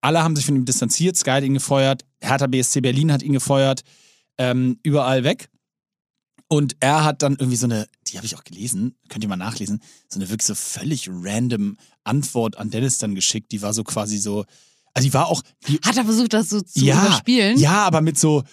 Alle 0.00 0.22
haben 0.22 0.36
sich 0.36 0.46
von 0.46 0.56
ihm 0.56 0.64
distanziert, 0.64 1.16
Sky 1.16 1.30
hat 1.30 1.44
ihn 1.44 1.54
gefeuert, 1.54 2.04
Hertha 2.20 2.46
BSC 2.46 2.80
Berlin 2.80 3.12
hat 3.12 3.22
ihn 3.22 3.32
gefeuert, 3.32 3.82
ähm, 4.38 4.78
überall 4.82 5.24
weg. 5.24 5.50
Und 6.50 6.76
er 6.80 7.04
hat 7.04 7.22
dann 7.22 7.34
irgendwie 7.34 7.56
so 7.56 7.66
eine, 7.66 7.86
die 8.06 8.16
habe 8.16 8.24
ich 8.26 8.34
auch 8.34 8.44
gelesen, 8.44 8.96
könnt 9.10 9.22
ihr 9.22 9.28
mal 9.28 9.36
nachlesen, 9.36 9.82
so 10.08 10.18
eine 10.18 10.30
wirklich 10.30 10.46
so 10.46 10.54
völlig 10.54 11.08
random 11.10 11.76
Antwort 12.04 12.56
an 12.56 12.70
Dennis 12.70 12.96
dann 12.96 13.14
geschickt. 13.14 13.52
Die 13.52 13.60
war 13.60 13.74
so 13.74 13.84
quasi 13.84 14.16
so, 14.16 14.46
also 14.94 15.06
die 15.06 15.12
war 15.12 15.26
auch, 15.26 15.42
die, 15.66 15.78
Hat 15.84 15.98
er 15.98 16.04
versucht, 16.04 16.32
das 16.32 16.48
so 16.48 16.62
zu 16.62 16.82
ja, 16.82 17.04
überspielen? 17.04 17.58
Ja, 17.58 17.84
aber 17.84 18.00
mit 18.00 18.18
so 18.18 18.44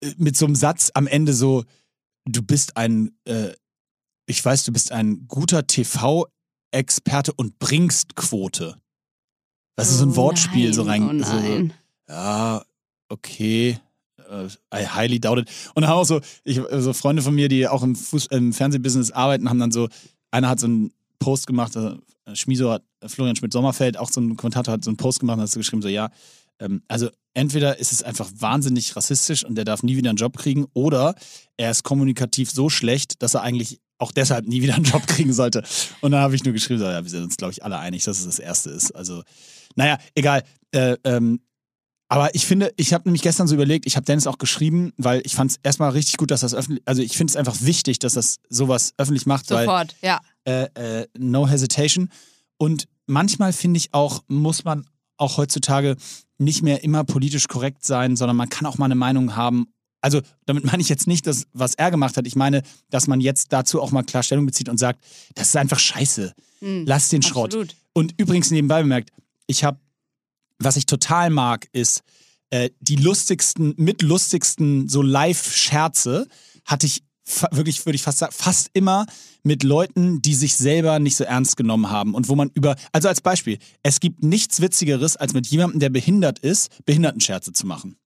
äh, 0.00 0.14
mit 0.16 0.36
so 0.36 0.46
einem 0.46 0.54
Satz 0.54 0.90
am 0.94 1.06
Ende 1.08 1.32
so, 1.34 1.64
du 2.24 2.42
bist 2.42 2.76
ein, 2.76 3.18
äh, 3.24 3.52
ich 4.26 4.44
weiß, 4.44 4.64
du 4.64 4.72
bist 4.72 4.92
ein 4.92 5.26
guter 5.26 5.66
TV-Experte 5.66 7.32
und 7.32 7.58
bringst 7.58 8.14
Quote. 8.14 8.76
Das 9.76 9.90
ist 9.90 9.98
so 9.98 10.04
ein 10.04 10.12
Oh 10.12 10.16
Wortspiel 10.16 10.72
so 10.72 10.82
rein. 10.82 11.04
nein, 11.06 11.22
Oh 11.22 11.26
so, 11.26 11.32
nein. 11.34 11.72
ja, 12.08 12.64
okay. 13.08 13.80
Äh, 14.30 14.46
I 14.74 14.86
highly 14.86 15.20
doubt 15.20 15.38
it. 15.38 15.48
Und 15.74 15.82
dann 15.82 15.90
haben 15.90 15.98
auch 15.98 16.04
so, 16.04 16.20
ich, 16.44 16.60
so 16.78 16.92
Freunde 16.92 17.22
von 17.22 17.34
mir, 17.34 17.48
die 17.48 17.68
auch 17.68 17.82
im, 17.82 17.96
Fuß, 17.96 18.26
im 18.26 18.52
Fernsehbusiness 18.52 19.10
arbeiten, 19.10 19.48
haben 19.48 19.58
dann 19.58 19.72
so, 19.72 19.88
einer 20.30 20.48
hat 20.48 20.60
so 20.60 20.66
einen 20.66 20.92
Post 21.18 21.46
gemacht, 21.46 21.76
äh, 21.76 21.96
Schmiso 22.34 22.70
hat, 22.70 22.82
Florian 23.06 23.36
Schmidt-Sommerfeld, 23.36 23.98
auch 23.98 24.10
so 24.10 24.20
ein 24.20 24.36
Kommentator 24.36 24.72
hat 24.72 24.84
so 24.84 24.90
einen 24.90 24.96
Post 24.96 25.20
gemacht 25.20 25.36
und 25.36 25.42
hat 25.42 25.50
so 25.50 25.60
geschrieben, 25.60 25.82
so 25.82 25.88
ja, 25.88 26.10
ähm, 26.60 26.82
also 26.88 27.08
entweder 27.34 27.78
ist 27.78 27.92
es 27.92 28.02
einfach 28.02 28.30
wahnsinnig 28.36 28.94
rassistisch 28.96 29.44
und 29.44 29.54
der 29.54 29.64
darf 29.64 29.82
nie 29.82 29.96
wieder 29.96 30.10
einen 30.10 30.16
Job 30.16 30.36
kriegen 30.36 30.66
oder 30.74 31.14
er 31.56 31.70
ist 31.70 31.82
kommunikativ 31.82 32.50
so 32.50 32.68
schlecht, 32.70 33.22
dass 33.22 33.34
er 33.34 33.42
eigentlich 33.42 33.80
auch 33.98 34.12
deshalb 34.12 34.46
nie 34.46 34.62
wieder 34.62 34.74
einen 34.74 34.84
Job 34.84 35.06
kriegen 35.06 35.32
sollte. 35.32 35.62
Und 36.00 36.12
dann 36.12 36.20
habe 36.20 36.34
ich 36.34 36.44
nur 36.44 36.52
geschrieben, 36.52 36.80
so, 36.80 36.86
ja, 36.86 37.02
wir 37.02 37.10
sind 37.10 37.24
uns, 37.24 37.36
glaube 37.36 37.52
ich, 37.52 37.64
alle 37.64 37.78
einig, 37.78 38.04
dass 38.04 38.18
es 38.18 38.24
das 38.24 38.38
Erste 38.38 38.70
ist. 38.70 38.92
Also, 38.92 39.22
naja, 39.74 39.98
egal. 40.14 40.42
Äh, 40.72 40.96
ähm, 41.04 41.40
aber 42.10 42.34
ich 42.34 42.44
finde, 42.44 42.74
ich 42.76 42.92
habe 42.92 43.04
nämlich 43.04 43.22
gestern 43.22 43.46
so 43.46 43.54
überlegt, 43.54 43.86
ich 43.86 43.94
habe 43.94 44.04
Dennis 44.04 44.26
auch 44.26 44.38
geschrieben, 44.38 44.92
weil 44.96 45.22
ich 45.24 45.36
fand 45.36 45.52
es 45.52 45.60
erstmal 45.62 45.90
richtig 45.90 46.16
gut, 46.16 46.32
dass 46.32 46.40
das 46.40 46.54
öffentlich, 46.54 46.82
also 46.84 47.02
ich 47.02 47.16
finde 47.16 47.30
es 47.30 47.36
einfach 47.36 47.56
wichtig, 47.60 48.00
dass 48.00 48.14
das 48.14 48.40
sowas 48.48 48.94
öffentlich 48.98 49.26
macht, 49.26 49.48
weil 49.52 49.64
Sofort, 49.64 49.94
ja. 50.02 50.20
äh, 50.44 50.64
äh, 50.74 51.06
no 51.16 51.46
hesitation. 51.46 52.08
Und 52.58 52.88
manchmal 53.06 53.52
finde 53.52 53.78
ich 53.78 53.94
auch, 53.94 54.24
muss 54.26 54.64
man 54.64 54.86
auch 55.18 55.36
heutzutage 55.36 55.96
nicht 56.36 56.62
mehr 56.62 56.82
immer 56.82 57.04
politisch 57.04 57.46
korrekt 57.46 57.84
sein, 57.84 58.16
sondern 58.16 58.36
man 58.36 58.48
kann 58.48 58.66
auch 58.66 58.76
mal 58.76 58.86
eine 58.86 58.96
Meinung 58.96 59.36
haben. 59.36 59.68
Also 60.00 60.20
damit 60.46 60.64
meine 60.64 60.82
ich 60.82 60.88
jetzt 60.88 61.06
nicht 61.06 61.28
das, 61.28 61.46
was 61.52 61.74
er 61.74 61.92
gemacht 61.92 62.16
hat. 62.16 62.26
Ich 62.26 62.34
meine, 62.34 62.62
dass 62.90 63.06
man 63.06 63.20
jetzt 63.20 63.52
dazu 63.52 63.80
auch 63.80 63.92
mal 63.92 64.02
klar 64.02 64.24
Stellung 64.24 64.46
bezieht 64.46 64.68
und 64.68 64.78
sagt, 64.78 65.04
das 65.36 65.50
ist 65.50 65.56
einfach 65.56 65.78
scheiße. 65.78 66.34
Hm, 66.58 66.86
Lass 66.86 67.08
den 67.08 67.22
Schrott. 67.22 67.50
Absolut. 67.50 67.76
Und 67.92 68.14
übrigens 68.18 68.50
nebenbei 68.50 68.82
bemerkt, 68.82 69.10
ich 69.46 69.62
habe, 69.62 69.78
was 70.60 70.76
ich 70.76 70.86
total 70.86 71.30
mag, 71.30 71.66
ist 71.72 72.02
äh, 72.50 72.70
die 72.80 72.96
lustigsten, 72.96 73.74
mit 73.76 74.02
lustigsten 74.02 74.88
so 74.88 75.02
Live-Scherze 75.02 76.26
hatte 76.64 76.86
ich 76.86 77.02
wirklich, 77.52 77.84
würde 77.86 77.96
ich 77.96 78.02
fast 78.02 78.18
sagen, 78.18 78.32
fast 78.32 78.70
immer 78.72 79.06
mit 79.42 79.62
Leuten, 79.62 80.20
die 80.20 80.34
sich 80.34 80.56
selber 80.56 80.98
nicht 80.98 81.16
so 81.16 81.24
ernst 81.24 81.56
genommen 81.56 81.90
haben 81.90 82.14
und 82.14 82.28
wo 82.28 82.34
man 82.34 82.50
über, 82.54 82.76
also 82.92 83.08
als 83.08 83.20
Beispiel, 83.20 83.58
es 83.82 84.00
gibt 84.00 84.24
nichts 84.24 84.60
Witzigeres, 84.60 85.16
als 85.16 85.32
mit 85.32 85.46
jemandem, 85.46 85.80
der 85.80 85.90
behindert 85.90 86.38
ist, 86.40 86.84
Behindertenscherze 86.84 87.52
zu 87.52 87.66
machen. 87.66 87.96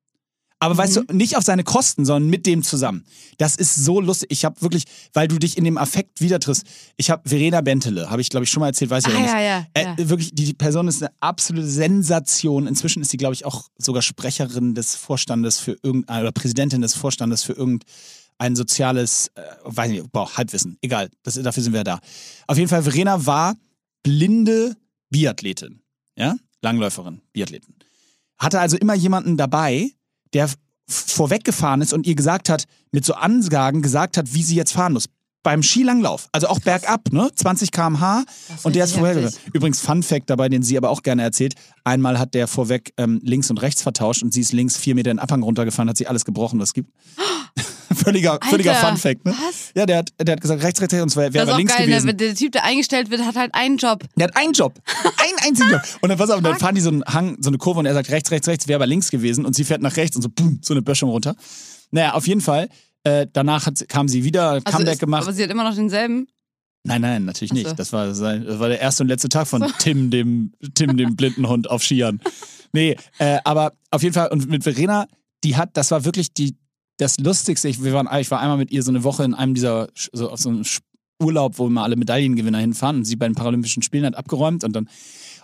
Aber 0.64 0.76
weißt 0.78 0.96
du, 0.96 1.02
nicht 1.12 1.36
auf 1.36 1.44
seine 1.44 1.62
Kosten, 1.64 2.04
sondern 2.04 2.30
mit 2.30 2.46
dem 2.46 2.62
zusammen. 2.62 3.04
Das 3.38 3.56
ist 3.56 3.74
so 3.74 4.00
lustig. 4.00 4.28
Ich 4.30 4.44
habe 4.44 4.60
wirklich, 4.62 4.84
weil 5.12 5.28
du 5.28 5.38
dich 5.38 5.58
in 5.58 5.64
dem 5.64 5.76
Affekt 5.78 6.20
wieder 6.20 6.40
triffst. 6.40 6.64
Ich 6.96 7.10
habe 7.10 7.28
Verena 7.28 7.60
Bentele, 7.60 8.08
habe 8.10 8.22
ich 8.22 8.30
glaube 8.30 8.44
ich 8.44 8.50
schon 8.50 8.60
mal 8.60 8.68
erzählt, 8.68 8.90
weiß 8.90 9.04
ich 9.06 9.14
Ah, 9.14 9.18
nicht. 9.20 9.28
ja, 9.30 9.40
ja, 9.40 9.66
Äh, 9.74 9.84
ja. 9.84 10.08
Wirklich, 10.08 10.34
die, 10.34 10.44
die 10.46 10.54
Person 10.54 10.88
ist 10.88 11.02
eine 11.02 11.12
absolute 11.20 11.66
Sensation. 11.66 12.66
Inzwischen 12.66 13.02
ist 13.02 13.10
sie, 13.10 13.16
glaube 13.16 13.34
ich, 13.34 13.44
auch 13.44 13.68
sogar 13.78 14.02
Sprecherin 14.02 14.74
des 14.74 14.94
Vorstandes 14.94 15.58
für 15.60 15.76
irgendein, 15.82 16.22
oder 16.22 16.32
Präsidentin 16.32 16.80
des 16.80 16.94
Vorstandes 16.94 17.42
für 17.42 17.52
irgendein 17.52 18.56
soziales, 18.56 19.28
äh, 19.34 19.42
weiß 19.64 19.90
nicht, 19.90 20.10
boah, 20.12 20.34
Halbwissen. 20.36 20.78
Egal, 20.80 21.10
das, 21.22 21.34
dafür 21.34 21.62
sind 21.62 21.72
wir 21.72 21.84
da. 21.84 22.00
Auf 22.46 22.56
jeden 22.56 22.68
Fall, 22.68 22.82
Verena 22.82 23.26
war 23.26 23.54
blinde 24.02 24.76
Biathletin. 25.10 25.80
Ja? 26.16 26.36
Langläuferin, 26.62 27.20
Biathletin. 27.32 27.74
Hatte 28.38 28.60
also 28.60 28.76
immer 28.76 28.94
jemanden 28.94 29.36
dabei, 29.36 29.90
der 30.34 30.50
vorweggefahren 30.86 31.80
ist 31.80 31.92
und 31.92 32.06
ihr 32.06 32.14
gesagt 32.14 32.48
hat, 32.48 32.64
mit 32.92 33.04
so 33.04 33.14
Ansagen 33.14 33.82
gesagt 33.82 34.16
hat, 34.16 34.34
wie 34.34 34.42
sie 34.42 34.54
jetzt 34.54 34.72
fahren 34.72 34.92
muss. 34.92 35.06
Beim 35.42 35.62
Skilanglauf, 35.62 36.28
also 36.32 36.48
auch 36.48 36.58
bergab, 36.58 37.12
ne? 37.12 37.30
20 37.34 37.70
km/h. 37.70 38.24
Und 38.62 38.74
der 38.74 38.84
ist 38.84 38.96
vorher. 38.96 39.30
Übrigens, 39.52 39.80
Fun 39.80 40.02
Fact 40.02 40.30
dabei, 40.30 40.48
den 40.48 40.62
sie 40.62 40.78
aber 40.78 40.88
auch 40.88 41.02
gerne 41.02 41.22
erzählt. 41.22 41.54
Einmal 41.84 42.18
hat 42.18 42.32
der 42.32 42.46
vorweg 42.46 42.94
ähm, 42.96 43.20
links 43.22 43.50
und 43.50 43.60
rechts 43.60 43.82
vertauscht 43.82 44.22
und 44.22 44.32
sie 44.32 44.40
ist 44.40 44.52
links 44.52 44.78
vier 44.78 44.94
Meter 44.94 45.10
in 45.10 45.18
den 45.18 45.22
Abhang 45.22 45.42
runtergefahren, 45.42 45.88
hat 45.90 45.98
sie 45.98 46.06
alles 46.06 46.24
gebrochen, 46.24 46.60
was 46.60 46.70
es 46.70 46.74
gibt. 46.74 46.90
völliger, 47.94 48.38
völliger 48.48 48.74
Alter, 48.74 48.88
Fun 48.88 48.96
Fact, 48.96 49.24
ne? 49.24 49.32
was? 49.32 49.72
Ja, 49.74 49.86
der 49.86 49.98
hat, 49.98 50.12
der 50.20 50.32
hat 50.32 50.40
gesagt, 50.40 50.62
rechts, 50.62 50.80
rechts, 50.80 50.92
rechts, 50.92 51.02
und 51.02 51.10
zwar 51.10 51.32
wäre 51.32 51.56
links 51.56 51.74
geil, 51.76 51.86
gewesen. 51.86 52.06
ne? 52.06 52.14
der 52.14 52.34
Typ, 52.34 52.52
der 52.52 52.64
eingestellt 52.64 53.10
wird, 53.10 53.22
hat 53.24 53.36
halt 53.36 53.54
einen 53.54 53.76
Job. 53.76 54.04
Der 54.16 54.28
hat 54.28 54.36
einen 54.36 54.52
Job. 54.52 54.74
Einen 55.04 55.48
einzigen 55.48 55.70
Job. 55.70 55.82
Und 56.00 56.08
dann, 56.08 56.18
pass 56.18 56.30
auf, 56.30 56.42
dann 56.42 56.58
fahren 56.58 56.74
die 56.74 56.80
so 56.80 56.90
einen 56.90 57.04
Hang, 57.04 57.36
so 57.40 57.50
eine 57.50 57.58
Kurve 57.58 57.80
und 57.80 57.86
er 57.86 57.94
sagt 57.94 58.10
rechts, 58.10 58.30
rechts, 58.30 58.48
rechts, 58.48 58.68
wäre 58.68 58.76
aber 58.76 58.86
links 58.86 59.10
gewesen 59.10 59.44
und 59.44 59.54
sie 59.54 59.64
fährt 59.64 59.82
nach 59.82 59.96
rechts 59.96 60.16
und 60.16 60.22
so, 60.22 60.28
boom, 60.28 60.60
so 60.62 60.74
eine 60.74 60.82
Böschung 60.82 61.10
runter. 61.10 61.34
Naja, 61.90 62.14
auf 62.14 62.26
jeden 62.26 62.40
Fall. 62.40 62.68
Äh, 63.04 63.26
danach 63.32 63.66
hat, 63.66 63.86
kam 63.88 64.08
sie 64.08 64.24
wieder, 64.24 64.50
Also 64.50 64.64
Comeback 64.64 64.94
ist, 64.94 65.00
gemacht. 65.00 65.22
Aber 65.22 65.32
sie 65.32 65.42
hat 65.42 65.50
immer 65.50 65.64
noch 65.64 65.74
denselben. 65.74 66.26
Nein, 66.86 67.00
nein, 67.00 67.24
natürlich 67.24 67.52
Ach 67.52 67.56
so. 67.56 67.62
nicht. 67.62 67.78
Das 67.78 67.92
war, 67.92 68.14
sein, 68.14 68.44
das 68.44 68.58
war 68.58 68.68
der 68.68 68.80
erste 68.80 69.02
und 69.02 69.08
letzte 69.08 69.28
Tag 69.28 69.46
von 69.46 69.64
Tim, 69.78 70.10
dem, 70.10 70.52
Tim, 70.74 70.96
dem 70.96 71.16
blinden 71.16 71.48
Hund 71.48 71.68
auf 71.70 71.82
Skiern. 71.82 72.20
Nee, 72.72 72.96
äh, 73.18 73.38
aber 73.44 73.72
auf 73.90 74.02
jeden 74.02 74.14
Fall, 74.14 74.28
und 74.28 74.48
mit 74.48 74.64
Verena, 74.64 75.06
die 75.44 75.56
hat, 75.56 75.70
das 75.76 75.90
war 75.90 76.04
wirklich 76.04 76.34
die, 76.34 76.56
das 76.98 77.18
Lustigste. 77.18 77.68
Ich, 77.68 77.82
wir 77.82 77.92
waren, 77.92 78.08
ich 78.20 78.30
war 78.30 78.40
einmal 78.40 78.58
mit 78.58 78.70
ihr 78.70 78.82
so 78.82 78.90
eine 78.90 79.04
Woche 79.04 79.24
in 79.24 79.34
einem 79.34 79.54
dieser, 79.54 79.88
so 80.12 80.30
auf 80.30 80.40
so 80.40 80.48
einem 80.48 80.64
Urlaub, 81.22 81.58
wo 81.58 81.66
immer 81.66 81.82
alle 81.82 81.96
Medaillengewinner 81.96 82.58
hinfahren 82.58 82.96
und 82.98 83.04
sie 83.04 83.16
bei 83.16 83.26
den 83.26 83.34
Paralympischen 83.34 83.82
Spielen 83.82 84.04
hat 84.04 84.16
abgeräumt 84.16 84.64
und 84.64 84.74
dann 84.74 84.88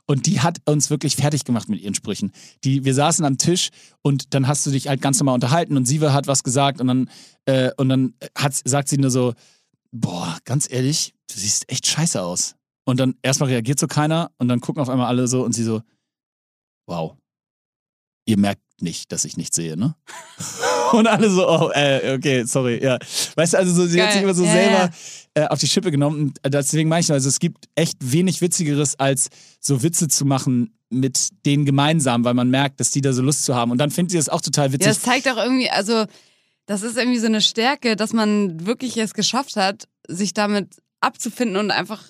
und 0.07 0.27
die 0.27 0.41
hat 0.41 0.59
uns 0.65 0.91
wirklich 0.91 1.15
fertig 1.15 1.45
gemacht 1.45 1.69
mit 1.69 1.81
ihren 1.81 1.95
Sprüchen. 1.95 2.33
Die, 2.65 2.85
wir 2.85 2.95
saßen 2.95 3.25
am 3.25 3.39
Tisch 3.39 3.69
und 4.03 4.35
dann 4.35 4.49
hast 4.49 4.67
du 4.67 4.73
dich 4.73 4.89
halt 4.89 5.01
ganz 5.01 5.21
normal 5.21 5.35
unterhalten 5.35 5.77
und 5.77 5.87
sie 5.87 6.01
hat 6.01 6.27
was 6.27 6.43
gesagt 6.43 6.81
und 6.81 6.89
dann, 6.89 7.11
äh, 7.45 7.71
und 7.77 7.89
dann 7.89 8.15
hat, 8.37 8.55
sagt 8.65 8.89
sie 8.89 8.99
nur 8.99 9.13
so, 9.13 9.35
boah, 9.93 10.37
ganz 10.45 10.69
ehrlich, 10.69 11.15
du 11.29 11.39
siehst 11.39 11.71
echt 11.71 11.87
scheiße 11.87 12.21
aus. 12.21 12.57
Und 12.85 12.99
dann 12.99 13.15
erstmal 13.23 13.51
reagiert 13.51 13.79
so 13.79 13.87
keiner 13.87 14.33
und 14.39 14.49
dann 14.49 14.61
gucken 14.61 14.83
auf 14.83 14.89
einmal 14.89 15.07
alle 15.07 15.29
so 15.29 15.45
und 15.45 15.53
sie 15.53 15.63
so, 15.63 15.81
wow, 16.89 17.17
ihr 18.27 18.37
merkt 18.37 18.63
nicht, 18.83 19.13
dass 19.13 19.25
ich 19.25 19.37
nichts 19.37 19.55
sehe, 19.55 19.77
ne? 19.77 19.95
und 20.99 21.07
alle 21.07 21.31
so, 21.31 21.49
oh, 21.49 21.71
äh, 21.73 22.15
okay, 22.17 22.45
sorry, 22.45 22.83
ja. 22.83 22.99
Weißt 23.37 23.53
du, 23.55 23.59
also 23.59 23.73
so, 23.75 23.87
sie 23.87 24.01
hat 24.01 24.09
Geil. 24.09 24.13
sich 24.15 24.23
immer 24.23 24.35
so 24.35 24.45
Ja, 24.45 24.51
selber 24.53 24.91
Äh, 25.35 25.47
auf 25.47 25.61
die 25.61 25.69
Schippe 25.69 25.93
genommen. 25.93 26.35
Und 26.45 26.55
deswegen 26.55 26.89
meine 26.89 27.03
ich, 27.03 27.09
nur, 27.09 27.15
also 27.15 27.29
es 27.29 27.39
gibt 27.39 27.67
echt 27.77 27.99
wenig 28.01 28.41
Witzigeres, 28.41 28.99
als 28.99 29.29
so 29.61 29.83
Witze 29.85 30.09
zu 30.09 30.25
machen 30.25 30.73
mit 30.89 31.29
denen 31.47 31.65
gemeinsam, 31.65 32.25
weil 32.25 32.35
man 32.35 32.51
merkt, 32.51 32.81
dass 32.81 32.91
die 32.91 33.01
da 33.01 33.13
so 33.13 33.23
Lust 33.23 33.45
zu 33.45 33.55
haben. 33.55 33.71
Und 33.71 33.79
dann 33.79 33.93
findet 33.93 34.11
sie 34.11 34.17
das 34.17 34.29
auch 34.29 34.41
total 34.41 34.67
Ja, 34.67 34.73
witzig. 34.73 34.89
das 34.89 35.03
zeigt 35.03 35.29
auch 35.29 35.37
irgendwie, 35.37 35.71
also 35.71 36.05
das 36.67 36.83
ist 36.83 36.97
irgendwie 36.97 37.21
so 37.21 37.27
eine 37.27 37.41
Stärke, 37.43 37.95
dass 37.95 38.13
man 38.13 38.67
wirklich 38.67 38.97
es 38.97 39.15
geschafft 39.15 39.55
hat, 39.55 39.87
sich 40.09 40.35
damit 40.35 40.69
abzufinden 41.01 41.57
und 41.59 41.71
einfach 41.71 42.03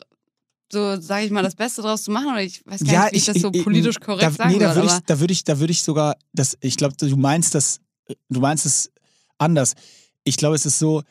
so, 0.73 0.99
sage 0.99 1.27
ich 1.27 1.31
mal, 1.31 1.43
das 1.43 1.57
Beste 1.57 1.83
draus 1.83 2.05
zu 2.05 2.11
machen. 2.11 2.29
Oder 2.29 2.43
ich 2.43 2.62
weiß 2.64 2.85
gar 2.85 3.05
nicht, 3.05 3.12
wie 3.12 3.16
ich, 3.19 3.25
das 3.27 3.37
so 3.40 3.51
politisch 3.51 4.01
korrekt 4.01 4.23
da, 4.23 4.31
sagen 4.31 4.53
nee, 4.53 4.59
da 4.61 4.75
würde 4.75 4.87
ich, 4.87 4.99
da 5.05 5.21
würde 5.21 5.33
ich, 5.35 5.45
da 5.45 5.61
würde 5.61 5.73
ich 5.73 5.83
sogar, 5.83 6.16
das, 6.33 6.57
ich 6.62 6.77
glaube, 6.79 6.95
du 6.97 7.16
meinst 7.16 7.55
das, 7.55 7.81
du 8.29 8.40
meinst 8.40 8.66
es 8.66 8.90
anders. 9.38 9.75
Ich 10.25 10.37
glaube, 10.37 10.57
es 10.57 10.66
ist 10.66 10.79
so, 10.79 11.03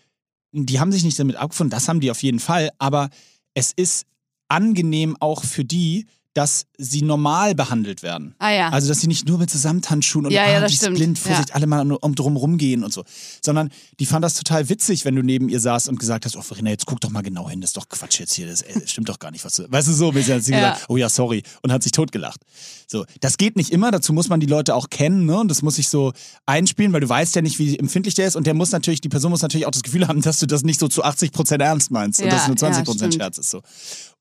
die 0.51 0.79
haben 0.79 0.91
sich 0.91 1.03
nicht 1.03 1.19
damit 1.19 1.35
abgefunden, 1.35 1.71
das 1.71 1.87
haben 1.87 1.99
die 1.99 2.11
auf 2.11 2.23
jeden 2.23 2.39
Fall, 2.39 2.69
aber 2.77 3.09
es 3.53 3.71
ist 3.71 4.05
angenehm 4.47 5.17
auch 5.19 5.43
für 5.43 5.65
die, 5.65 6.07
dass 6.39 6.67
sie 6.77 7.01
normal 7.01 7.53
behandelt 7.53 8.01
werden. 8.01 8.33
ah 8.39 8.49
ja. 8.51 8.69
Also, 8.69 8.87
dass 8.87 9.01
sie 9.01 9.07
nicht 9.07 9.27
nur 9.27 9.37
mit 9.39 9.49
Samthandschuhen 9.51 10.25
und 10.27 10.31
Ja, 10.31 10.43
ah, 10.43 10.51
ja, 10.53 10.59
das 10.61 10.71
die 10.71 10.77
ist 10.85 10.93
blind, 10.93 11.19
Vorsicht, 11.19 11.49
Ja. 11.49 11.55
alle 11.55 11.67
mal 11.67 11.91
um 11.91 12.15
drum 12.15 12.37
rumgehen 12.37 12.85
und 12.85 12.93
so. 12.93 13.03
Sondern 13.43 13.69
die 13.99 14.05
fand 14.05 14.23
das 14.23 14.35
total 14.35 14.69
witzig, 14.69 15.03
wenn 15.03 15.15
du 15.15 15.21
neben 15.21 15.49
ihr 15.49 15.59
saßt 15.59 15.89
und 15.89 15.99
gesagt 15.99 16.23
hast, 16.25 16.37
oh 16.37 16.41
Verena, 16.41 16.69
jetzt 16.69 16.85
guck 16.85 17.01
doch 17.01 17.09
mal 17.09 17.23
genau 17.23 17.49
hin, 17.49 17.59
das 17.59 17.71
ist 17.71 17.77
doch 17.77 17.89
Quatsch 17.89 18.21
jetzt 18.21 18.33
hier, 18.35 18.47
das, 18.47 18.61
äh, 18.61 18.87
stimmt 18.87 19.09
doch 19.09 19.19
gar 19.19 19.31
nicht, 19.31 19.43
was 19.43 19.55
du. 19.55 19.69
Weißt 19.69 19.89
du, 19.89 19.91
so 19.91 20.07
ein 20.07 20.13
bisschen 20.13 20.35
hat 20.35 20.43
sie 20.45 20.53
Ja. 20.53 20.59
gesagt, 20.71 20.85
oh 20.87 20.95
ja, 20.95 21.09
sorry, 21.09 21.43
und 21.61 21.73
hat 21.73 21.83
sich 21.83 21.91
totgelacht. 21.91 22.39
So, 22.87 23.05
das 23.19 23.37
geht 23.37 23.57
nicht 23.57 23.71
immer, 23.71 23.91
dazu 23.91 24.13
muss 24.13 24.29
man 24.29 24.39
die 24.39 24.47
Leute 24.47 24.73
auch 24.75 24.89
kennen, 24.89 25.25
ne? 25.25 25.37
Und 25.39 25.49
das 25.49 25.61
muss 25.61 25.75
sich 25.75 25.89
so 25.89 26.13
einspielen, 26.45 26.93
weil 26.93 27.01
du 27.01 27.09
weißt 27.09 27.35
ja 27.35 27.41
nicht, 27.41 27.59
wie 27.59 27.77
empfindlich 27.77 28.15
der 28.15 28.27
ist 28.27 28.35
und 28.37 28.47
der 28.47 28.53
muss 28.53 28.71
natürlich, 28.71 29.01
die 29.01 29.09
Person 29.09 29.29
muss 29.31 29.41
natürlich 29.41 29.67
auch 29.67 29.71
das 29.71 29.83
Gefühl 29.83 30.07
haben, 30.07 30.21
dass 30.21 30.39
du 30.39 30.45
das 30.47 30.63
nicht 30.63 30.79
so 30.79 30.87
zu 30.87 31.03
80 31.03 31.31
Prozent 31.33 31.61
ernst 31.61 31.91
meinst 31.91 32.21
und 32.21 32.31
dass 32.31 32.43
es 32.43 32.47
nur 32.47 32.55
20 32.57 32.79
ja, 32.79 32.85
Prozent. 32.85 33.13
Scherz 33.13 33.37
ist. 33.37 33.49
So. 33.49 33.61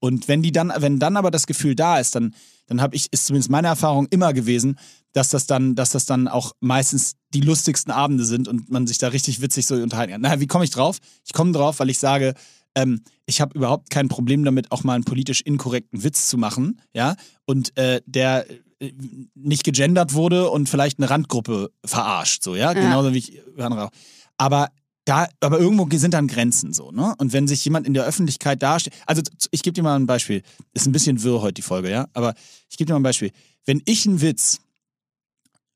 Und 0.01 0.29
wenn 0.29 0.43
die 0.43 0.53
dann, 0.53 0.73
wenn 0.77 0.99
dann 0.99 1.17
aber 1.17 1.31
das 1.31 1.47
Gefühl 1.47 1.75
da 1.75 1.99
ist, 1.99 2.15
dann, 2.15 2.35
dann 2.67 2.81
habe 2.81 2.95
ich, 2.95 3.13
ist 3.13 3.27
zumindest 3.27 3.51
meine 3.51 3.69
Erfahrung 3.69 4.07
immer 4.11 4.33
gewesen, 4.33 4.79
dass 5.13 5.31
das 5.31 5.47
dann, 5.47 5.75
dass 5.75 5.91
das 5.91 6.05
dann 6.07 6.29
auch 6.29 6.53
meistens 6.61 7.15
die 7.35 7.41
lustigsten 7.41 7.93
Abende 7.93 8.25
sind 8.25 8.47
und 8.49 8.71
man 8.71 8.87
sich 8.87 8.99
da 8.99 9.09
richtig 9.09 9.41
witzig 9.41 9.67
so 9.67 9.75
unterhalten 9.75 10.13
kann. 10.13 10.21
Naja, 10.21 10.41
wie 10.41 10.47
komme 10.47 10.65
ich 10.65 10.71
drauf? 10.71 10.99
Ich 11.27 11.33
komme 11.33 11.53
drauf, 11.53 11.81
weil 11.81 11.91
ich 11.91 11.99
sage, 11.99 12.35
ähm, 12.75 13.03
ich 13.27 13.41
habe 13.41 13.57
überhaupt 13.59 13.91
kein 13.91 14.09
Problem 14.09 14.45
damit, 14.45 14.71
auch 14.71 14.85
mal 14.85 14.95
einen 14.95 15.05
politisch 15.05 15.41
inkorrekten 15.41 16.05
Witz 16.05 16.29
zu 16.29 16.39
machen, 16.39 16.81
ja, 16.95 17.17
und 17.47 17.77
äh, 17.77 18.01
der 18.07 18.47
äh, 18.79 18.93
nicht 19.35 19.65
gegendert 19.65 20.15
wurde 20.15 20.49
und 20.51 20.69
vielleicht 20.69 20.99
eine 20.99 21.11
Randgruppe 21.11 21.71
verarscht, 21.85 22.45
so, 22.45 22.55
ja, 22.55 22.73
Ja. 22.73 22.81
genauso 22.81 23.13
wie 23.15 23.19
ich 23.19 23.43
andere 23.59 23.87
auch. 23.87 23.91
Aber 24.37 24.69
da, 25.09 25.29
aber 25.41 25.59
irgendwo 25.59 25.89
sind 25.97 26.13
dann 26.13 26.29
Grenzen 26.29 26.73
so, 26.73 26.91
ne? 26.91 27.15
Und 27.19 27.33
wenn 27.33 27.49
sich 27.49 27.65
jemand 27.65 27.87
in 27.87 27.95
der 27.95 28.05
Öffentlichkeit 28.05 28.63
darstellt, 28.63 28.95
also 29.07 29.23
ich 29.51 29.63
gebe 29.63 29.73
dir 29.73 29.83
mal 29.83 29.97
ein 29.97 30.07
Beispiel, 30.07 30.43
ist 30.75 30.87
ein 30.87 30.93
bisschen 30.93 31.23
wirr 31.23 31.41
heute 31.41 31.55
die 31.55 31.63
Folge, 31.63 31.91
ja, 31.91 32.09
aber 32.13 32.35
ich 32.69 32.77
gebe 32.77 32.87
dir 32.87 32.93
mal 32.93 33.01
ein 33.01 33.05
Beispiel. 33.05 33.31
Wenn 33.65 33.83
ich 33.87 34.07
einen 34.07 34.21
Witz, 34.21 34.61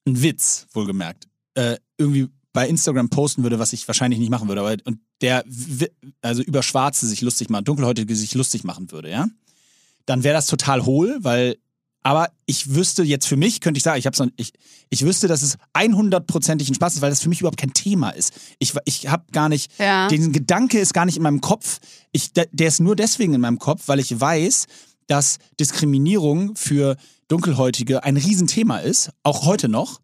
einen 0.04 0.22
Witz, 0.22 0.66
wohlgemerkt, 0.72 1.28
äh, 1.54 1.76
irgendwie 1.96 2.28
bei 2.52 2.68
Instagram 2.68 3.08
posten 3.08 3.42
würde, 3.42 3.58
was 3.58 3.72
ich 3.72 3.88
wahrscheinlich 3.88 4.20
nicht 4.20 4.28
machen 4.28 4.48
würde, 4.48 4.60
aber 4.60 4.76
und 4.84 4.98
der 5.22 5.44
also 6.20 6.42
über 6.42 6.62
Schwarze 6.62 7.06
sich 7.06 7.22
lustig 7.22 7.48
machen, 7.48 7.64
Dunkelhäutige 7.64 8.14
sich 8.14 8.34
lustig 8.34 8.64
machen 8.64 8.90
würde, 8.92 9.10
ja, 9.10 9.28
dann 10.04 10.24
wäre 10.24 10.34
das 10.34 10.46
total 10.46 10.84
hohl, 10.84 11.18
weil 11.20 11.56
aber 12.02 12.30
ich 12.46 12.74
wüsste 12.74 13.02
jetzt 13.02 13.26
für 13.26 13.36
mich, 13.36 13.60
könnte 13.60 13.78
ich 13.78 13.84
sagen, 13.84 13.98
ich, 13.98 14.06
hab's 14.06 14.18
noch, 14.18 14.28
ich, 14.36 14.52
ich 14.90 15.04
wüsste, 15.04 15.28
dass 15.28 15.42
es 15.42 15.56
100%ig 15.74 16.68
ein 16.68 16.74
Spaß 16.74 16.94
ist, 16.94 17.00
weil 17.02 17.10
das 17.10 17.20
für 17.22 17.28
mich 17.28 17.40
überhaupt 17.40 17.58
kein 17.60 17.72
Thema 17.74 18.10
ist. 18.10 18.32
Ich, 18.58 18.74
ich 18.84 19.08
habe 19.08 19.24
gar 19.32 19.48
nicht, 19.48 19.70
Ja. 19.78 20.08
den 20.08 20.32
Gedanke 20.32 20.78
ist 20.78 20.94
gar 20.94 21.04
nicht 21.06 21.16
in 21.16 21.22
meinem 21.22 21.40
Kopf. 21.40 21.78
Ich, 22.10 22.32
der, 22.32 22.46
der 22.52 22.68
ist 22.68 22.80
nur 22.80 22.96
deswegen 22.96 23.34
in 23.34 23.40
meinem 23.40 23.58
Kopf, 23.58 23.84
weil 23.86 24.00
ich 24.00 24.18
weiß, 24.20 24.66
dass 25.06 25.38
Diskriminierung 25.60 26.56
für 26.56 26.96
Dunkelhäutige 27.28 28.04
ein 28.04 28.16
Riesenthema 28.16 28.78
ist, 28.78 29.10
auch 29.22 29.44
heute 29.46 29.68
noch. 29.68 30.00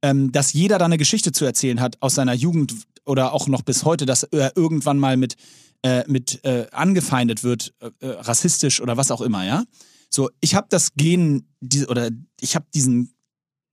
Ähm, 0.00 0.30
dass 0.30 0.52
jeder 0.52 0.78
da 0.78 0.84
eine 0.84 0.96
Geschichte 0.96 1.32
zu 1.32 1.44
erzählen 1.44 1.80
hat 1.80 1.96
aus 2.00 2.14
seiner 2.14 2.32
Jugend 2.32 2.72
oder 3.04 3.32
auch 3.32 3.48
noch 3.48 3.62
bis 3.62 3.84
heute, 3.84 4.06
dass 4.06 4.22
er 4.22 4.56
irgendwann 4.56 4.96
mal 4.96 5.16
mit, 5.16 5.34
äh, 5.82 6.04
mit 6.06 6.44
äh, 6.44 6.66
angefeindet 6.70 7.42
wird, 7.42 7.74
äh, 7.80 7.90
äh, 8.06 8.10
rassistisch 8.20 8.80
oder 8.80 8.96
was 8.96 9.10
auch 9.10 9.20
immer, 9.22 9.44
ja. 9.44 9.64
So, 10.10 10.30
ich 10.40 10.54
habe 10.54 10.66
das 10.70 10.94
Gen 10.94 11.46
die, 11.60 11.86
oder 11.86 12.10
ich 12.40 12.54
habe 12.54 12.66
diesen 12.74 13.12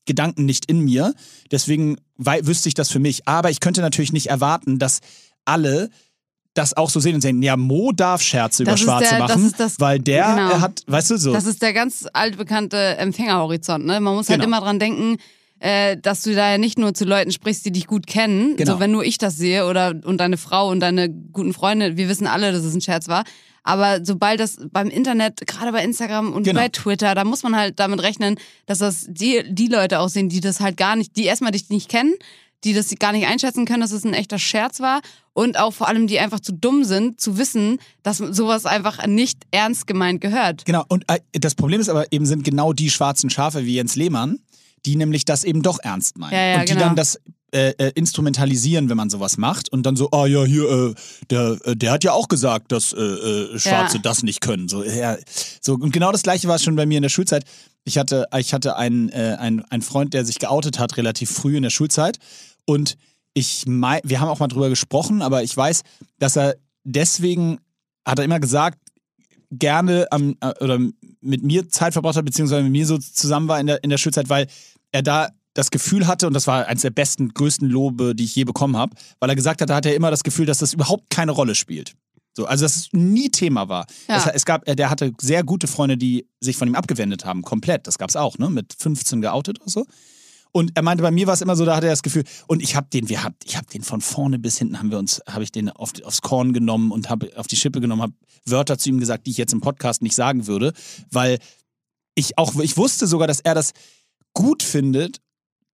Gedanken 0.05 0.45
nicht 0.45 0.65
in 0.69 0.79
mir, 0.81 1.13
deswegen 1.51 1.97
wüsste 2.17 2.67
ich 2.69 2.75
das 2.75 2.91
für 2.91 2.99
mich. 2.99 3.27
Aber 3.27 3.49
ich 3.49 3.59
könnte 3.59 3.81
natürlich 3.81 4.13
nicht 4.13 4.27
erwarten, 4.27 4.77
dass 4.79 4.99
alle 5.45 5.89
das 6.53 6.75
auch 6.77 6.89
so 6.89 6.99
sehen 7.01 7.15
und 7.15 7.21
sagen, 7.21 7.41
ja, 7.41 7.57
Mo 7.57 7.91
darf 7.91 8.21
Scherze 8.21 8.63
über 8.63 8.71
Das 8.71 8.79
ist 8.81 8.85
Schwarze 8.85 9.09
der- 9.09 9.19
das 9.19 9.29
machen, 9.29 9.45
ist 9.45 9.59
das- 9.59 9.79
weil 9.79 9.99
der 9.99 10.23
genau. 10.35 10.61
hat, 10.61 10.83
weißt 10.87 11.11
du 11.11 11.17
so. 11.17 11.33
Das 11.33 11.45
ist 11.45 11.61
der 11.61 11.73
ganz 11.73 12.05
altbekannte 12.13 12.77
Empfängerhorizont. 12.97 13.85
Ne? 13.85 13.99
Man 13.99 14.15
muss 14.15 14.29
halt 14.29 14.39
Genau. 14.41 14.47
immer 14.57 14.61
dran 14.65 14.79
denken, 14.79 15.17
äh, 15.59 15.97
dass 15.97 16.21
du 16.21 16.33
da 16.33 16.51
ja 16.51 16.57
nicht 16.57 16.77
nur 16.77 16.93
zu 16.93 17.03
Leuten 17.03 17.31
sprichst, 17.31 17.65
die 17.65 17.71
dich 17.71 17.87
gut 17.87 18.07
kennen. 18.07 18.55
Genau. 18.55 18.73
So, 18.73 18.79
wenn 18.79 18.91
nur 18.91 19.03
ich 19.03 19.17
das 19.17 19.35
sehe 19.35 19.65
oder 19.67 19.95
und 20.05 20.17
deine 20.19 20.37
Frau 20.37 20.69
und 20.69 20.79
deine 20.79 21.09
guten 21.09 21.53
Freunde, 21.53 21.97
wir 21.97 22.07
wissen 22.07 22.27
alle, 22.27 22.51
dass 22.53 22.63
es 22.63 22.73
ein 22.73 22.81
Scherz 22.81 23.07
war. 23.09 23.23
Aber 23.65 24.05
sobald 24.05 24.39
das 24.39 24.57
beim 24.71 24.89
Internet, 24.89 25.45
gerade 25.47 25.71
bei 25.71 25.83
Instagram 25.83 26.31
und 26.33 26.43
Genau. 26.43 26.59
bei 26.59 26.69
Twitter, 26.69 27.15
da 27.15 27.25
muss 27.25 27.41
man 27.41 27.55
halt 27.55 27.79
damit 27.79 28.01
rechnen, 28.01 28.37
dass 28.67 28.77
das 28.77 29.07
die, 29.09 29.43
die 29.49 29.67
Leute 29.67 29.99
aussehen, 29.99 30.29
die 30.29 30.39
das 30.39 30.59
halt 30.59 30.77
gar 30.77 30.95
nicht, 30.95 31.17
die 31.17 31.25
erstmal 31.25 31.51
dich 31.51 31.69
nicht 31.69 31.89
kennen, 31.89 32.13
die 32.63 32.73
das 32.73 32.93
gar 32.99 33.11
nicht 33.11 33.25
einschätzen 33.25 33.65
können, 33.65 33.81
dass 33.81 33.91
es 33.91 34.05
ein 34.05 34.13
echter 34.13 34.37
Scherz 34.37 34.79
war 34.81 35.01
und 35.33 35.57
auch 35.59 35.71
vor 35.71 35.87
allem, 35.87 36.05
die 36.05 36.19
einfach 36.19 36.39
zu 36.39 36.53
dumm 36.53 36.83
sind, 36.83 37.19
zu 37.19 37.39
wissen, 37.39 37.79
dass 38.03 38.19
sowas 38.19 38.67
einfach 38.67 39.05
nicht 39.07 39.43
ernst 39.49 39.87
gemeint 39.87 40.21
gehört. 40.21 40.63
Genau, 40.65 40.83
und 40.87 41.03
äh, 41.07 41.19
das 41.33 41.55
Problem 41.55 41.81
ist 41.81 41.89
aber 41.89 42.11
eben 42.11 42.25
sind 42.27 42.43
genau 42.43 42.71
die 42.71 42.91
schwarzen 42.91 43.31
Schafe 43.31 43.65
wie 43.65 43.75
Jens 43.75 43.95
Lehmann, 43.95 44.39
die 44.85 44.95
nämlich 44.95 45.25
das 45.25 45.43
eben 45.43 45.63
doch 45.63 45.79
ernst 45.81 46.19
meinen. 46.19 46.33
Ja, 46.33 46.45
ja, 46.45 46.59
und 46.59 46.69
die 46.69 46.73
genau. 46.73 46.85
dann 46.85 46.95
das 46.95 47.19
äh, 47.51 47.69
äh, 47.77 47.91
instrumentalisieren, 47.95 48.89
wenn 48.89 48.97
man 48.97 49.09
sowas 49.09 49.37
macht 49.37 49.71
und 49.71 49.83
dann 49.85 49.95
so, 49.95 50.09
ah 50.11 50.25
ja, 50.25 50.43
hier, 50.43 50.69
äh, 50.69 50.93
der, 51.29 51.57
äh, 51.63 51.75
der 51.75 51.91
hat 51.91 52.03
ja 52.03 52.11
auch 52.11 52.27
gesagt, 52.27 52.71
dass 52.71 52.91
äh, 52.91 53.57
Schwarze 53.59 53.97
Ja. 53.97 54.01
das 54.03 54.23
nicht 54.23 54.41
können. 54.41 54.67
So, 54.67 54.83
ja, 54.83 55.17
so, 55.61 55.75
und 55.75 55.91
genau 55.91 56.11
das 56.11 56.23
gleiche 56.23 56.47
war 56.47 56.55
es 56.55 56.63
schon 56.63 56.75
bei 56.75 56.85
mir 56.85 56.97
in 56.97 57.03
der 57.03 57.09
Schulzeit. 57.09 57.45
Ich 57.83 57.97
hatte, 57.97 58.27
ich 58.37 58.53
hatte 58.53 58.75
einen, 58.77 59.11
einen, 59.13 59.63
einen 59.65 59.83
Freund, 59.83 60.13
der 60.13 60.25
sich 60.25 60.39
geoutet 60.39 60.79
hat, 60.79 60.97
relativ 60.97 61.29
früh 61.29 61.55
in 61.55 61.63
der 61.63 61.69
Schulzeit. 61.69 62.17
Und 62.65 62.97
ich 63.35 63.65
mei 63.67 64.01
wir 64.03 64.19
haben 64.19 64.29
auch 64.29 64.39
mal 64.39 64.47
drüber 64.47 64.69
gesprochen, 64.69 65.21
aber 65.21 65.43
ich 65.43 65.55
weiß, 65.55 65.83
dass 66.17 66.35
er 66.35 66.55
deswegen, 66.83 67.59
hat 68.05 68.17
er 68.17 68.25
immer 68.25 68.39
gesagt, 68.39 68.79
gerne 69.51 70.07
am, 70.11 70.35
oder 70.61 70.79
mit 71.21 71.43
mir 71.43 71.69
Zeit 71.69 71.93
verbracht 71.93 72.15
hat, 72.15 72.25
beziehungsweise 72.25 72.63
mit 72.63 72.71
mir 72.71 72.87
so 72.87 72.97
zusammen 72.97 73.47
war 73.47 73.59
in 73.59 73.67
der, 73.67 73.83
in 73.83 73.91
der 73.91 73.97
Schulzeit, 73.97 74.29
weil 74.29 74.47
er 74.91 75.03
da 75.03 75.29
das 75.55 75.71
Gefühl 75.71 76.05
hatte, 76.05 76.27
und 76.27 76.33
das 76.33 76.45
war 76.45 76.67
eines 76.67 76.83
der 76.83 76.91
besten, 76.91 77.33
größten 77.33 77.67
Lobe, 77.67 78.13
die 78.13 78.25
ich 78.25 78.35
je 78.35 78.43
bekommen 78.43 78.77
habe, 78.77 78.95
weil 79.19 79.29
er 79.29 79.35
gesagt 79.35 79.61
hat, 79.61 79.69
da 79.69 79.75
hat 79.75 79.85
er 79.85 79.95
immer 79.95 80.11
das 80.11 80.23
Gefühl, 80.23 80.45
dass 80.45 80.59
das 80.59 80.73
überhaupt 80.73 81.09
keine 81.09 81.31
Rolle 81.31 81.55
spielt. 81.55 81.95
So, 82.33 82.45
also 82.45 82.65
dass 82.65 82.75
es 82.75 82.89
nie 82.91 83.29
Thema 83.29 83.69
war. 83.69 83.87
Ja. 84.09 84.17
Es, 84.17 84.27
es 84.27 84.45
gab, 84.45 84.65
der 84.65 84.89
hatte 84.89 85.13
sehr 85.19 85.43
gute 85.43 85.67
Freunde, 85.67 85.97
die 85.97 86.27
sich 86.41 86.57
von 86.57 86.67
ihm 86.67 86.75
abgewendet 86.75 87.23
haben, 87.23 87.41
komplett. 87.41 87.87
Das 87.87 87.97
gab 87.97 88.09
es 88.09 88.17
auch, 88.17 88.37
ne? 88.37 88.49
Mit 88.49 88.75
15 88.77 89.21
geoutet 89.21 89.61
oder 89.61 89.69
so. 89.69 89.85
Und 90.51 90.71
er 90.75 90.83
meinte, 90.83 91.01
bei 91.01 91.11
mir 91.11 91.27
war 91.27 91.33
es 91.33 91.41
immer 91.41 91.55
so, 91.55 91.65
da 91.65 91.75
hatte 91.75 91.87
er 91.87 91.93
das 91.93 92.03
Gefühl, 92.03 92.23
und 92.47 92.61
ich 92.61 92.75
habe 92.75 92.87
den, 92.91 93.07
wir 93.09 93.23
hab, 93.23 93.33
ich 93.45 93.55
habe 93.57 93.67
den 93.67 93.81
von 93.81 94.01
vorne 94.01 94.39
bis 94.39 94.57
hinten 94.57 94.79
haben 94.79 94.91
wir 94.91 94.99
uns, 94.99 95.21
habe 95.27 95.43
ich 95.43 95.51
den 95.51 95.69
auf, 95.69 95.91
aufs 96.03 96.21
Korn 96.21 96.53
genommen 96.53 96.91
und 96.91 97.09
habe 97.09 97.31
auf 97.37 97.47
die 97.47 97.57
Schippe 97.57 97.81
genommen, 97.81 98.01
habe 98.01 98.13
Wörter 98.45 98.77
zu 98.77 98.89
ihm 98.89 98.99
gesagt, 98.99 99.25
die 99.25 99.31
ich 99.31 99.37
jetzt 99.37 99.53
im 99.53 99.61
Podcast 99.61 100.01
nicht 100.01 100.15
sagen 100.15 100.47
würde, 100.47 100.73
weil 101.11 101.39
ich 102.15 102.37
auch, 102.37 102.55
ich 102.59 102.77
wusste 102.77 103.07
sogar, 103.07 103.27
dass 103.27 103.41
er 103.41 103.55
das 103.55 103.71
gut 104.33 104.63
findet, 104.63 105.21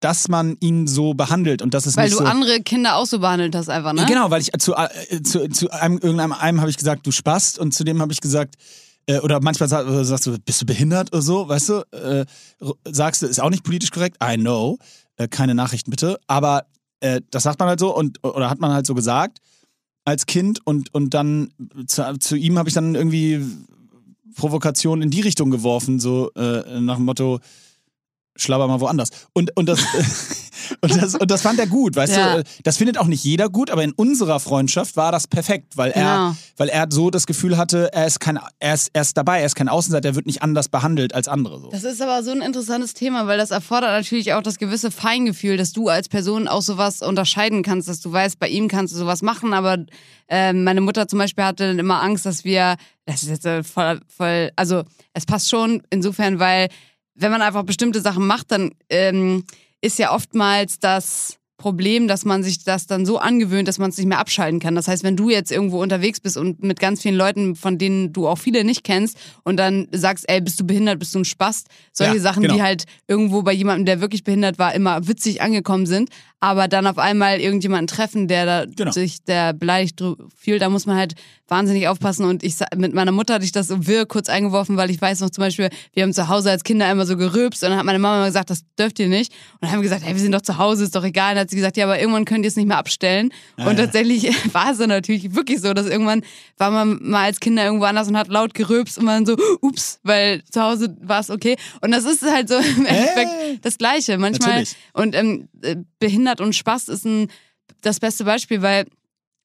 dass 0.02 0.28
man 0.28 0.58
ihn 0.60 0.88
so 0.88 1.14
behandelt 1.14 1.62
und 1.62 1.74
das 1.74 1.88
ist 1.88 1.96
Weil 1.96 2.06
nicht 2.06 2.20
du 2.20 2.24
so. 2.24 2.30
andere 2.30 2.60
Kinder 2.62 2.98
auch 2.98 3.06
so 3.06 3.20
behandelt 3.20 3.56
hast, 3.56 3.70
einfach, 3.70 3.94
ne? 3.94 4.06
Genau, 4.08 4.30
weil 4.30 4.42
ich 4.42 4.52
zu, 4.58 4.74
äh, 4.74 5.22
zu, 5.24 5.48
zu 5.48 5.70
einem, 5.72 6.00
irgendeinem 6.00 6.34
einem 6.34 6.60
habe 6.60 6.70
ich 6.70 6.78
gesagt, 6.78 7.08
du 7.08 7.12
spast 7.12 7.60
und 7.60 7.74
zu 7.74 7.84
dem 7.84 8.02
habe 8.02 8.12
ich 8.12 8.20
gesagt, 8.20 8.56
äh, 9.06 9.20
oder 9.20 9.40
manchmal 9.42 9.70
sag, 9.70 9.86
oder 9.86 10.04
sagst 10.04 10.26
du, 10.26 10.38
bist 10.40 10.62
du 10.62 10.66
behindert 10.66 11.14
oder 11.14 11.22
so, 11.22 11.48
weißt 11.48 11.70
du? 11.70 11.82
Äh, 11.92 12.26
sagst 12.86 13.22
du, 13.22 13.28
ist 13.28 13.40
auch 13.40 13.52
nicht 13.52 13.64
politisch 13.64 13.92
korrekt, 13.92 14.18
I 14.24 14.38
know, 14.38 14.80
äh, 15.18 15.28
keine 15.28 15.54
Nachrichten 15.54 15.92
bitte, 15.92 16.20
aber 16.26 16.66
äh, 17.00 17.22
das 17.30 17.44
sagt 17.44 17.60
man 17.60 17.70
halt 17.70 17.80
so 17.80 17.96
und 17.96 18.24
oder 18.24 18.50
hat 18.50 18.60
man 18.60 18.74
halt 18.74 18.88
so 18.88 18.96
gesagt 18.96 19.38
als 20.04 20.26
Kind 20.26 20.66
und, 20.66 20.94
und 20.96 21.14
dann 21.14 21.52
zu, 21.86 22.18
zu 22.20 22.36
ihm 22.36 22.58
habe 22.58 22.68
ich 22.68 22.74
dann 22.74 22.96
irgendwie 22.96 23.46
Provokation 24.36 25.02
in 25.04 25.12
die 25.12 25.22
Richtung 25.22 25.52
geworfen, 25.52 26.00
so 26.00 26.32
äh, 26.34 26.80
nach 26.80 26.96
dem 26.96 27.06
Motto, 27.06 27.40
schlabber 28.36 28.68
mal 28.68 28.80
woanders. 28.80 29.10
Und, 29.34 29.56
und, 29.58 29.68
das, 29.68 29.80
und, 30.82 30.96
das, 31.02 31.16
und 31.16 31.30
das 31.30 31.42
fand 31.42 31.60
er 31.60 31.68
gut, 31.68 31.96
weißt 31.96 32.16
Ja. 32.16 32.38
du? 32.38 32.44
Das 32.64 32.78
findet 32.78 32.98
auch 32.98 33.06
nicht 33.08 33.24
jeder 33.24 33.50
gut, 33.50 33.70
aber 33.70 33.84
in 33.84 33.92
unserer 33.92 34.40
Freundschaft 34.40 34.96
war 34.96 35.12
das 35.12 35.28
perfekt, 35.28 35.78
weil 35.78 35.92
er, 35.92 36.02
Genau. 36.02 36.36
weil 36.58 36.70
er 36.70 36.88
so 36.90 37.10
das 37.10 37.26
Gefühl 37.28 37.58
hatte, 37.58 37.90
er 37.94 38.08
ist, 38.08 38.20
kein, 38.20 38.40
er, 38.60 38.74
ist, 38.74 38.90
er 38.94 39.02
ist 39.02 39.18
dabei, 39.18 39.40
er 39.42 39.46
ist 39.46 39.56
kein 39.56 39.70
Außenseiter, 39.70 40.10
er 40.10 40.16
wird 40.16 40.26
nicht 40.28 40.42
anders 40.42 40.70
behandelt 40.70 41.14
als 41.14 41.28
andere. 41.28 41.60
So. 41.60 41.70
Das 41.72 41.84
ist 41.84 42.02
aber 42.02 42.24
so 42.24 42.32
ein 42.32 42.42
interessantes 42.42 42.94
Thema, 42.94 43.28
weil 43.28 43.38
das 43.38 43.52
erfordert 43.52 43.92
natürlich 43.92 44.34
auch 44.34 44.42
das 44.42 44.58
gewisse 44.58 44.92
Feingefühl, 44.92 45.58
dass 45.58 45.72
du 45.74 45.90
als 45.90 46.08
Person 46.10 46.48
auch 46.48 46.62
sowas 46.62 47.02
unterscheiden 47.02 47.64
kannst, 47.64 47.88
dass 47.90 48.00
du 48.00 48.12
weißt, 48.12 48.40
bei 48.40 48.48
ihm 48.48 48.68
kannst 48.68 48.94
du 48.94 48.98
sowas 48.98 49.22
machen, 49.22 49.54
aber 49.54 49.78
ähm, 50.30 50.64
meine 50.64 50.82
Mutter 50.82 51.08
zum 51.08 51.20
Beispiel 51.20 51.44
hatte 51.44 51.68
dann 51.68 51.80
immer 51.80 52.02
Angst, 52.02 52.26
dass 52.26 52.46
wir, 52.46 52.78
das 53.06 53.24
ist 53.24 53.30
jetzt 53.30 53.46
äh, 53.46 53.64
voll, 53.64 54.00
voll, 54.08 54.52
also 54.56 54.84
es 55.14 55.26
passt 55.26 55.50
schon 55.50 55.84
insofern, 55.90 56.40
weil 56.40 56.70
wenn 57.16 57.32
man 57.32 57.42
einfach 57.42 57.64
bestimmte 57.64 58.02
Sachen 58.02 58.26
macht, 58.26 58.52
dann 58.52 58.72
ähm, 58.90 59.44
ist 59.82 60.00
ja 60.00 60.14
oftmals 60.14 60.80
das 60.80 61.38
Problem, 61.58 62.08
dass 62.08 62.26
man 62.26 62.42
sich 62.42 62.64
das 62.64 62.88
dann 62.88 63.06
so 63.06 63.20
angewöhnt, 63.20 63.68
dass 63.68 63.78
man 63.78 63.92
es 63.92 63.98
nicht 63.98 64.08
mehr 64.08 64.18
abschalten 64.18 64.60
kann. 64.60 64.74
Das 64.74 64.88
heißt, 64.88 65.04
wenn 65.04 65.16
du 65.16 65.30
jetzt 65.30 65.52
irgendwo 65.52 65.80
unterwegs 65.80 66.20
bist 66.20 66.36
und 66.36 66.64
mit 66.64 66.80
ganz 66.80 67.04
vielen 67.04 67.14
Leuten, 67.16 67.56
von 67.56 67.78
denen 67.78 68.12
du 68.12 68.28
auch 68.28 68.40
viele 68.40 68.64
nicht 68.64 68.84
kennst, 68.84 69.16
und 69.44 69.58
dann 69.58 69.88
sagst, 69.92 70.26
ey, 70.28 70.42
bist 70.42 70.60
du 70.60 70.66
behindert, 70.66 70.98
bist 70.98 71.14
du 71.14 71.20
ein 71.20 71.26
Spast, 71.26 71.68
solche 71.94 72.16
Ja, 72.16 72.22
Sachen, 72.22 72.42
genau. 72.42 72.56
die 72.56 72.64
halt 72.64 72.86
irgendwo 73.08 73.44
bei 73.44 73.54
jemandem, 73.54 73.86
der 73.86 74.02
wirklich 74.02 74.24
behindert 74.24 74.58
war, 74.58 74.74
immer 74.74 75.08
witzig 75.08 75.44
angekommen 75.44 75.86
sind, 75.86 76.10
aber 76.42 76.68
dann 76.68 76.88
auf 76.88 76.98
einmal 76.98 77.40
irgendjemanden 77.40 77.88
treffen, 77.88 78.28
der 78.28 78.46
da 78.46 78.66
Genau. 78.66 78.92
sich 78.92 79.24
der 79.24 79.54
beleidigt 79.54 80.02
fühlt, 80.36 80.62
da 80.62 80.70
muss 80.70 80.88
man 80.88 80.98
halt 80.98 81.14
wahnsinnig 81.48 81.88
aufpassen. 81.88 82.26
Und 82.26 82.44
ich 82.44 82.56
mit 82.76 82.94
meiner 82.94 83.12
Mutter 83.12 83.36
hatte 83.36 83.46
ich 83.46 83.52
das 83.52 83.68
so 83.68 83.86
wirr 83.86 84.08
kurz 84.08 84.28
eingeworfen, 84.28 84.76
weil 84.76 84.90
ich 84.90 85.00
weiß 85.00 85.20
noch 85.20 85.30
zum 85.30 85.44
Beispiel, 85.44 85.70
wir 85.94 86.04
haben 86.04 86.14
zu 86.14 86.30
Hause 86.30 86.50
als 86.50 86.64
Kinder 86.64 86.90
immer 86.92 87.06
so 87.06 87.16
gerülpst 87.16 87.64
und 87.64 87.70
dann 87.70 87.78
hat 87.78 87.86
meine 87.86 88.00
Mama 88.00 88.18
immer 88.18 88.26
gesagt, 88.26 88.50
das 88.50 88.62
dürft 88.80 89.00
ihr 89.00 89.08
nicht. 89.08 89.32
Und 89.54 89.64
dann 89.64 89.72
haben 89.72 89.80
wir 89.80 89.84
gesagt, 89.84 90.04
hey, 90.04 90.16
wir 90.16 90.22
sind 90.22 90.32
doch 90.32 90.42
zu 90.42 90.58
Hause, 90.58 90.84
ist 90.84 90.96
doch 90.96 91.04
egal. 91.04 91.32
Und 91.32 91.36
dann 91.36 91.42
hat 91.42 91.50
sie 91.52 91.58
gesagt, 91.58 91.78
ja, 91.78 91.86
aber 91.86 92.00
irgendwann 92.00 92.26
könnt 92.26 92.44
ihr 92.44 92.48
es 92.48 92.56
nicht 92.56 92.68
mehr 92.68 92.78
abstellen. 92.78 93.32
Ah, 93.58 93.70
und 93.70 93.78
ja. 93.78 93.86
tatsächlich 93.86 94.24
war 94.54 94.72
es 94.72 94.80
dann 94.80 94.90
natürlich 94.90 95.36
wirklich 95.36 95.62
so, 95.62 95.74
dass 95.76 95.86
irgendwann 95.86 96.24
war 96.58 96.72
man 96.72 96.98
mal 97.02 97.26
als 97.26 97.40
Kinder 97.40 97.64
irgendwo 97.66 97.86
anders 97.86 98.08
und 98.08 98.18
hat 98.18 98.30
laut 98.30 98.56
gerülpst 98.56 98.98
und 98.98 99.06
man 99.06 99.28
so, 99.28 99.36
ups, 99.62 100.00
weil 100.02 100.44
zu 100.46 100.62
Hause 100.62 100.96
war 101.02 101.20
es 101.20 101.30
okay. 101.30 101.56
Und 101.82 101.92
das 101.92 102.06
ist 102.06 102.24
halt 102.24 102.50
so 102.50 102.56
im 102.56 102.86
Endeffekt 102.86 103.30
das 103.62 103.78
Gleiche. 103.78 104.18
Manchmal 104.18 104.50
Natürlich. 104.50 104.76
und 104.94 105.14
ähm, 105.16 105.50
äh, 105.62 105.76
behindert 106.36 106.42
und 106.42 106.54
Spast 106.56 106.90
ist 106.90 107.06
ein, 107.06 107.28
das 107.82 108.00
beste 108.00 108.24
Beispiel, 108.24 108.62
weil 108.62 108.86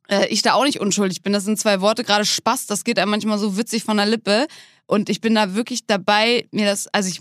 äh, 0.08 0.26
ich 0.28 0.42
da 0.42 0.54
auch 0.54 0.64
nicht 0.64 0.80
unschuldig 0.80 1.22
bin. 1.22 1.32
Das 1.32 1.44
sind 1.44 1.58
zwei 1.58 1.80
Worte, 1.80 2.04
gerade 2.04 2.24
Spast, 2.24 2.70
das 2.70 2.84
geht 2.84 2.98
einem 2.98 3.10
manchmal 3.10 3.38
so 3.38 3.56
witzig 3.56 3.84
von 3.84 3.96
der 3.96 4.06
Lippe. 4.06 4.46
Und 4.86 5.08
ich 5.08 5.20
bin 5.20 5.34
da 5.34 5.54
wirklich 5.54 5.86
dabei, 5.86 6.46
mir 6.52 6.66
das, 6.66 6.86
also 6.88 7.08
ich 7.08 7.20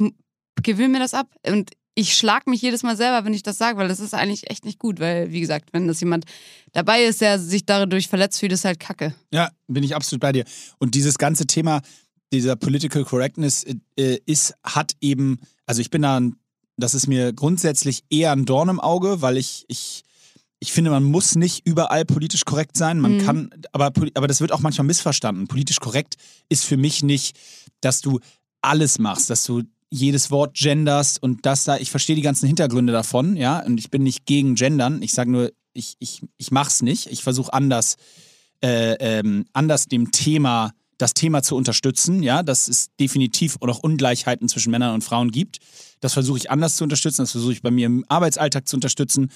gewöhne 0.61 0.89
mir 0.89 0.99
das 0.99 1.13
ab. 1.13 1.27
Und 1.47 1.71
ich 1.95 2.13
schlag 2.15 2.45
mich 2.47 2.61
jedes 2.61 2.83
Mal 2.83 2.97
selber, 2.97 3.25
wenn 3.25 3.33
ich 3.33 3.41
das 3.43 3.57
sage, 3.57 3.77
weil 3.77 3.87
das 3.87 3.99
ist 3.99 4.13
eigentlich 4.13 4.49
echt 4.49 4.65
nicht 4.65 4.79
gut. 4.79 4.99
Weil, 4.99 5.31
wie 5.31 5.39
gesagt, 5.39 5.69
wenn 5.71 5.87
das 5.87 5.99
jemand 6.01 6.25
dabei 6.73 7.03
ist, 7.05 7.21
der 7.21 7.39
sich 7.39 7.65
dadurch 7.65 8.07
verletzt 8.07 8.39
fühlt, 8.39 8.51
ist 8.51 8.65
halt 8.65 8.79
Kacke. 8.79 9.15
Ja, 9.31 9.49
bin 9.67 9.83
ich 9.83 9.95
absolut 9.95 10.21
bei 10.21 10.31
dir. 10.31 10.43
Und 10.77 10.93
dieses 10.93 11.17
ganze 11.17 11.47
Thema 11.47 11.81
dieser 12.33 12.55
Political 12.55 13.03
Correctness 13.05 13.63
äh, 13.97 14.17
ist, 14.25 14.53
hat 14.63 14.93
eben, 14.99 15.39
also 15.65 15.79
ich 15.81 15.89
bin 15.89 16.01
da, 16.01 16.19
ein- 16.19 16.35
das 16.77 16.93
ist 16.93 17.07
mir 17.07 17.33
grundsätzlich 17.33 18.03
eher 18.09 18.31
ein 18.31 18.45
Dorn 18.45 18.69
im 18.69 18.79
Auge, 18.79 19.21
weil 19.21 19.37
ich, 19.37 19.65
ich, 19.67 20.03
ich 20.59 20.71
finde, 20.71 20.91
man 20.91 21.03
muss 21.03 21.35
nicht 21.35 21.65
überall 21.65 22.05
politisch 22.05 22.45
korrekt 22.45 22.77
sein. 22.77 22.99
Man 22.99 23.17
Mhm. 23.17 23.19
kann, 23.19 23.49
aber, 23.71 23.91
aber 24.13 24.27
das 24.27 24.41
wird 24.41 24.51
auch 24.51 24.59
manchmal 24.61 24.87
missverstanden. 24.87 25.47
Politisch 25.47 25.79
korrekt 25.79 26.15
ist 26.49 26.65
für 26.65 26.77
mich 26.77 27.03
nicht, 27.03 27.37
dass 27.81 28.01
du 28.01 28.19
alles 28.61 28.99
machst, 28.99 29.29
dass 29.29 29.43
du 29.43 29.63
jedes 29.91 30.31
Wort 30.31 30.55
genderst 30.57 31.21
und 31.21 31.45
das 31.45 31.63
da, 31.63 31.77
ich 31.77 31.91
verstehe 31.91 32.15
die 32.15 32.21
ganzen 32.21 32.47
Hintergründe 32.47 32.91
davon, 32.91 33.37
ja, 33.37 33.59
und 33.63 33.77
ich 33.77 33.91
bin 33.91 34.03
nicht 34.03 34.25
gegen 34.25 34.55
Gendern. 34.55 35.01
Ich 35.01 35.13
sage 35.13 35.31
nur, 35.31 35.51
ich, 35.73 35.95
ich, 35.99 36.21
ich 36.37 36.51
mach's 36.51 36.81
nicht. 36.81 37.07
Ich 37.11 37.21
versuche 37.23 37.53
anders 37.53 37.95
äh, 38.63 38.93
ähm, 38.99 39.45
anders 39.53 39.85
dem 39.85 40.11
Thema, 40.11 40.71
das 40.97 41.13
Thema 41.13 41.43
zu 41.43 41.55
unterstützen, 41.55 42.23
ja, 42.23 42.43
dass 42.43 42.67
es 42.67 42.89
definitiv 42.99 43.57
auch 43.61 43.79
Ungleichheiten 43.79 44.47
zwischen 44.47 44.71
Männern 44.71 44.93
und 44.93 45.03
Frauen 45.03 45.31
gibt. 45.31 45.59
Das 45.99 46.13
versuche 46.13 46.37
ich 46.37 46.51
anders 46.51 46.77
zu 46.77 46.83
unterstützen, 46.83 47.23
das 47.23 47.31
versuche 47.31 47.53
ich 47.53 47.61
bei 47.61 47.71
mir 47.71 47.85
im 47.87 48.05
Arbeitsalltag 48.07 48.67
zu 48.67 48.77
unterstützen. 48.77 49.31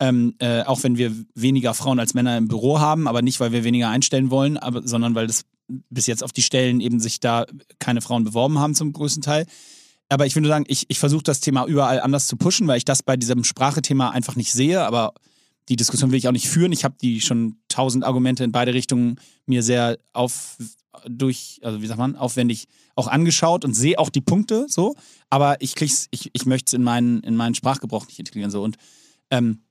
Ähm, 0.00 0.34
äh, 0.38 0.62
auch 0.62 0.82
wenn 0.82 0.96
wir 0.96 1.12
weniger 1.34 1.74
Frauen 1.74 2.00
als 2.00 2.14
Männer 2.14 2.36
im 2.36 2.48
Büro 2.48 2.80
haben, 2.80 3.06
aber 3.06 3.22
nicht, 3.22 3.40
weil 3.40 3.52
wir 3.52 3.62
weniger 3.62 3.90
einstellen 3.90 4.30
wollen, 4.30 4.56
aber, 4.56 4.86
sondern 4.86 5.14
weil 5.14 5.26
das 5.26 5.42
bis 5.90 6.06
jetzt 6.06 6.24
auf 6.24 6.32
die 6.32 6.42
Stellen 6.42 6.80
eben 6.80 6.98
sich 6.98 7.20
da 7.20 7.46
keine 7.78 8.00
Frauen 8.00 8.24
beworben 8.24 8.58
haben 8.58 8.74
zum 8.74 8.92
größten 8.92 9.22
Teil. 9.22 9.46
Aber 10.08 10.26
ich 10.26 10.34
würde 10.34 10.48
sagen, 10.48 10.64
ich, 10.66 10.86
ich 10.88 10.98
versuche 10.98 11.22
das 11.22 11.40
Thema 11.40 11.66
überall 11.66 12.00
anders 12.00 12.26
zu 12.26 12.36
pushen, 12.36 12.66
weil 12.66 12.78
ich 12.78 12.84
das 12.84 13.02
bei 13.02 13.16
diesem 13.16 13.44
Sprachethema 13.44 14.10
einfach 14.10 14.34
nicht 14.34 14.52
sehe, 14.52 14.84
aber 14.84 15.14
die 15.68 15.76
Diskussion 15.76 16.10
will 16.10 16.18
ich 16.18 16.28
auch 16.28 16.32
nicht 16.32 16.48
führen. 16.48 16.72
Ich 16.72 16.84
habe 16.84 16.96
die 17.00 17.20
schon 17.20 17.56
tausend 17.68 18.04
Argumente 18.04 18.44
in 18.44 18.52
beide 18.52 18.74
Richtungen 18.74 19.20
mir 19.46 19.62
sehr 19.62 19.98
auf 20.12 20.56
durch, 21.08 21.60
also 21.62 21.82
wie 21.82 21.86
sagt 21.86 21.98
man, 21.98 22.16
aufwendig 22.16 22.66
auch 22.94 23.08
angeschaut 23.08 23.64
und 23.64 23.74
sehe 23.74 23.98
auch 23.98 24.10
die 24.10 24.20
Punkte 24.20 24.66
so, 24.68 24.94
aber 25.30 25.60
ich 25.60 25.74
krieg's, 25.74 26.08
ich, 26.10 26.30
ich 26.32 26.46
möchte 26.46 26.70
es 26.70 26.72
in 26.72 26.82
meinen, 26.82 27.20
in 27.20 27.36
meinen 27.36 27.54
Sprachgebrauch 27.54 28.06
nicht 28.06 28.18
integrieren 28.18 28.50
so 28.50 28.62
und 28.62 28.76
ähm, 29.30 29.62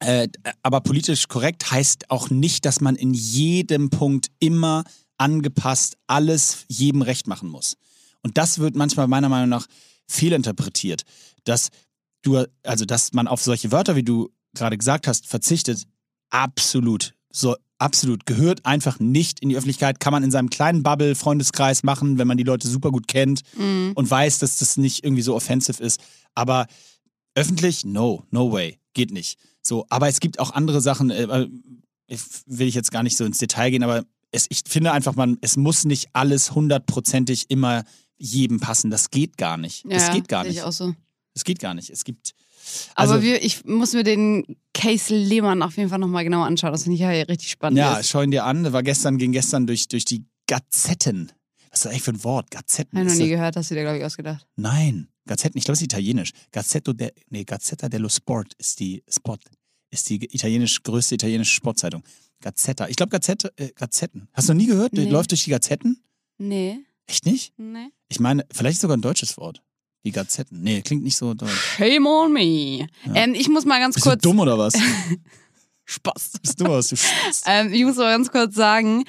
äh, 0.00 0.28
aber 0.62 0.80
politisch 0.82 1.28
korrekt 1.28 1.70
heißt 1.70 2.10
auch 2.10 2.28
nicht, 2.28 2.64
dass 2.64 2.80
man 2.80 2.96
in 2.96 3.14
jedem 3.14 3.88
Punkt 3.90 4.28
immer 4.40 4.84
angepasst 5.16 5.96
alles 6.06 6.66
jedem 6.68 7.02
recht 7.02 7.26
machen 7.26 7.48
muss. 7.48 7.76
Und 8.22 8.36
das 8.36 8.58
wird 8.58 8.76
manchmal 8.76 9.08
meiner 9.08 9.28
Meinung 9.28 9.48
nach 9.48 9.66
fehlinterpretiert, 10.06 11.02
dass 11.44 11.70
du, 12.22 12.44
also 12.62 12.84
dass 12.84 13.12
man 13.12 13.28
auf 13.28 13.40
solche 13.40 13.72
Wörter, 13.72 13.96
wie 13.96 14.02
du 14.02 14.30
gerade 14.54 14.76
gesagt 14.76 15.06
hast, 15.06 15.26
verzichtet. 15.26 15.84
Absolut. 16.30 17.14
So, 17.30 17.56
absolut. 17.78 18.26
Gehört 18.26 18.64
einfach 18.66 18.98
nicht 19.00 19.40
in 19.40 19.48
die 19.48 19.56
Öffentlichkeit. 19.56 20.00
Kann 20.00 20.12
man 20.12 20.22
in 20.24 20.30
seinem 20.30 20.50
kleinen 20.50 20.82
Bubble, 20.82 21.14
Freundeskreis 21.14 21.82
machen, 21.82 22.18
wenn 22.18 22.26
man 22.28 22.36
die 22.38 22.44
Leute 22.44 22.68
super 22.68 22.90
gut 22.90 23.08
kennt 23.08 23.42
Mhm. 23.56 23.92
und 23.94 24.10
weiß, 24.10 24.38
dass 24.38 24.56
das 24.58 24.76
nicht 24.76 25.04
irgendwie 25.04 25.22
so 25.22 25.34
offensiv 25.34 25.80
ist. 25.80 26.00
Aber 26.34 26.66
öffentlich, 27.34 27.84
no, 27.84 28.24
no 28.30 28.52
way. 28.52 28.78
Geht 28.94 29.10
nicht. 29.12 29.38
So, 29.62 29.84
aber 29.90 30.08
es 30.08 30.20
gibt 30.20 30.38
auch 30.38 30.52
andere 30.52 30.80
Sachen, 30.80 31.10
äh, 31.10 31.48
ich 32.06 32.20
will 32.46 32.68
ich 32.68 32.74
jetzt 32.74 32.90
gar 32.92 33.02
nicht 33.02 33.16
so 33.16 33.24
ins 33.24 33.38
Detail 33.38 33.70
gehen, 33.70 33.82
aber 33.82 34.04
es, 34.30 34.46
ich 34.48 34.60
finde 34.66 34.92
einfach, 34.92 35.14
man, 35.16 35.38
es 35.40 35.56
muss 35.56 35.84
nicht 35.84 36.08
alles 36.12 36.54
hundertprozentig 36.54 37.46
immer 37.48 37.84
jedem 38.16 38.60
passen. 38.60 38.90
Das 38.90 39.10
geht 39.10 39.36
gar 39.36 39.56
nicht. 39.56 39.84
das 39.88 40.06
Ja, 40.08 40.12
geht 40.14 40.28
gar 40.28 40.44
nicht. 40.44 40.56
Ich 40.56 40.62
auch 40.62 40.72
so. 40.72 40.94
Es 41.34 41.44
geht 41.44 41.58
gar 41.58 41.74
nicht. 41.74 41.90
Es 41.90 42.04
gibt. 42.04 42.32
Aber 42.94 43.12
Also, 43.12 43.22
wir, 43.22 43.42
ich 43.42 43.64
muss 43.64 43.92
mir 43.92 44.02
den 44.04 44.56
Case 44.74 45.14
Lehmann 45.14 45.62
auf 45.62 45.76
jeden 45.76 45.88
Fall 45.88 45.98
nochmal 45.98 46.24
genauer 46.24 46.46
anschauen. 46.46 46.72
Das 46.72 46.82
finde 46.84 46.94
ich 46.94 47.00
ja 47.00 47.08
richtig 47.10 47.50
spannend. 47.50 47.78
ja, 47.78 47.96
ist. 47.98 48.08
schau 48.08 48.22
ihn 48.22 48.30
dir 48.30 48.44
an. 48.44 48.64
Das 48.64 48.72
war 48.72 48.82
gestern, 48.82 49.18
ging 49.18 49.32
gestern 49.32 49.66
durch, 49.66 49.88
durch 49.88 50.04
die 50.04 50.24
Gazetten. 50.46 51.32
Was 51.70 51.80
ist 51.80 51.84
das 51.84 51.92
eigentlich 51.92 52.02
für 52.02 52.12
ein 52.12 52.24
Wort? 52.24 52.50
Gazetten. 52.50 52.98
Habe 52.98 53.08
ich 53.08 53.14
noch 53.14 53.22
nie 53.24 53.30
gehört, 53.30 53.56
hast 53.56 53.70
du 53.70 53.74
dir, 53.74 53.82
glaube 53.82 53.98
ich, 53.98 54.04
ausgedacht. 54.04 54.46
Nein, 54.56 55.08
Gazetten, 55.26 55.58
ich 55.58 55.64
glaube, 55.64 55.74
es 55.74 55.80
ist 55.80 55.86
italienisch. 55.86 56.30
Gazzetto 56.52 56.92
de, 56.92 57.12
nee, 57.30 57.44
Gazzetta 57.44 57.88
dello 57.88 58.08
Sport 58.08 58.54
ist 58.58 58.80
die 58.80 59.02
Sport, 59.08 59.42
ist 59.90 60.08
die 60.08 60.24
italienisch, 60.24 60.82
größte 60.82 61.16
italienische 61.16 61.54
Sportzeitung. 61.54 62.02
Gazzetta. 62.40 62.88
Ich 62.88 62.96
glaube, 62.96 63.10
Gazette, 63.10 63.52
äh, 63.56 63.70
Gazetten. 63.74 64.28
Hast 64.32 64.48
du 64.48 64.54
noch 64.54 64.60
nie 64.60 64.66
gehört? 64.66 64.92
Nee. 64.92 65.08
läuft 65.10 65.32
durch 65.32 65.44
die 65.44 65.50
Gazetten? 65.50 66.02
Nee, 66.38 66.78
Echt 67.06 67.26
nicht? 67.26 67.52
nee. 67.56 67.88
Ich 68.08 68.20
meine, 68.20 68.46
vielleicht 68.52 68.80
sogar 68.80 68.96
ein 68.96 69.00
deutsches 69.02 69.36
Wort. 69.36 69.62
Die 70.06 70.12
Gazetten. 70.12 70.62
Nee, 70.62 70.82
klingt 70.82 71.02
nicht 71.02 71.16
so 71.16 71.34
deutsch. 71.34 71.50
Shame 71.76 72.06
on 72.06 72.32
me. 72.32 72.86
Ähm, 73.12 73.34
ich 73.34 73.48
muss 73.48 73.64
mal 73.64 73.80
ganz 73.80 73.96
Bist 73.96 74.04
kurz. 74.06 74.22
du 74.22 74.28
dumm 74.28 74.38
oder 74.38 74.56
was? 74.56 74.72
Spaß. 75.84 76.32
Bist 76.40 76.60
du 76.60 76.64
was? 76.68 76.88
Du 76.88 76.96
Spaß. 76.96 77.42
Ähm, 77.46 77.72
ich 77.72 77.84
muss 77.84 77.96
mal 77.96 78.12
ganz 78.16 78.30
kurz 78.30 78.54
sagen, 78.54 79.02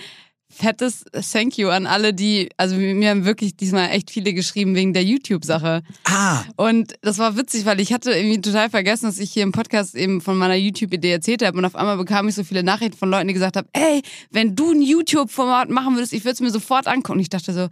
fettes 0.50 1.06
Thank 1.32 1.60
you 1.60 1.70
an 1.70 1.86
alle, 1.86 2.16
die, 2.16 2.50
also 2.58 2.76
mir 2.78 3.12
haben 3.12 3.26
wirklich 3.26 3.56
diesmal 3.56 3.92
echt 3.92 4.10
viele 4.10 4.34
geschrieben 4.34 4.74
wegen 4.74 4.94
der 4.94 5.04
YouTube-Sache. 5.04 5.84
Ah, 6.06 6.44
Und 6.56 6.96
das 7.02 7.20
war 7.20 7.38
witzig, 7.38 7.66
weil 7.66 7.80
ich 7.80 7.94
hatte 7.94 8.12
irgendwie 8.14 8.42
total 8.42 8.72
vergessen, 8.72 9.06
dass 9.06 9.20
ich 9.20 9.32
hier 9.32 9.44
im 9.44 9.52
Podcast 9.52 9.94
eben 9.94 10.20
von 10.20 10.36
meiner 10.36 10.56
YouTube-Idee 10.56 11.12
erzählt 11.12 11.46
habe. 11.46 11.60
Und 11.60 11.66
auf 11.66 11.76
einmal 11.76 11.98
bekam 11.98 12.28
ich 12.28 12.34
so 12.34 12.44
viele 12.44 12.64
Nachrichten 12.64 12.98
von 12.98 13.12
Leuten, 13.12 13.28
die 13.28 13.36
gesagt 13.36 13.56
haben, 13.56 13.68
ey, 13.74 14.02
wenn 14.32 14.56
du 14.56 14.72
ein 14.72 14.82
YouTube-Format 14.82 15.70
machen 15.70 15.94
würdest, 15.94 16.14
ich 16.14 16.24
würde 16.24 16.34
es 16.34 16.42
mir 16.42 16.50
sofort 16.50 16.88
angucken. 16.88 17.14
Und 17.20 17.20
ich 17.20 17.30
dachte 17.30 17.54
so, 17.54 17.68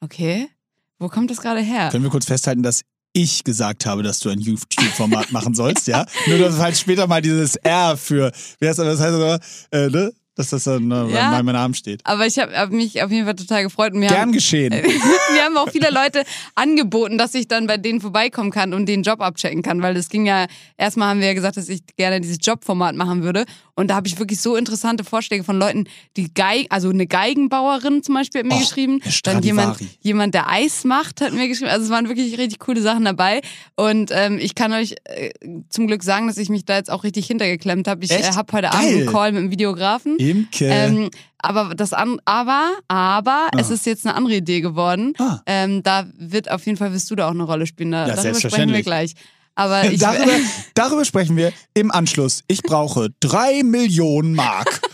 okay, 0.00 0.48
wo 1.00 1.08
kommt 1.08 1.30
das 1.30 1.40
gerade 1.40 1.60
her? 1.60 1.88
können 1.90 2.04
wir 2.04 2.10
kurz 2.10 2.26
festhalten, 2.26 2.62
dass 2.62 2.82
ich 3.12 3.42
gesagt 3.42 3.86
habe, 3.86 4.04
dass 4.04 4.20
du 4.20 4.28
ein 4.28 4.38
YouTube-Format 4.38 5.32
machen 5.32 5.54
sollst, 5.54 5.88
ja. 5.88 6.06
Nur, 6.28 6.38
dass 6.38 6.54
es 6.54 6.60
halt 6.60 6.76
später 6.76 7.08
mal 7.08 7.20
dieses 7.20 7.56
R 7.56 7.96
für, 7.96 8.30
wie 8.60 8.68
heißt 8.68 8.78
das, 8.78 8.86
das 8.86 9.00
heißt 9.00 9.14
aber, 9.14 9.40
äh, 9.72 9.88
ne? 9.88 10.12
Dass 10.40 10.50
das 10.50 10.64
dann 10.64 10.90
äh, 10.90 11.12
Ja. 11.12 11.30
bei 11.30 11.42
meinem 11.42 11.54
Namen 11.54 11.74
steht. 11.74 12.00
Aber 12.04 12.26
ich 12.26 12.38
habe 12.38 12.52
hab 12.56 12.70
mich 12.70 13.02
auf 13.02 13.10
jeden 13.10 13.24
Fall 13.26 13.34
total 13.36 13.62
gefreut. 13.62 13.92
Und 13.92 14.00
wir 14.00 14.08
Gern 14.08 14.20
haben, 14.20 14.32
geschehen. 14.32 14.70
mir 15.32 15.44
haben 15.44 15.56
auch 15.56 15.70
viele 15.70 15.90
Leute 15.90 16.24
angeboten, 16.54 17.18
dass 17.18 17.34
ich 17.34 17.48
dann 17.48 17.66
bei 17.66 17.76
denen 17.76 18.00
vorbeikommen 18.00 18.50
kann 18.50 18.74
und 18.74 18.86
den 18.86 19.02
Job 19.02 19.20
abchecken 19.20 19.62
kann, 19.62 19.82
weil 19.82 19.94
das 19.94 20.08
ging 20.08 20.26
ja, 20.26 20.46
erstmal 20.76 21.08
haben 21.10 21.20
wir 21.20 21.28
ja 21.28 21.34
gesagt, 21.34 21.56
dass 21.56 21.68
ich 21.68 21.82
gerne 21.96 22.20
dieses 22.20 22.38
Jobformat 22.40 22.96
machen 22.96 23.22
würde. 23.22 23.44
Und 23.74 23.88
da 23.88 23.94
habe 23.94 24.08
ich 24.08 24.18
wirklich 24.18 24.40
so 24.40 24.56
interessante 24.56 25.04
Vorschläge 25.04 25.42
von 25.44 25.58
Leuten, 25.58 25.84
die 26.16 26.32
Geig, 26.34 26.66
also 26.68 26.90
eine 26.90 27.06
Geigenbauerin 27.06 28.02
zum 28.02 28.14
Beispiel 28.14 28.40
hat 28.40 28.46
mir 28.46 28.54
Och, 28.56 28.60
geschrieben. 28.60 29.00
Dann 29.24 29.42
jemand, 29.42 29.78
jemand, 30.00 30.34
der 30.34 30.50
Eis 30.50 30.84
macht, 30.84 31.20
hat 31.20 31.32
mir 31.32 31.48
geschrieben. 31.48 31.70
Also 31.70 31.84
es 31.86 31.90
waren 31.90 32.08
wirklich 32.08 32.36
richtig 32.36 32.58
coole 32.58 32.82
Sachen 32.82 33.04
dabei. 33.04 33.40
Und 33.76 34.10
ähm, 34.12 34.38
ich 34.38 34.54
kann 34.54 34.72
euch 34.72 34.96
äh, 35.04 35.30
zum 35.70 35.86
Glück 35.86 36.02
sagen, 36.02 36.26
dass 36.26 36.36
ich 36.36 36.48
mich 36.50 36.64
da 36.64 36.76
jetzt 36.76 36.90
auch 36.90 37.04
richtig 37.04 37.26
hintergeklemmt 37.26 37.88
habe. 37.88 38.04
Ich 38.04 38.10
äh, 38.10 38.22
habe 38.22 38.52
heute 38.52 38.72
Abend 38.72 38.84
Geil. 38.84 38.96
einen 38.96 39.06
Call 39.06 39.32
mit 39.32 39.42
dem 39.44 39.50
Videografen. 39.50 40.16
Imke. 40.30 40.66
Ähm, 40.66 41.10
aber 41.38 41.74
das 41.74 41.92
an, 41.92 42.18
aber, 42.24 42.70
aber 42.88 43.48
es 43.58 43.70
Ah. 43.70 43.74
ist 43.74 43.86
jetzt 43.86 44.06
eine 44.06 44.14
andere 44.14 44.36
Idee 44.36 44.60
geworden. 44.60 45.14
Ah. 45.18 45.40
Ähm, 45.46 45.82
da 45.82 46.06
wird 46.18 46.50
auf 46.50 46.64
jeden 46.66 46.76
Fall 46.78 46.92
wirst 46.92 47.10
du 47.10 47.16
da 47.16 47.26
auch 47.28 47.32
eine 47.34 47.44
Rolle 47.44 47.66
spielen. 47.66 47.92
Da, 47.92 48.06
Ja, 48.08 48.16
darüber 48.16 48.38
sprechen 48.38 48.72
wir 48.72 48.82
gleich. 48.82 49.14
Aber 49.54 49.84
ich, 49.90 49.98
darüber, 50.00 50.32
darüber 50.74 51.04
sprechen 51.04 51.36
wir 51.36 51.52
im 51.74 51.90
Anschluss. 51.90 52.42
Ich 52.46 52.62
brauche 52.62 53.08
drei 53.20 53.62
Millionen 53.62 54.34
Mark. 54.34 54.80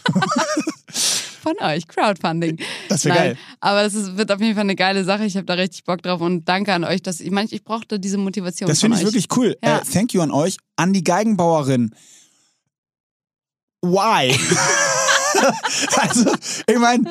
von 1.42 1.54
euch, 1.60 1.86
Crowdfunding. 1.86 2.58
Das 2.88 3.04
wäre 3.04 3.16
geil. 3.16 3.38
Aber 3.60 3.82
das 3.84 3.94
ist, 3.94 4.16
wird 4.16 4.32
auf 4.32 4.40
jeden 4.40 4.54
Fall 4.54 4.62
eine 4.62 4.74
geile 4.74 5.04
Sache. 5.04 5.24
Ich 5.24 5.36
habe 5.36 5.46
da 5.46 5.54
richtig 5.54 5.84
Bock 5.84 6.02
drauf 6.02 6.20
und 6.20 6.44
danke 6.48 6.72
an 6.72 6.82
euch, 6.82 7.02
dass 7.02 7.20
ich 7.20 7.30
meine, 7.30 7.48
ich 7.52 7.62
brauchte 7.62 8.00
diese 8.00 8.18
Motivation. 8.18 8.68
Das 8.68 8.80
finde 8.80 8.96
ich 8.96 9.02
euch. 9.04 9.12
wirklich 9.12 9.28
cool. 9.36 9.56
Ja. 9.62 9.78
Äh, 9.78 9.82
thank 9.82 10.12
you 10.12 10.22
an 10.22 10.32
euch. 10.32 10.56
An 10.74 10.92
die 10.92 11.04
Geigenbauerin. 11.04 11.94
Why? 13.82 14.36
also, 16.00 16.32
ich 16.68 16.78
meine, 16.78 17.10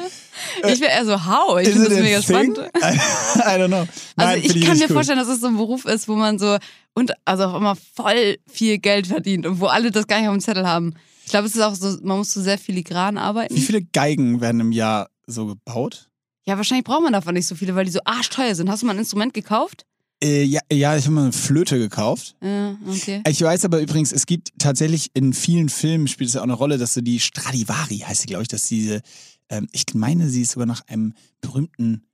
Ich 0.67 0.79
wäre 0.79 0.91
eher 0.91 1.05
so, 1.05 1.25
how? 1.25 1.59
Ich 1.59 1.69
finde 1.69 1.89
das 1.89 1.99
mega 1.99 2.19
thing? 2.21 2.53
spannend. 2.55 2.57
I, 2.75 3.59
don't 3.59 3.67
know. 3.67 3.87
Nein, 4.15 4.41
Also 4.43 4.55
ich 4.55 4.65
kann 4.65 4.77
mir 4.77 4.85
cool. 4.89 4.93
vorstellen, 4.95 5.19
dass 5.19 5.27
es 5.27 5.41
so 5.41 5.47
ein 5.47 5.57
Beruf 5.57 5.85
ist, 5.85 6.07
wo 6.07 6.15
man 6.15 6.39
so 6.39 6.57
und 6.93 7.11
also 7.25 7.45
auch 7.45 7.55
immer 7.55 7.75
voll 7.75 8.37
viel 8.47 8.77
Geld 8.77 9.07
verdient 9.07 9.45
und 9.45 9.59
wo 9.59 9.65
alle 9.67 9.91
das 9.91 10.07
gar 10.07 10.19
nicht 10.19 10.27
auf 10.29 10.35
dem 10.35 10.39
Zettel 10.41 10.67
haben. 10.67 10.93
Ich 11.25 11.31
glaube, 11.31 11.47
es 11.47 11.55
ist 11.55 11.61
auch 11.61 11.75
so, 11.75 11.97
man 12.03 12.19
muss 12.19 12.31
so 12.33 12.41
sehr 12.41 12.57
filigran 12.57 13.17
arbeiten. 13.17 13.55
Wie 13.55 13.61
viele 13.61 13.81
Geigen 13.81 14.41
werden 14.41 14.61
im 14.61 14.71
Jahr 14.71 15.09
so 15.27 15.45
gebaut? 15.47 16.09
Ja, 16.45 16.57
wahrscheinlich 16.57 16.85
braucht 16.85 17.01
man 17.01 17.13
davon 17.13 17.33
nicht 17.33 17.47
so 17.47 17.55
viele, 17.55 17.75
weil 17.75 17.85
die 17.85 17.91
so 17.91 17.99
arschteuer 18.05 18.53
sind. 18.55 18.69
Hast 18.69 18.83
du 18.83 18.85
mal 18.85 18.93
ein 18.93 18.99
Instrument 18.99 19.33
gekauft? 19.33 19.85
Äh, 20.25 20.43
ja, 20.43 20.59
ja, 20.71 20.97
ich 20.97 21.05
habe 21.05 21.13
mal 21.13 21.23
eine 21.23 21.31
Flöte 21.31 21.77
gekauft. 21.77 22.35
Ja, 22.41 22.75
okay. 22.87 23.21
Ich 23.27 23.41
weiß 23.41 23.63
aber 23.65 23.79
übrigens, 23.79 24.11
es 24.11 24.25
gibt 24.25 24.53
tatsächlich 24.57 25.11
in 25.13 25.33
vielen 25.33 25.69
Filmen 25.69 26.07
spielt 26.07 26.29
es 26.29 26.33
ja 26.33 26.41
auch 26.41 26.45
eine 26.45 26.53
Rolle, 26.53 26.79
dass 26.79 26.95
so 26.95 27.01
die 27.01 27.19
Stradivari 27.19 27.99
heißt 27.99 28.21
sie, 28.21 28.27
glaube 28.27 28.41
ich, 28.41 28.47
dass 28.47 28.65
diese, 28.65 29.01
ähm, 29.49 29.67
ich 29.71 29.85
meine, 29.93 30.27
sie 30.29 30.41
ist 30.41 30.51
sogar 30.51 30.65
nach 30.65 30.81
einem 30.87 31.13
berühmten 31.41 32.07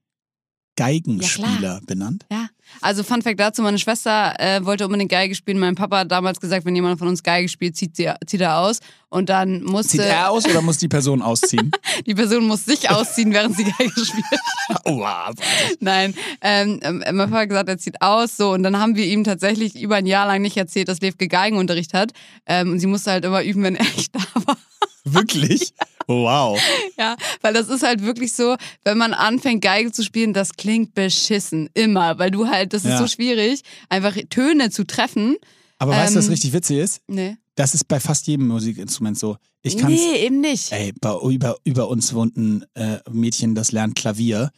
Geigenspieler 0.75 1.79
benannt. 1.85 2.25
Ja. 2.29 2.49
Also 2.79 3.03
Fun 3.03 3.21
Fact 3.21 3.39
dazu, 3.39 3.61
meine 3.61 3.79
Schwester 3.79 4.33
äh, 4.39 4.63
wollte 4.65 4.85
unbedingt 4.85 5.11
Geige 5.11 5.35
spielen. 5.35 5.59
Mein 5.59 5.75
Papa 5.75 5.99
hat 5.99 6.11
damals 6.11 6.39
gesagt, 6.39 6.65
wenn 6.65 6.75
jemand 6.75 6.99
von 6.99 7.07
uns 7.07 7.21
Geige 7.21 7.49
spielt, 7.49 7.75
zieht, 7.75 7.95
sie, 7.95 8.09
zieht 8.25 8.41
er 8.41 8.59
aus. 8.59 8.79
Und 9.09 9.29
dann 9.29 9.63
musste, 9.63 9.97
Zieht 9.97 10.01
er 10.01 10.31
aus 10.31 10.45
oder 10.45 10.61
muss 10.61 10.77
die 10.77 10.87
Person 10.87 11.21
ausziehen? 11.21 11.71
die 12.05 12.15
Person 12.15 12.45
muss 12.45 12.63
sich 12.63 12.89
ausziehen, 12.89 13.33
während 13.33 13.57
sie 13.57 13.65
Geige 13.65 14.05
spielt. 14.05 14.25
wow. 14.85 15.33
Nein, 15.81 16.15
ähm, 16.41 16.79
ähm, 16.81 17.03
mein 17.11 17.29
Papa 17.29 17.41
hat 17.41 17.49
gesagt, 17.49 17.69
er 17.69 17.77
zieht 17.77 18.01
aus, 18.01 18.37
so 18.37 18.53
und 18.53 18.63
dann 18.63 18.79
haben 18.79 18.95
wir 18.95 19.05
ihm 19.05 19.25
tatsächlich 19.25 19.79
über 19.81 19.97
ein 19.97 20.05
Jahr 20.05 20.27
lang 20.27 20.41
nicht 20.41 20.55
erzählt, 20.55 20.87
dass 20.87 21.01
Levke 21.01 21.27
Geigenunterricht 21.27 21.93
hat 21.93 22.13
ähm, 22.45 22.71
und 22.71 22.79
sie 22.79 22.87
musste 22.87 23.11
halt 23.11 23.25
immer 23.25 23.43
üben, 23.43 23.63
wenn 23.63 23.75
er 23.75 23.83
nicht 23.83 24.15
da 24.15 24.21
war. 24.45 24.57
Wirklich? 25.03 25.73
Oh, 25.83 25.90
wow. 26.07 26.59
Ja, 26.97 27.15
weil 27.41 27.53
das 27.53 27.69
ist 27.69 27.83
halt 27.83 28.03
wirklich 28.03 28.33
so, 28.33 28.55
wenn 28.83 28.97
man 28.97 29.13
anfängt 29.13 29.61
Geige 29.61 29.91
zu 29.91 30.03
spielen, 30.03 30.33
das 30.33 30.53
klingt 30.53 30.93
beschissen 30.93 31.69
immer, 31.73 32.19
weil 32.19 32.31
du 32.31 32.47
halt, 32.47 32.73
das 32.73 32.83
ist 32.83 32.91
Ja. 32.91 32.97
so 32.97 33.07
schwierig, 33.07 33.61
einfach 33.89 34.15
Töne 34.29 34.69
zu 34.69 34.85
treffen. 34.85 35.37
Aber 35.79 35.93
weißt 35.93 36.13
du, 36.13 36.19
was 36.19 36.25
Ähm, 36.25 36.31
richtig 36.31 36.53
witzig 36.53 36.77
ist? 36.77 37.01
Nee. 37.07 37.37
Das 37.55 37.73
ist 37.73 37.87
bei 37.87 37.99
fast 37.99 38.27
jedem 38.27 38.47
Musikinstrument 38.47 39.17
so. 39.17 39.37
Ich 39.63 39.77
kann's, 39.77 39.93
nee, 39.99 40.25
eben 40.25 40.41
nicht. 40.41 40.71
Ey, 40.71 40.93
bei, 41.01 41.15
über, 41.29 41.57
über 41.63 41.87
uns 41.89 42.13
wohnt 42.13 42.37
ein 42.37 42.65
äh, 42.75 42.97
Mädchen, 43.11 43.55
das 43.55 43.71
lernt 43.71 43.95
Klavier. 43.95 44.51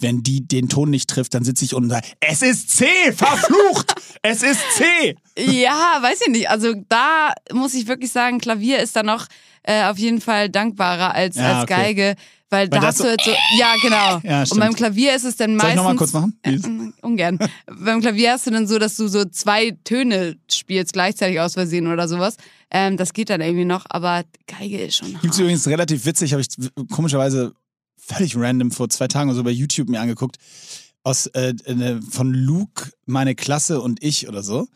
Wenn 0.00 0.22
die 0.22 0.46
den 0.46 0.68
Ton 0.68 0.90
nicht 0.90 1.10
trifft, 1.10 1.34
dann 1.34 1.42
sitze 1.42 1.64
ich 1.64 1.74
unten 1.74 1.86
und 1.86 1.90
sage, 1.90 2.06
es 2.20 2.40
ist 2.42 2.70
C, 2.70 2.86
verflucht! 3.12 3.94
es 4.22 4.42
ist 4.44 4.60
C! 4.76 5.16
Ja, 5.36 5.98
weiß 6.00 6.20
ich 6.26 6.32
nicht. 6.32 6.48
Also 6.50 6.74
da 6.88 7.32
muss 7.52 7.74
ich 7.74 7.88
wirklich 7.88 8.12
sagen, 8.12 8.38
Klavier 8.38 8.78
ist 8.78 8.94
da 8.94 9.02
noch 9.02 9.26
äh, 9.68 9.84
auf 9.84 9.98
jeden 9.98 10.20
Fall 10.20 10.48
dankbarer 10.48 11.14
als, 11.14 11.36
Ja, 11.36 11.60
als 11.60 11.64
okay. 11.64 11.82
Geige. 11.82 12.14
Weil, 12.50 12.70
Weil 12.70 12.80
da 12.80 12.86
hast 12.86 13.00
du 13.00 13.04
jetzt 13.04 13.24
so, 13.26 13.30
ja 13.58 13.74
genau. 13.82 14.20
Ja, 14.24 14.40
und 14.50 14.58
beim 14.58 14.72
Klavier 14.72 15.14
ist 15.14 15.24
es 15.24 15.36
dann 15.36 15.50
Soll 15.50 15.56
meistens. 15.56 15.70
ich 15.72 15.76
nochmal 15.76 15.96
kurz 15.96 16.12
machen? 16.14 16.38
Äh, 16.42 16.58
ungern. 17.06 17.38
beim 17.66 18.00
Klavier 18.00 18.32
hast 18.32 18.46
du 18.46 18.50
dann 18.50 18.66
so, 18.66 18.78
dass 18.78 18.96
du 18.96 19.06
so 19.08 19.26
zwei 19.26 19.72
Töne 19.84 20.38
spielst 20.50 20.94
gleichzeitig 20.94 21.40
aus 21.40 21.52
Versehen 21.52 21.86
oder 21.86 22.08
sowas. 22.08 22.36
Ähm, 22.70 22.96
das 22.96 23.12
geht 23.12 23.28
dann 23.28 23.42
irgendwie 23.42 23.66
noch, 23.66 23.84
aber 23.90 24.24
Geige 24.46 24.78
ist 24.78 24.96
schon. 24.96 25.08
Gibt's 25.20 25.36
hart. 25.36 25.40
übrigens 25.40 25.66
relativ 25.68 26.06
witzig, 26.06 26.32
habe 26.32 26.40
ich 26.40 26.48
komischerweise 26.90 27.52
völlig 27.98 28.34
random 28.34 28.70
vor 28.70 28.88
zwei 28.88 29.08
Tagen 29.08 29.28
oder 29.28 29.36
so 29.36 29.44
bei 29.44 29.50
YouTube 29.50 29.90
mir 29.90 30.00
angeguckt. 30.00 30.36
Aus, 31.02 31.26
äh, 31.26 31.50
äh, 31.66 32.00
von 32.00 32.32
Luke, 32.32 32.90
meine 33.04 33.34
Klasse 33.34 33.82
und 33.82 34.02
ich 34.02 34.26
oder 34.26 34.42
so. 34.42 34.68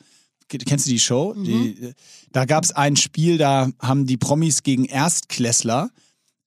Kennst 0.49 0.85
du 0.87 0.91
die 0.91 1.01
Show? 1.01 1.33
Mhm. 1.35 1.45
Die, 1.45 1.83
äh, 1.85 1.95
da 2.33 2.45
gab 2.45 2.65
es 2.65 2.73
ein 2.73 2.97
Spiel, 2.97 3.39
da 3.39 3.71
haben 3.81 4.07
die 4.07 4.17
Promis 4.17 4.63
gegen 4.63 4.85
Erstklässler 4.85 5.91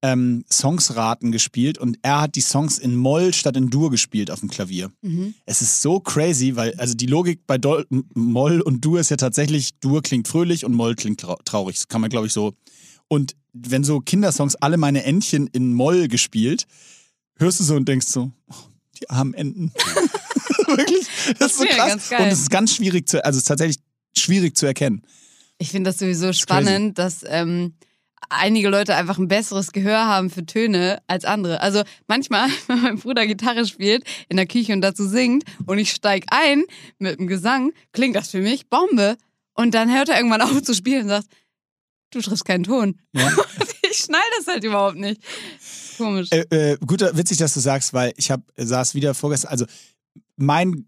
ähm, 0.02 0.46
Songsraten 0.50 1.32
gespielt 1.32 1.78
und 1.78 1.98
er 2.04 2.22
hat 2.22 2.36
die 2.36 2.42
Songs 2.42 2.78
in 2.78 2.96
Moll 2.96 3.34
statt 3.34 3.58
in 3.58 3.70
Dur 3.70 3.90
gespielt 3.90 4.30
auf 4.30 4.40
dem 4.40 4.50
Klavier. 4.50 4.92
Mhm. 5.02 5.34
Es 5.46 5.62
ist 5.62 5.82
so 5.82 6.00
crazy, 6.00 6.56
weil 6.56 6.76
also 6.76 6.94
die 6.94 7.08
Logik 7.08 7.48
bei 7.48 7.58
Dol 7.58 7.88
Moll 8.14 8.62
und 8.62 8.86
Dur 8.86 9.00
ist 9.00 9.10
ja 9.10 9.18
tatsächlich, 9.18 9.72
Dur 9.80 10.04
klingt 10.04 10.28
fröhlich 10.28 10.64
und 10.64 10.74
Moll 10.74 10.96
klingt 10.96 11.22
trau 11.22 11.38
traurig. 11.44 11.78
Das 11.78 11.88
kann 11.88 12.02
man, 12.02 12.10
glaube 12.10 12.28
ich, 12.28 12.34
so. 12.34 12.54
Und 13.08 13.36
wenn 13.54 13.84
so 13.84 14.00
Kindersongs 14.00 14.56
alle 14.56 14.78
meine 14.78 15.04
Entchen 15.04 15.48
in 15.48 15.74
Moll 15.74 16.08
gespielt, 16.08 16.66
hörst 17.38 17.60
du 17.60 17.64
so 17.64 17.76
und 17.76 17.88
denkst 17.88 18.08
so, 18.08 18.32
oh, 18.48 18.56
die 19.00 19.10
armen 19.10 19.34
Enten. 19.34 19.72
Wirklich? 20.68 21.08
Das, 21.28 21.38
Das 21.40 21.52
ist 21.54 21.58
so 21.58 21.66
krass. 21.66 22.12
Und 22.12 22.28
es 22.28 22.40
ist 22.42 22.50
ganz 22.52 22.76
schwierig 22.76 23.08
zu, 23.08 23.24
also 23.24 23.38
es 23.38 23.44
ist 23.44 23.48
tatsächlich 23.48 23.78
schwierig 24.16 24.56
zu 24.56 24.66
erkennen. 24.66 25.02
Ich 25.58 25.72
finde 25.72 25.90
das 25.90 26.00
sowieso 26.00 26.34
spannend, 26.34 26.98
dass 26.98 27.24
ähm, 27.28 27.76
einige 28.30 28.70
Leute 28.70 28.96
einfach 28.96 29.18
ein 29.18 29.28
besseres 29.28 29.72
Gehör 29.72 30.06
haben 30.06 30.30
für 30.30 30.46
Töne 30.46 31.02
als 31.08 31.26
andere. 31.26 31.62
Also 31.62 31.84
manchmal, 32.08 32.50
wenn 32.68 32.82
mein 32.82 33.00
Bruder 33.00 33.26
Gitarre 33.26 33.66
spielt 33.66 34.04
in 34.30 34.38
der 34.38 34.48
Küche 34.48 34.74
und 34.74 34.82
dazu 34.82 35.08
singt 35.08 35.44
und 35.66 35.78
ich 35.78 35.92
steig 35.92 36.26
ein 36.30 36.64
mit 36.98 37.20
dem 37.20 37.28
Gesang, 37.28 37.72
klingt 37.94 38.16
das 38.16 38.30
für 38.30 38.42
mich 38.42 38.70
Bombe. 38.70 39.18
Und 39.54 39.74
dann 39.74 39.94
hört 39.94 40.10
er 40.10 40.18
irgendwann 40.18 40.42
auf 40.42 40.62
zu 40.62 40.74
spielen 40.74 41.04
und 41.04 41.10
sagt, 41.10 41.28
du 42.12 42.22
triffst 42.22 42.46
keinen 42.46 42.64
Ton. 42.64 43.00
Ja. 43.14 43.32
Ich 43.92 44.02
schnall 44.02 44.20
das 44.38 44.48
halt 44.48 44.64
überhaupt 44.66 44.98
nicht. 44.98 45.22
Komisch. 45.98 46.28
Äh, 46.32 46.42
äh, 46.50 46.78
guter, 46.86 47.16
witzig, 47.16 47.38
dass 47.38 47.54
du 47.54 47.62
sagst, 47.62 47.94
weil 47.94 48.14
ich 48.18 48.30
hab, 48.30 48.42
saß 48.58 48.94
wieder 48.94 49.14
vorgestern, 49.14 49.52
also 49.52 49.66
mein 50.36 50.86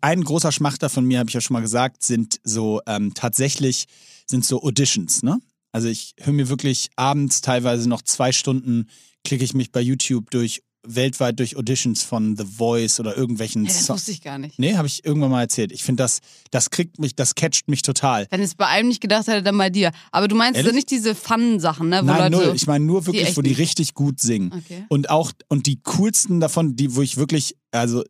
ein 0.00 0.22
großer 0.24 0.52
Schmachter 0.52 0.88
von 0.88 1.04
mir, 1.04 1.18
habe 1.18 1.30
ich 1.30 1.34
ja 1.34 1.40
schon 1.40 1.54
mal 1.54 1.60
gesagt, 1.60 2.02
sind 2.04 2.38
so 2.44 2.80
ähm, 2.86 3.14
tatsächlich 3.14 3.86
sind 4.26 4.44
so 4.44 4.62
Auditions, 4.62 5.22
ne? 5.22 5.38
Also 5.72 5.88
ich 5.88 6.14
höre 6.20 6.34
mir 6.34 6.48
wirklich 6.48 6.90
abends 6.96 7.40
teilweise 7.40 7.88
noch 7.88 8.02
zwei 8.02 8.32
Stunden, 8.32 8.88
klicke 9.24 9.44
ich 9.44 9.54
mich 9.54 9.72
bei 9.72 9.80
YouTube 9.80 10.30
durch 10.30 10.62
weltweit 10.84 11.38
durch 11.38 11.56
Auditions 11.56 12.02
von 12.02 12.36
The 12.36 12.44
Voice 12.44 12.98
oder 12.98 13.16
irgendwelchen 13.16 13.64
Hey, 13.64 13.72
das 13.74 13.88
wusste 13.88 14.10
ich 14.10 14.20
gar 14.20 14.38
nicht. 14.38 14.58
Nee, 14.58 14.74
habe 14.76 14.88
ich 14.88 15.04
irgendwann 15.04 15.30
mal 15.30 15.42
erzählt. 15.42 15.70
Ich 15.70 15.84
finde 15.84 16.02
das, 16.02 16.18
das 16.50 16.70
kriegt 16.70 16.98
mich, 16.98 17.14
das 17.14 17.36
catcht 17.36 17.68
mich 17.68 17.82
total. 17.82 18.26
Wenn 18.30 18.40
es 18.40 18.56
bei 18.56 18.66
einem 18.66 18.88
nicht 18.88 19.00
gedacht 19.00 19.28
hätte, 19.28 19.42
dann 19.44 19.56
bei 19.56 19.70
dir. 19.70 19.92
Aber 20.10 20.26
du 20.26 20.34
meinst 20.34 20.58
Ehrlich? 20.58 20.74
nicht 20.74 20.90
diese 20.90 21.14
Fun-Sachen, 21.14 21.88
ne? 21.88 22.00
Wo 22.02 22.06
Nein, 22.06 22.32
Leute 22.32 22.46
null. 22.48 22.56
Ich 22.56 22.66
meine 22.66 22.84
nur 22.84 23.06
wirklich, 23.06 23.28
echt 23.28 23.36
wo 23.36 23.42
die 23.42 23.50
nicht- 23.50 23.60
richtig 23.60 23.94
gut 23.94 24.18
singen. 24.20 24.52
Okay. 24.52 24.84
Und 24.88 25.08
auch, 25.08 25.30
und 25.48 25.66
die 25.66 25.80
coolsten 25.82 26.40
davon, 26.40 26.74
die, 26.74 26.96
wo 26.96 27.02
ich 27.02 27.16
wirklich, 27.16 27.54
also, 27.70 28.02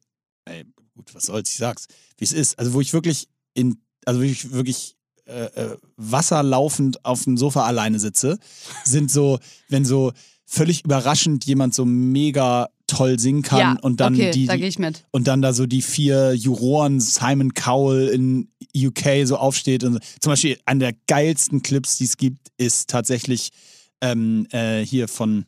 gut, 1.02 1.14
was 1.14 1.24
soll's, 1.24 1.50
ich 1.50 1.56
sag's, 1.56 1.86
wie 2.18 2.24
es 2.24 2.32
ist. 2.32 2.58
Also, 2.58 2.72
wo 2.72 2.80
ich 2.80 2.92
wirklich 2.92 3.28
in, 3.54 3.78
also 4.04 4.20
wo 4.20 4.24
ich 4.24 4.52
wirklich 4.52 4.96
äh, 5.26 5.44
äh, 5.44 5.76
wasserlaufend 5.96 7.04
auf 7.04 7.24
dem 7.24 7.36
Sofa 7.36 7.64
alleine 7.64 7.98
sitze, 7.98 8.38
sind 8.84 9.10
so, 9.10 9.38
wenn 9.68 9.84
so 9.84 10.12
völlig 10.44 10.84
überraschend 10.84 11.44
jemand 11.46 11.74
so 11.74 11.84
mega 11.84 12.68
toll 12.86 13.18
singen 13.18 13.42
kann 13.42 13.58
ja, 13.58 13.76
und 13.80 14.00
dann 14.00 14.14
okay, 14.14 14.32
die, 14.32 14.46
da 14.46 14.54
und 15.12 15.26
dann 15.26 15.40
da 15.40 15.54
so 15.54 15.66
die 15.66 15.80
vier 15.80 16.34
Juroren, 16.34 17.00
Simon 17.00 17.54
Cowell 17.54 18.08
in 18.08 18.48
UK 18.76 19.26
so 19.26 19.36
aufsteht. 19.36 19.82
Und 19.84 19.94
so. 19.94 19.98
zum 20.20 20.32
Beispiel 20.32 20.58
einer 20.66 20.90
der 20.90 20.94
geilsten 21.06 21.62
Clips, 21.62 21.96
die 21.96 22.04
es 22.04 22.18
gibt, 22.18 22.48
ist 22.58 22.90
tatsächlich 22.90 23.50
ähm, 24.02 24.46
äh, 24.50 24.84
hier 24.84 25.08
von, 25.08 25.46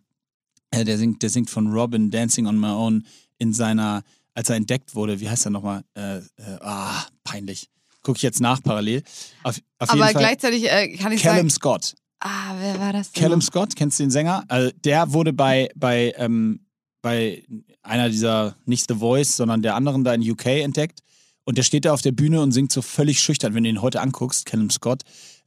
äh, 0.71 0.85
der 0.85 0.97
singt, 0.97 1.23
der 1.23 1.29
singt 1.29 1.51
von 1.51 1.71
Robin 1.71 2.11
Dancing 2.11 2.47
on 2.47 2.59
My 2.59 2.69
Own 2.69 3.05
in 3.39 3.53
seiner, 3.53 4.05
als 4.35 4.49
er 4.51 4.57
entdeckt 4.57 4.95
wurde, 4.95 5.21
wie 5.21 5.29
heißt 5.29 5.47
er 5.47 5.51
nochmal? 5.51 5.85
Äh, 5.95 6.19
äh, 6.19 6.23
ah, 6.61 7.05
peinlich. 7.23 7.69
Gucke 8.03 8.17
ich 8.19 8.23
jetzt 8.23 8.41
nach 8.41 8.63
parallel. 8.63 9.03
Auf, 9.43 9.59
auf 9.79 9.91
Aber 9.91 10.13
gleichzeitig 10.13 10.71
äh, 10.71 10.97
kann 10.97 11.13
ich 11.13 11.23
Callum 11.23 11.49
sagen. 11.49 11.51
Scott. 11.51 11.95
Ah, 12.21 12.55
wer 12.59 12.79
war 12.79 12.93
das 12.93 13.13
denn? 13.13 13.23
Callum? 13.23 13.41
Scott, 13.41 13.77
kennst 13.77 13.99
du 13.99 14.05
den 14.05 14.11
Sänger? 14.11 14.45
Also 14.49 14.71
der 14.85 15.13
wurde 15.13 15.33
bei, 15.33 15.71
bei, 15.75 16.15
ähm, 16.17 16.67
bei 17.03 17.45
einer 17.83 18.09
dieser, 18.11 18.57
nicht 18.67 18.89
The 18.89 18.97
Voice, 18.97 19.37
sondern 19.37 19.63
der 19.63 19.75
anderen 19.75 20.05
da 20.05 20.15
in 20.15 20.29
UK 20.31 20.47
entdeckt. 20.47 21.01
Und 21.45 21.59
der 21.59 21.63
steht 21.63 21.85
da 21.85 21.93
auf 21.93 22.01
der 22.03 22.13
Bühne 22.13 22.41
und 22.41 22.53
singt 22.53 22.73
so 22.73 22.83
völlig 22.83 23.21
schüchtern. 23.21 23.55
Wenn 23.55 23.65
du 23.65 23.71
ihn 23.71 23.83
heute 23.83 24.01
anguckst, 24.01 24.47
Callum 24.47 24.71
Scott, 24.71 25.03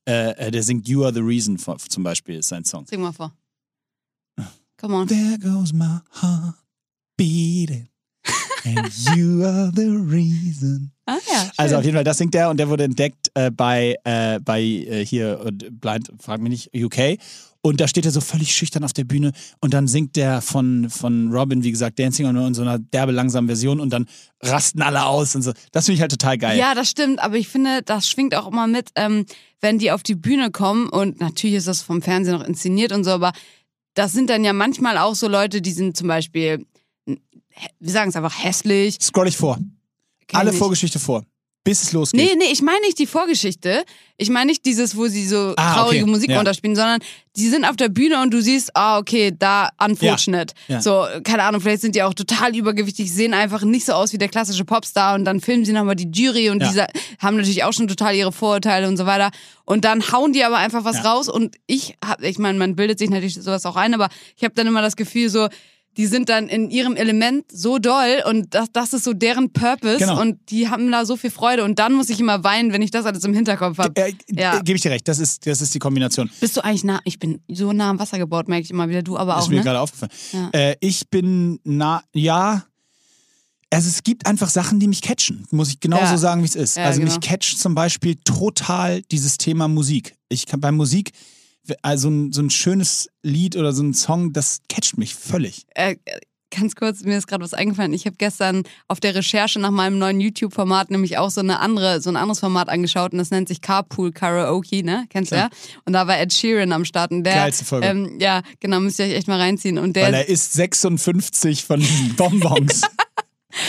äh, 0.08 0.32
äh, 0.34 0.52
der 0.52 0.62
singt 0.64 0.88
You 0.88 1.04
Are 1.04 1.14
the 1.14 1.20
Reason 1.22 1.58
von- 1.58 1.80
zum 1.80 2.04
Beispiel, 2.04 2.36
ist 2.38 2.50
sein 2.50 2.64
Song. 2.64 2.86
Sing 2.86 3.02
mal 3.02 3.12
vor. 3.14 3.34
Come 4.80 4.96
on. 4.96 5.08
There 5.08 5.40
goes 5.40 5.74
my 5.74 6.00
heart 6.22 6.56
beating. 7.18 7.90
And 8.66 8.92
you 9.16 9.44
are 9.44 9.72
the 9.76 9.88
reason. 9.88 10.92
Ah 11.06 11.18
ja. 11.32 11.40
Schön. 11.40 11.52
Also 11.58 11.76
auf 11.78 11.84
jeden 11.84 11.96
Fall, 11.96 12.04
das 12.04 12.18
singt 12.18 12.34
der 12.34 12.50
und 12.50 12.58
der 12.58 12.70
wurde 12.70 12.84
entdeckt 12.84 13.32
äh, 13.34 13.52
bei, 13.52 13.96
äh, 14.04 14.40
bei 14.40 14.62
äh, 14.62 15.06
hier 15.06 15.40
Blind, 15.72 16.12
frag 16.20 16.42
mich 16.42 16.72
nicht, 16.74 16.86
UK. 16.86 17.18
Und 17.62 17.82
da 17.82 17.88
steht 17.88 18.06
er 18.06 18.12
so 18.12 18.22
völlig 18.22 18.56
schüchtern 18.56 18.84
auf 18.84 18.94
der 18.94 19.04
Bühne 19.04 19.32
und 19.60 19.74
dann 19.74 19.88
singt 19.88 20.16
der 20.16 20.42
von, 20.42 20.90
von 20.90 21.32
Robin, 21.32 21.64
wie 21.64 21.72
gesagt, 21.72 22.00
Dancing 22.00 22.26
on 22.26 22.38
in 22.38 22.54
so 22.54 22.62
einer 22.62 22.80
derbe 22.80 23.12
langsamen 23.12 23.48
Version 23.48 23.80
und 23.80 23.92
dann 23.92 24.06
rasten 24.42 24.82
alle 24.82 25.06
aus 25.06 25.36
und 25.36 25.42
so. 25.42 25.52
Das 25.72 25.86
finde 25.86 25.96
ich 25.96 26.02
halt 26.02 26.12
total 26.12 26.38
geil. 26.38 26.58
Ja, 26.58 26.76
das 26.76 26.90
stimmt, 26.90 27.20
aber 27.20 27.36
ich 27.36 27.48
finde, 27.48 27.82
das 27.84 28.08
schwingt 28.08 28.36
auch 28.36 28.48
immer 28.48 28.68
mit, 28.68 28.92
ähm, 28.96 29.26
wenn 29.60 29.80
die 29.80 29.92
auf 29.92 30.04
die 30.04 30.16
Bühne 30.16 30.52
kommen 30.52 30.88
und 30.88 31.20
natürlich 31.20 31.58
ist 31.58 31.68
das 31.68 31.82
vom 31.82 32.02
Fernsehen 32.02 32.38
noch 32.38 32.46
inszeniert 32.46 32.92
und 32.92 33.04
so, 33.04 33.12
aber 33.12 33.34
das 33.96 34.14
sind 34.14 34.30
dann 34.30 34.44
ja 34.44 34.54
manchmal 34.54 34.98
auch 34.98 35.16
so 35.16 35.28
Leute, 35.28 35.62
die 35.62 35.72
sind 35.72 35.98
zum 35.98 36.08
Beispiel, 36.08 36.66
wir 37.80 37.92
sagen 37.92 38.10
es 38.10 38.16
einfach 38.16 38.44
hässlich. 38.44 38.98
Scroll 39.02 39.28
ich 39.28 39.38
vor. 39.38 39.58
kenn 40.28 40.40
Alle 40.40 40.52
ich. 40.52 40.58
Vorgeschichte 40.58 41.00
vor. 41.00 41.24
Bis 41.64 41.84
es 41.84 41.92
losgeht. 41.92 42.22
Nee, 42.22 42.34
nee, 42.38 42.46
ich 42.50 42.62
meine 42.62 42.80
nicht 42.80 42.98
die 42.98 43.06
Vorgeschichte. 43.08 43.84
Ich 44.18 44.30
meine 44.30 44.46
nicht 44.46 44.66
dieses, 44.66 44.96
wo 44.96 45.08
sie 45.08 45.28
so 45.28 45.54
Ah, 45.58 45.74
traurige 45.74 46.04
okay. 46.04 46.10
Musik 46.12 46.30
Ja. 46.30 46.38
runterspielen, 46.38 46.78
sondern 46.78 47.02
die 47.36 47.50
sind 47.50 47.66
auf 47.66 47.76
der 47.76 47.90
Bühne 47.90 48.22
und 48.22 48.34
du 48.34 48.42
siehst, 48.42 48.74
ah, 48.74 48.98
okay, 49.00 49.34
da 49.38 49.68
unfortunate. 49.78 50.54
Ja. 50.70 50.82
So, 50.82 51.06
keine 51.26 51.44
Ahnung, 51.44 51.60
vielleicht 51.60 51.82
sind 51.82 51.94
die 51.96 52.04
auch 52.04 52.14
total 52.14 52.56
übergewichtig, 52.56 53.12
sehen 53.14 53.34
einfach 53.34 53.64
nicht 53.64 53.86
so 53.86 53.92
aus 53.92 54.14
wie 54.14 54.18
der 54.18 54.30
klassische 54.30 54.64
Popstar 54.64 55.16
und 55.16 55.26
dann 55.26 55.42
filmen 55.42 55.66
sie 55.66 55.74
nochmal 55.74 55.98
die 55.98 56.10
Jury 56.10 56.50
und 56.52 56.62
Ja. 56.62 56.70
diese 56.70 56.88
haben 57.20 57.36
natürlich 57.36 57.66
auch 57.66 57.74
schon 57.74 57.90
total 57.90 58.16
ihre 58.16 58.32
Vorurteile 58.32 58.88
und 58.88 58.96
so 58.96 59.06
weiter. 59.06 59.32
Und 59.66 59.84
dann 59.84 60.10
hauen 60.14 60.32
die 60.32 60.46
aber 60.46 60.58
einfach 60.60 60.86
was 60.86 61.04
Ja. 61.04 61.12
raus 61.12 61.28
und 61.28 61.58
ich 61.68 61.96
hab, 62.02 62.24
ich 62.24 62.38
meine, 62.40 62.58
man 62.58 62.78
bildet 62.78 62.98
sich 62.98 63.10
natürlich 63.10 63.34
sowas 63.36 63.66
auch 63.66 63.76
ein, 63.76 63.94
aber 63.94 64.08
ich 64.38 64.46
habe 64.46 64.54
dann 64.56 64.68
immer 64.68 64.82
das 64.82 64.96
Gefühl 64.96 65.28
so, 65.30 65.50
die 65.98 66.06
sind 66.06 66.30
dann 66.30 66.48
in 66.48 66.70
ihrem 66.70 66.96
Element 66.96 67.46
so 67.52 67.80
doll 67.80 68.22
und 68.30 68.54
das, 68.54 68.68
das 68.72 68.94
ist 68.94 69.04
so 69.04 69.14
deren 69.14 69.52
Purpose 69.52 69.98
Genau. 69.98 70.22
und 70.22 70.38
die 70.50 70.70
haben 70.70 70.92
da 70.92 71.06
so 71.06 71.18
viel 71.18 71.32
Freude 71.32 71.64
und 71.64 71.80
dann 71.80 71.94
muss 71.94 72.10
ich 72.10 72.20
immer 72.20 72.44
weinen, 72.44 72.72
wenn 72.72 72.82
ich 72.82 72.92
das 72.92 73.06
alles 73.06 73.24
im 73.24 73.34
Hinterkopf 73.34 73.78
habe. 73.80 74.00
Äh, 74.00 74.14
Ja. 74.30 74.58
äh, 74.58 74.64
Gebe 74.64 74.76
ich 74.78 74.82
dir 74.84 74.92
recht, 74.92 75.08
das 75.08 75.20
ist, 75.20 75.46
das 75.48 75.62
ist 75.62 75.74
die 75.74 75.80
Kombination. 75.80 76.30
Bist 76.40 76.56
du 76.56 76.64
eigentlich 76.64 76.84
nah? 76.84 77.00
Ich 77.04 77.20
bin 77.20 77.42
so 77.48 77.74
nah 77.74 77.90
am 77.90 78.00
Wasser 78.00 78.18
gebaut, 78.18 78.48
merke 78.48 78.64
ich 78.64 78.70
immer 78.72 78.88
wieder. 78.90 79.02
Du 79.02 79.18
aber 79.18 79.38
ist 79.38 79.44
auch, 79.46 79.50
mir 79.50 79.58
ne? 79.58 79.64
gerade 79.64 79.80
aufgefallen. 79.80 80.12
Ja. 80.32 80.50
Äh, 80.54 80.76
ich 80.80 81.10
bin 81.10 81.60
nah, 81.64 82.04
ja. 82.14 82.64
Also 83.70 83.90
es 83.90 84.02
gibt 84.04 84.26
einfach 84.26 84.50
Sachen, 84.50 84.80
die 84.80 84.88
mich 84.88 85.02
catchen, 85.02 85.46
muss 85.52 85.70
ich 85.70 85.80
genauso 85.82 86.04
Ja. 86.14 86.18
sagen, 86.18 86.42
wie 86.42 86.46
es 86.48 86.56
ist. 86.56 86.78
Also 86.78 87.02
mich 87.02 87.16
genau. 87.16 87.28
catcht 87.28 87.60
zum 87.60 87.76
Beispiel 87.76 88.16
total 88.24 89.02
dieses 89.04 89.38
Thema 89.38 89.68
Musik. 89.68 90.16
Ich 90.30 90.46
kann 90.46 90.62
bei 90.62 90.72
Musik, 90.72 91.12
also 91.82 92.10
ein, 92.10 92.32
so 92.32 92.42
ein 92.42 92.50
schönes 92.50 93.10
Lied 93.24 93.56
oder 93.56 93.74
so 93.74 93.84
ein 93.84 93.94
Song, 93.94 94.34
das 94.34 94.60
catcht 94.70 94.98
mich 94.98 95.16
völlig. 95.16 95.66
Äh, 95.76 95.96
ganz 96.56 96.76
kurz, 96.76 97.04
mir 97.04 97.18
ist 97.18 97.28
gerade 97.28 97.44
was 97.44 97.54
eingefallen. 97.54 97.94
Ich 97.94 98.06
habe 98.06 98.16
gestern 98.18 98.64
auf 98.88 99.00
der 99.00 99.16
Recherche 99.16 99.60
nach 99.60 99.72
meinem 99.72 99.98
neuen 99.98 100.20
YouTube-Format 100.20 100.92
nämlich 100.92 101.18
auch 101.18 101.30
so 101.30 101.42
eine 101.42 101.60
andere, 101.60 102.02
so 102.02 102.10
ein 102.10 102.16
anderes 102.16 102.40
Format 102.40 102.70
angeschaut 102.70 103.12
und 103.12 103.18
das 103.20 103.32
nennt 103.32 103.48
sich 103.48 103.62
Carpool 103.62 104.12
Karaoke, 104.12 104.84
ne? 104.84 105.06
Kennst 105.10 105.32
du 105.32 105.36
ja? 105.36 105.50
Und 105.86 105.94
da 105.94 106.08
war 106.08 106.20
Ed 106.20 106.34
Sheeran 106.34 106.72
am 106.72 106.86
Start 106.86 107.12
und 107.12 107.24
der. 107.24 107.36
Geilste 107.36 107.66
Folge. 107.66 107.88
Ähm, 107.88 108.18
ja, 108.20 108.42
genau, 108.60 108.80
müsst 108.80 109.00
ihr 109.00 109.06
euch 109.06 109.14
echt 109.14 109.28
mal 109.28 109.40
reinziehen. 109.40 109.78
Und 109.78 109.96
Weil 109.96 110.12
der, 110.12 110.22
er 110.22 110.30
isst 110.30 110.54
56 110.54 111.64
von 111.64 111.86
Bonbons. 112.16 112.82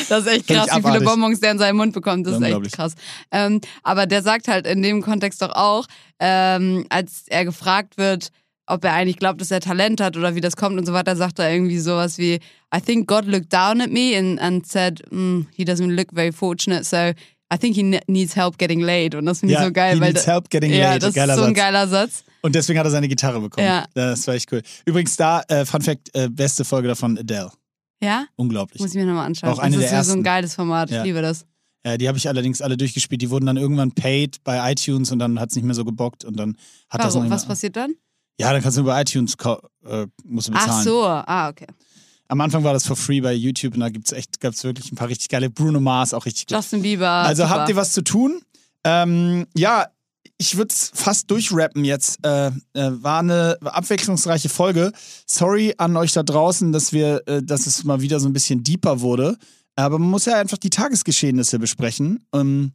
das 0.08 0.26
ist 0.26 0.32
echt 0.32 0.46
krass, 0.48 0.68
wie 0.74 0.82
viele. 0.82 1.00
Bonbons 1.00 1.40
der 1.40 1.52
in 1.52 1.58
seinen 1.58 1.76
Mund 1.76 1.92
bekommt. 1.92 2.26
Das 2.26 2.34
ist 2.36 2.42
echt 2.42 2.72
krass. 2.72 2.94
Ähm, 3.30 3.60
aber 3.82 4.06
der 4.06 4.22
sagt 4.22 4.48
halt 4.48 4.66
in 4.66 4.82
dem 4.82 5.02
Kontext 5.02 5.40
doch 5.42 5.52
auch, 5.54 5.86
ähm, 6.20 6.86
als 6.88 7.24
er 7.28 7.44
gefragt 7.44 7.96
wird, 7.98 8.28
ob 8.66 8.84
er 8.84 8.92
eigentlich 8.92 9.16
glaubt, 9.18 9.40
dass 9.40 9.50
er 9.50 9.60
Talent 9.60 10.00
hat 10.00 10.16
oder 10.16 10.34
wie 10.34 10.40
das 10.40 10.56
kommt 10.56 10.78
und 10.78 10.84
so 10.84 10.92
weiter, 10.92 11.16
sagt 11.16 11.38
er 11.38 11.50
irgendwie 11.50 11.78
sowas 11.78 12.18
wie, 12.18 12.34
I 12.74 12.80
think 12.84 13.06
God 13.08 13.24
looked 13.24 13.52
down 13.52 13.80
at 13.80 13.90
me 13.90 14.16
and, 14.16 14.38
and 14.40 14.66
said, 14.66 15.00
mm, 15.10 15.46
he 15.54 15.64
doesn't 15.64 15.94
look 15.94 16.08
very 16.12 16.32
fortunate, 16.32 16.84
so 16.84 16.96
I 17.50 17.56
think 17.58 17.74
he 17.76 17.82
ne- 17.82 18.00
needs 18.06 18.36
help 18.36 18.58
getting 18.58 18.80
laid. 18.80 19.14
Und 19.14 19.24
das 19.24 19.40
finde 19.40 19.54
ich 19.54 19.60
Ja, 19.60 19.66
so 19.66 19.72
geil. 19.72 19.94
he 19.94 20.00
weil 20.00 20.12
needs 20.12 20.26
help 20.26 20.50
getting 20.50 20.70
ja, 20.70 20.90
laid. 20.90 21.02
das 21.02 21.14
Geiler 21.14 21.32
ist 21.34 21.40
so 21.40 21.46
ein 21.46 21.54
geiler 21.54 21.88
Satz. 21.88 22.24
Und 22.42 22.54
deswegen 22.54 22.78
hat 22.78 22.86
er 22.86 22.90
seine 22.90 23.08
Gitarre 23.08 23.40
bekommen. 23.40 23.66
Ja. 23.66 23.86
Das 23.94 24.26
war 24.26 24.34
echt 24.34 24.52
cool. 24.52 24.62
Übrigens 24.84 25.16
da, 25.16 25.40
äh, 25.48 25.64
Fun 25.64 25.80
Fact, 25.80 26.14
äh, 26.14 26.28
beste 26.28 26.64
Folge 26.64 26.88
davon, 26.88 27.16
Adele. 27.18 27.50
Ja? 28.00 28.26
Unglaublich. 28.36 28.80
Muss 28.80 28.90
ich 28.90 28.96
mir 28.96 29.06
nochmal 29.06 29.26
anschauen. 29.26 29.50
Auch 29.50 29.58
eine 29.58 29.76
das 29.76 29.84
ist 29.84 29.90
der 29.90 30.04
so 30.04 30.12
ein 30.12 30.18
ersten. 30.18 30.22
geiles 30.24 30.54
Format. 30.54 30.90
Ja. 30.90 30.98
Ich 30.98 31.04
liebe 31.04 31.22
das. 31.22 31.46
Ja, 31.84 31.96
die 31.96 32.08
habe 32.08 32.18
ich 32.18 32.28
allerdings 32.28 32.60
alle 32.60 32.76
durchgespielt. 32.76 33.22
Die 33.22 33.30
wurden 33.30 33.46
dann 33.46 33.56
irgendwann 33.56 33.92
paid 33.92 34.42
bei 34.44 34.72
iTunes 34.72 35.10
und 35.10 35.18
dann 35.18 35.40
hat 35.40 35.50
es 35.50 35.56
nicht 35.56 35.64
mehr 35.64 35.74
so 35.74 35.84
gebockt 35.84 36.24
und 36.24 36.36
dann 36.36 36.56
hat 36.90 37.02
das 37.02 37.14
noch 37.14 37.20
Warum? 37.22 37.30
Was 37.30 37.46
passiert 37.46 37.76
dann? 37.76 37.94
Ja, 38.40 38.52
dann 38.52 38.62
kannst 38.62 38.76
du 38.76 38.82
über 38.82 39.00
iTunes 39.00 39.34
äh, 39.34 40.06
musst 40.24 40.48
du 40.48 40.52
bezahlen. 40.52 40.70
Ach 40.70 40.82
so, 40.82 41.04
ah, 41.04 41.48
okay. 41.48 41.66
Am 42.28 42.40
Anfang 42.40 42.62
war 42.62 42.72
das 42.72 42.86
for 42.86 42.94
free 42.94 43.20
bei 43.20 43.32
YouTube 43.32 43.74
und 43.74 43.80
da 43.80 43.88
gibt's 43.88 44.12
echt, 44.12 44.38
gab's 44.40 44.62
wirklich 44.62 44.92
ein 44.92 44.96
paar 44.96 45.08
richtig 45.08 45.28
geile 45.28 45.48
Bruno 45.48 45.80
Mars, 45.80 46.12
auch 46.12 46.26
richtig 46.26 46.46
gut. 46.46 46.56
Justin 46.56 46.82
Bieber. 46.82 47.08
Also 47.08 47.44
super. 47.44 47.54
habt 47.54 47.68
ihr 47.70 47.76
was 47.76 47.92
zu 47.92 48.02
tun? 48.02 48.42
Ähm, 48.84 49.46
ja, 49.56 49.86
ich 50.38 50.56
würde 50.56 50.72
es 50.72 50.92
fast 50.94 51.30
durchrappen 51.30 51.84
jetzt. 51.84 52.24
Äh, 52.24 52.46
äh, 52.46 52.52
war 52.74 53.20
eine 53.20 53.58
abwechslungsreiche 53.60 54.48
Folge. 54.48 54.92
Sorry 55.26 55.74
an 55.78 55.96
euch 55.96 56.12
da 56.12 56.22
draußen, 56.22 56.72
dass 56.72 56.92
wir, 56.92 57.22
äh, 57.26 57.42
dass 57.42 57.66
es 57.66 57.82
mal 57.84 58.00
wieder 58.00 58.20
so 58.20 58.28
ein 58.28 58.32
bisschen 58.32 58.62
deeper 58.62 59.00
wurde. 59.00 59.36
Aber 59.74 59.98
man 59.98 60.10
muss 60.10 60.24
ja 60.24 60.38
einfach 60.38 60.58
die 60.58 60.70
Tagesgeschehnisse 60.70 61.58
besprechen. 61.58 62.24
Ähm, 62.32 62.72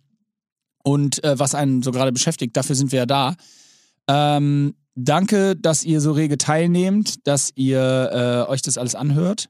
und 0.84 1.24
äh, 1.24 1.39
was 1.39 1.55
einen 1.55 1.82
so 1.82 1.91
gerade 1.91 2.11
beschäftigt. 2.11 2.55
Dafür 2.57 2.76
sind 2.76 2.91
wir 2.91 2.99
ja 2.99 3.05
da. 3.05 3.36
Ähm, 4.09 4.76
danke, 4.95 5.55
dass 5.55 5.86
ihr 5.86 6.01
so 6.01 6.11
rege 6.11 6.38
teilnehmt, 6.38 7.26
dass 7.26 7.51
ihr 7.55 8.45
äh, 8.47 8.51
euch 8.51 8.61
das 8.61 8.78
alles 8.78 8.93
anhört. 8.93 9.49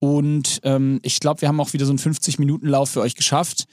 Und 0.00 0.60
ähm, 0.64 0.98
ich 1.02 1.20
glaube, 1.20 1.40
wir 1.40 1.48
haben 1.48 1.60
auch 1.60 1.72
wieder 1.72 1.86
so 1.86 1.92
einen 1.92 2.00
50-Minuten-Lauf 2.00 2.90
für 2.90 3.00
euch 3.00 3.14
geschafft. 3.14 3.66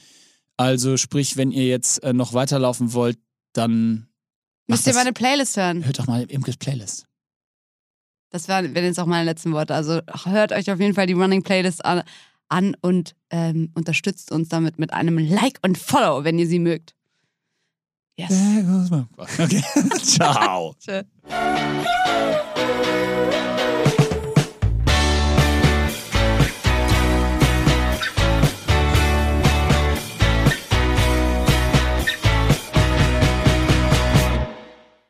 Also 0.55 0.95
sprich, 0.97 1.35
wenn 1.37 1.51
ihr 1.51 1.65
jetzt 1.65 2.03
äh, 2.03 2.13
noch 2.13 2.33
weiterlaufen 2.33 2.93
wollt, 2.93 3.17
dann 3.53 4.07
Müsst 4.67 4.87
ihr 4.87 4.93
meine 4.93 5.13
Playlist 5.13 5.57
hören. 5.57 5.85
hört 5.85 5.99
doch 5.99 6.07
mal 6.07 6.23
Imkes 6.23 6.57
Playlist. 6.57 7.05
Das 8.29 8.47
wären 8.47 8.73
wären 8.73 8.85
jetzt 8.85 8.99
auch 8.99 9.05
meine 9.05 9.25
letzten 9.25 9.51
Worte. 9.51 9.75
Also 9.75 9.99
hört 10.23 10.53
euch 10.53 10.71
auf 10.71 10.79
jeden 10.79 10.93
Fall 10.93 11.07
die 11.07 11.13
Running 11.13 11.43
Playlist 11.43 11.83
an, 11.83 12.03
an 12.47 12.75
und 12.81 13.15
ähm, 13.29 13.71
unterstützt 13.75 14.31
uns 14.31 14.47
damit 14.47 14.79
mit 14.79 14.93
einem 14.93 15.17
Like 15.17 15.59
und 15.63 15.77
Follow, 15.77 16.23
wenn 16.23 16.39
ihr 16.39 16.47
sie 16.47 16.59
mögt. 16.59 16.95
Yes. 18.17 18.31
Okay, 19.17 19.63
ciao. 20.03 20.75
Tschö. 20.79 21.03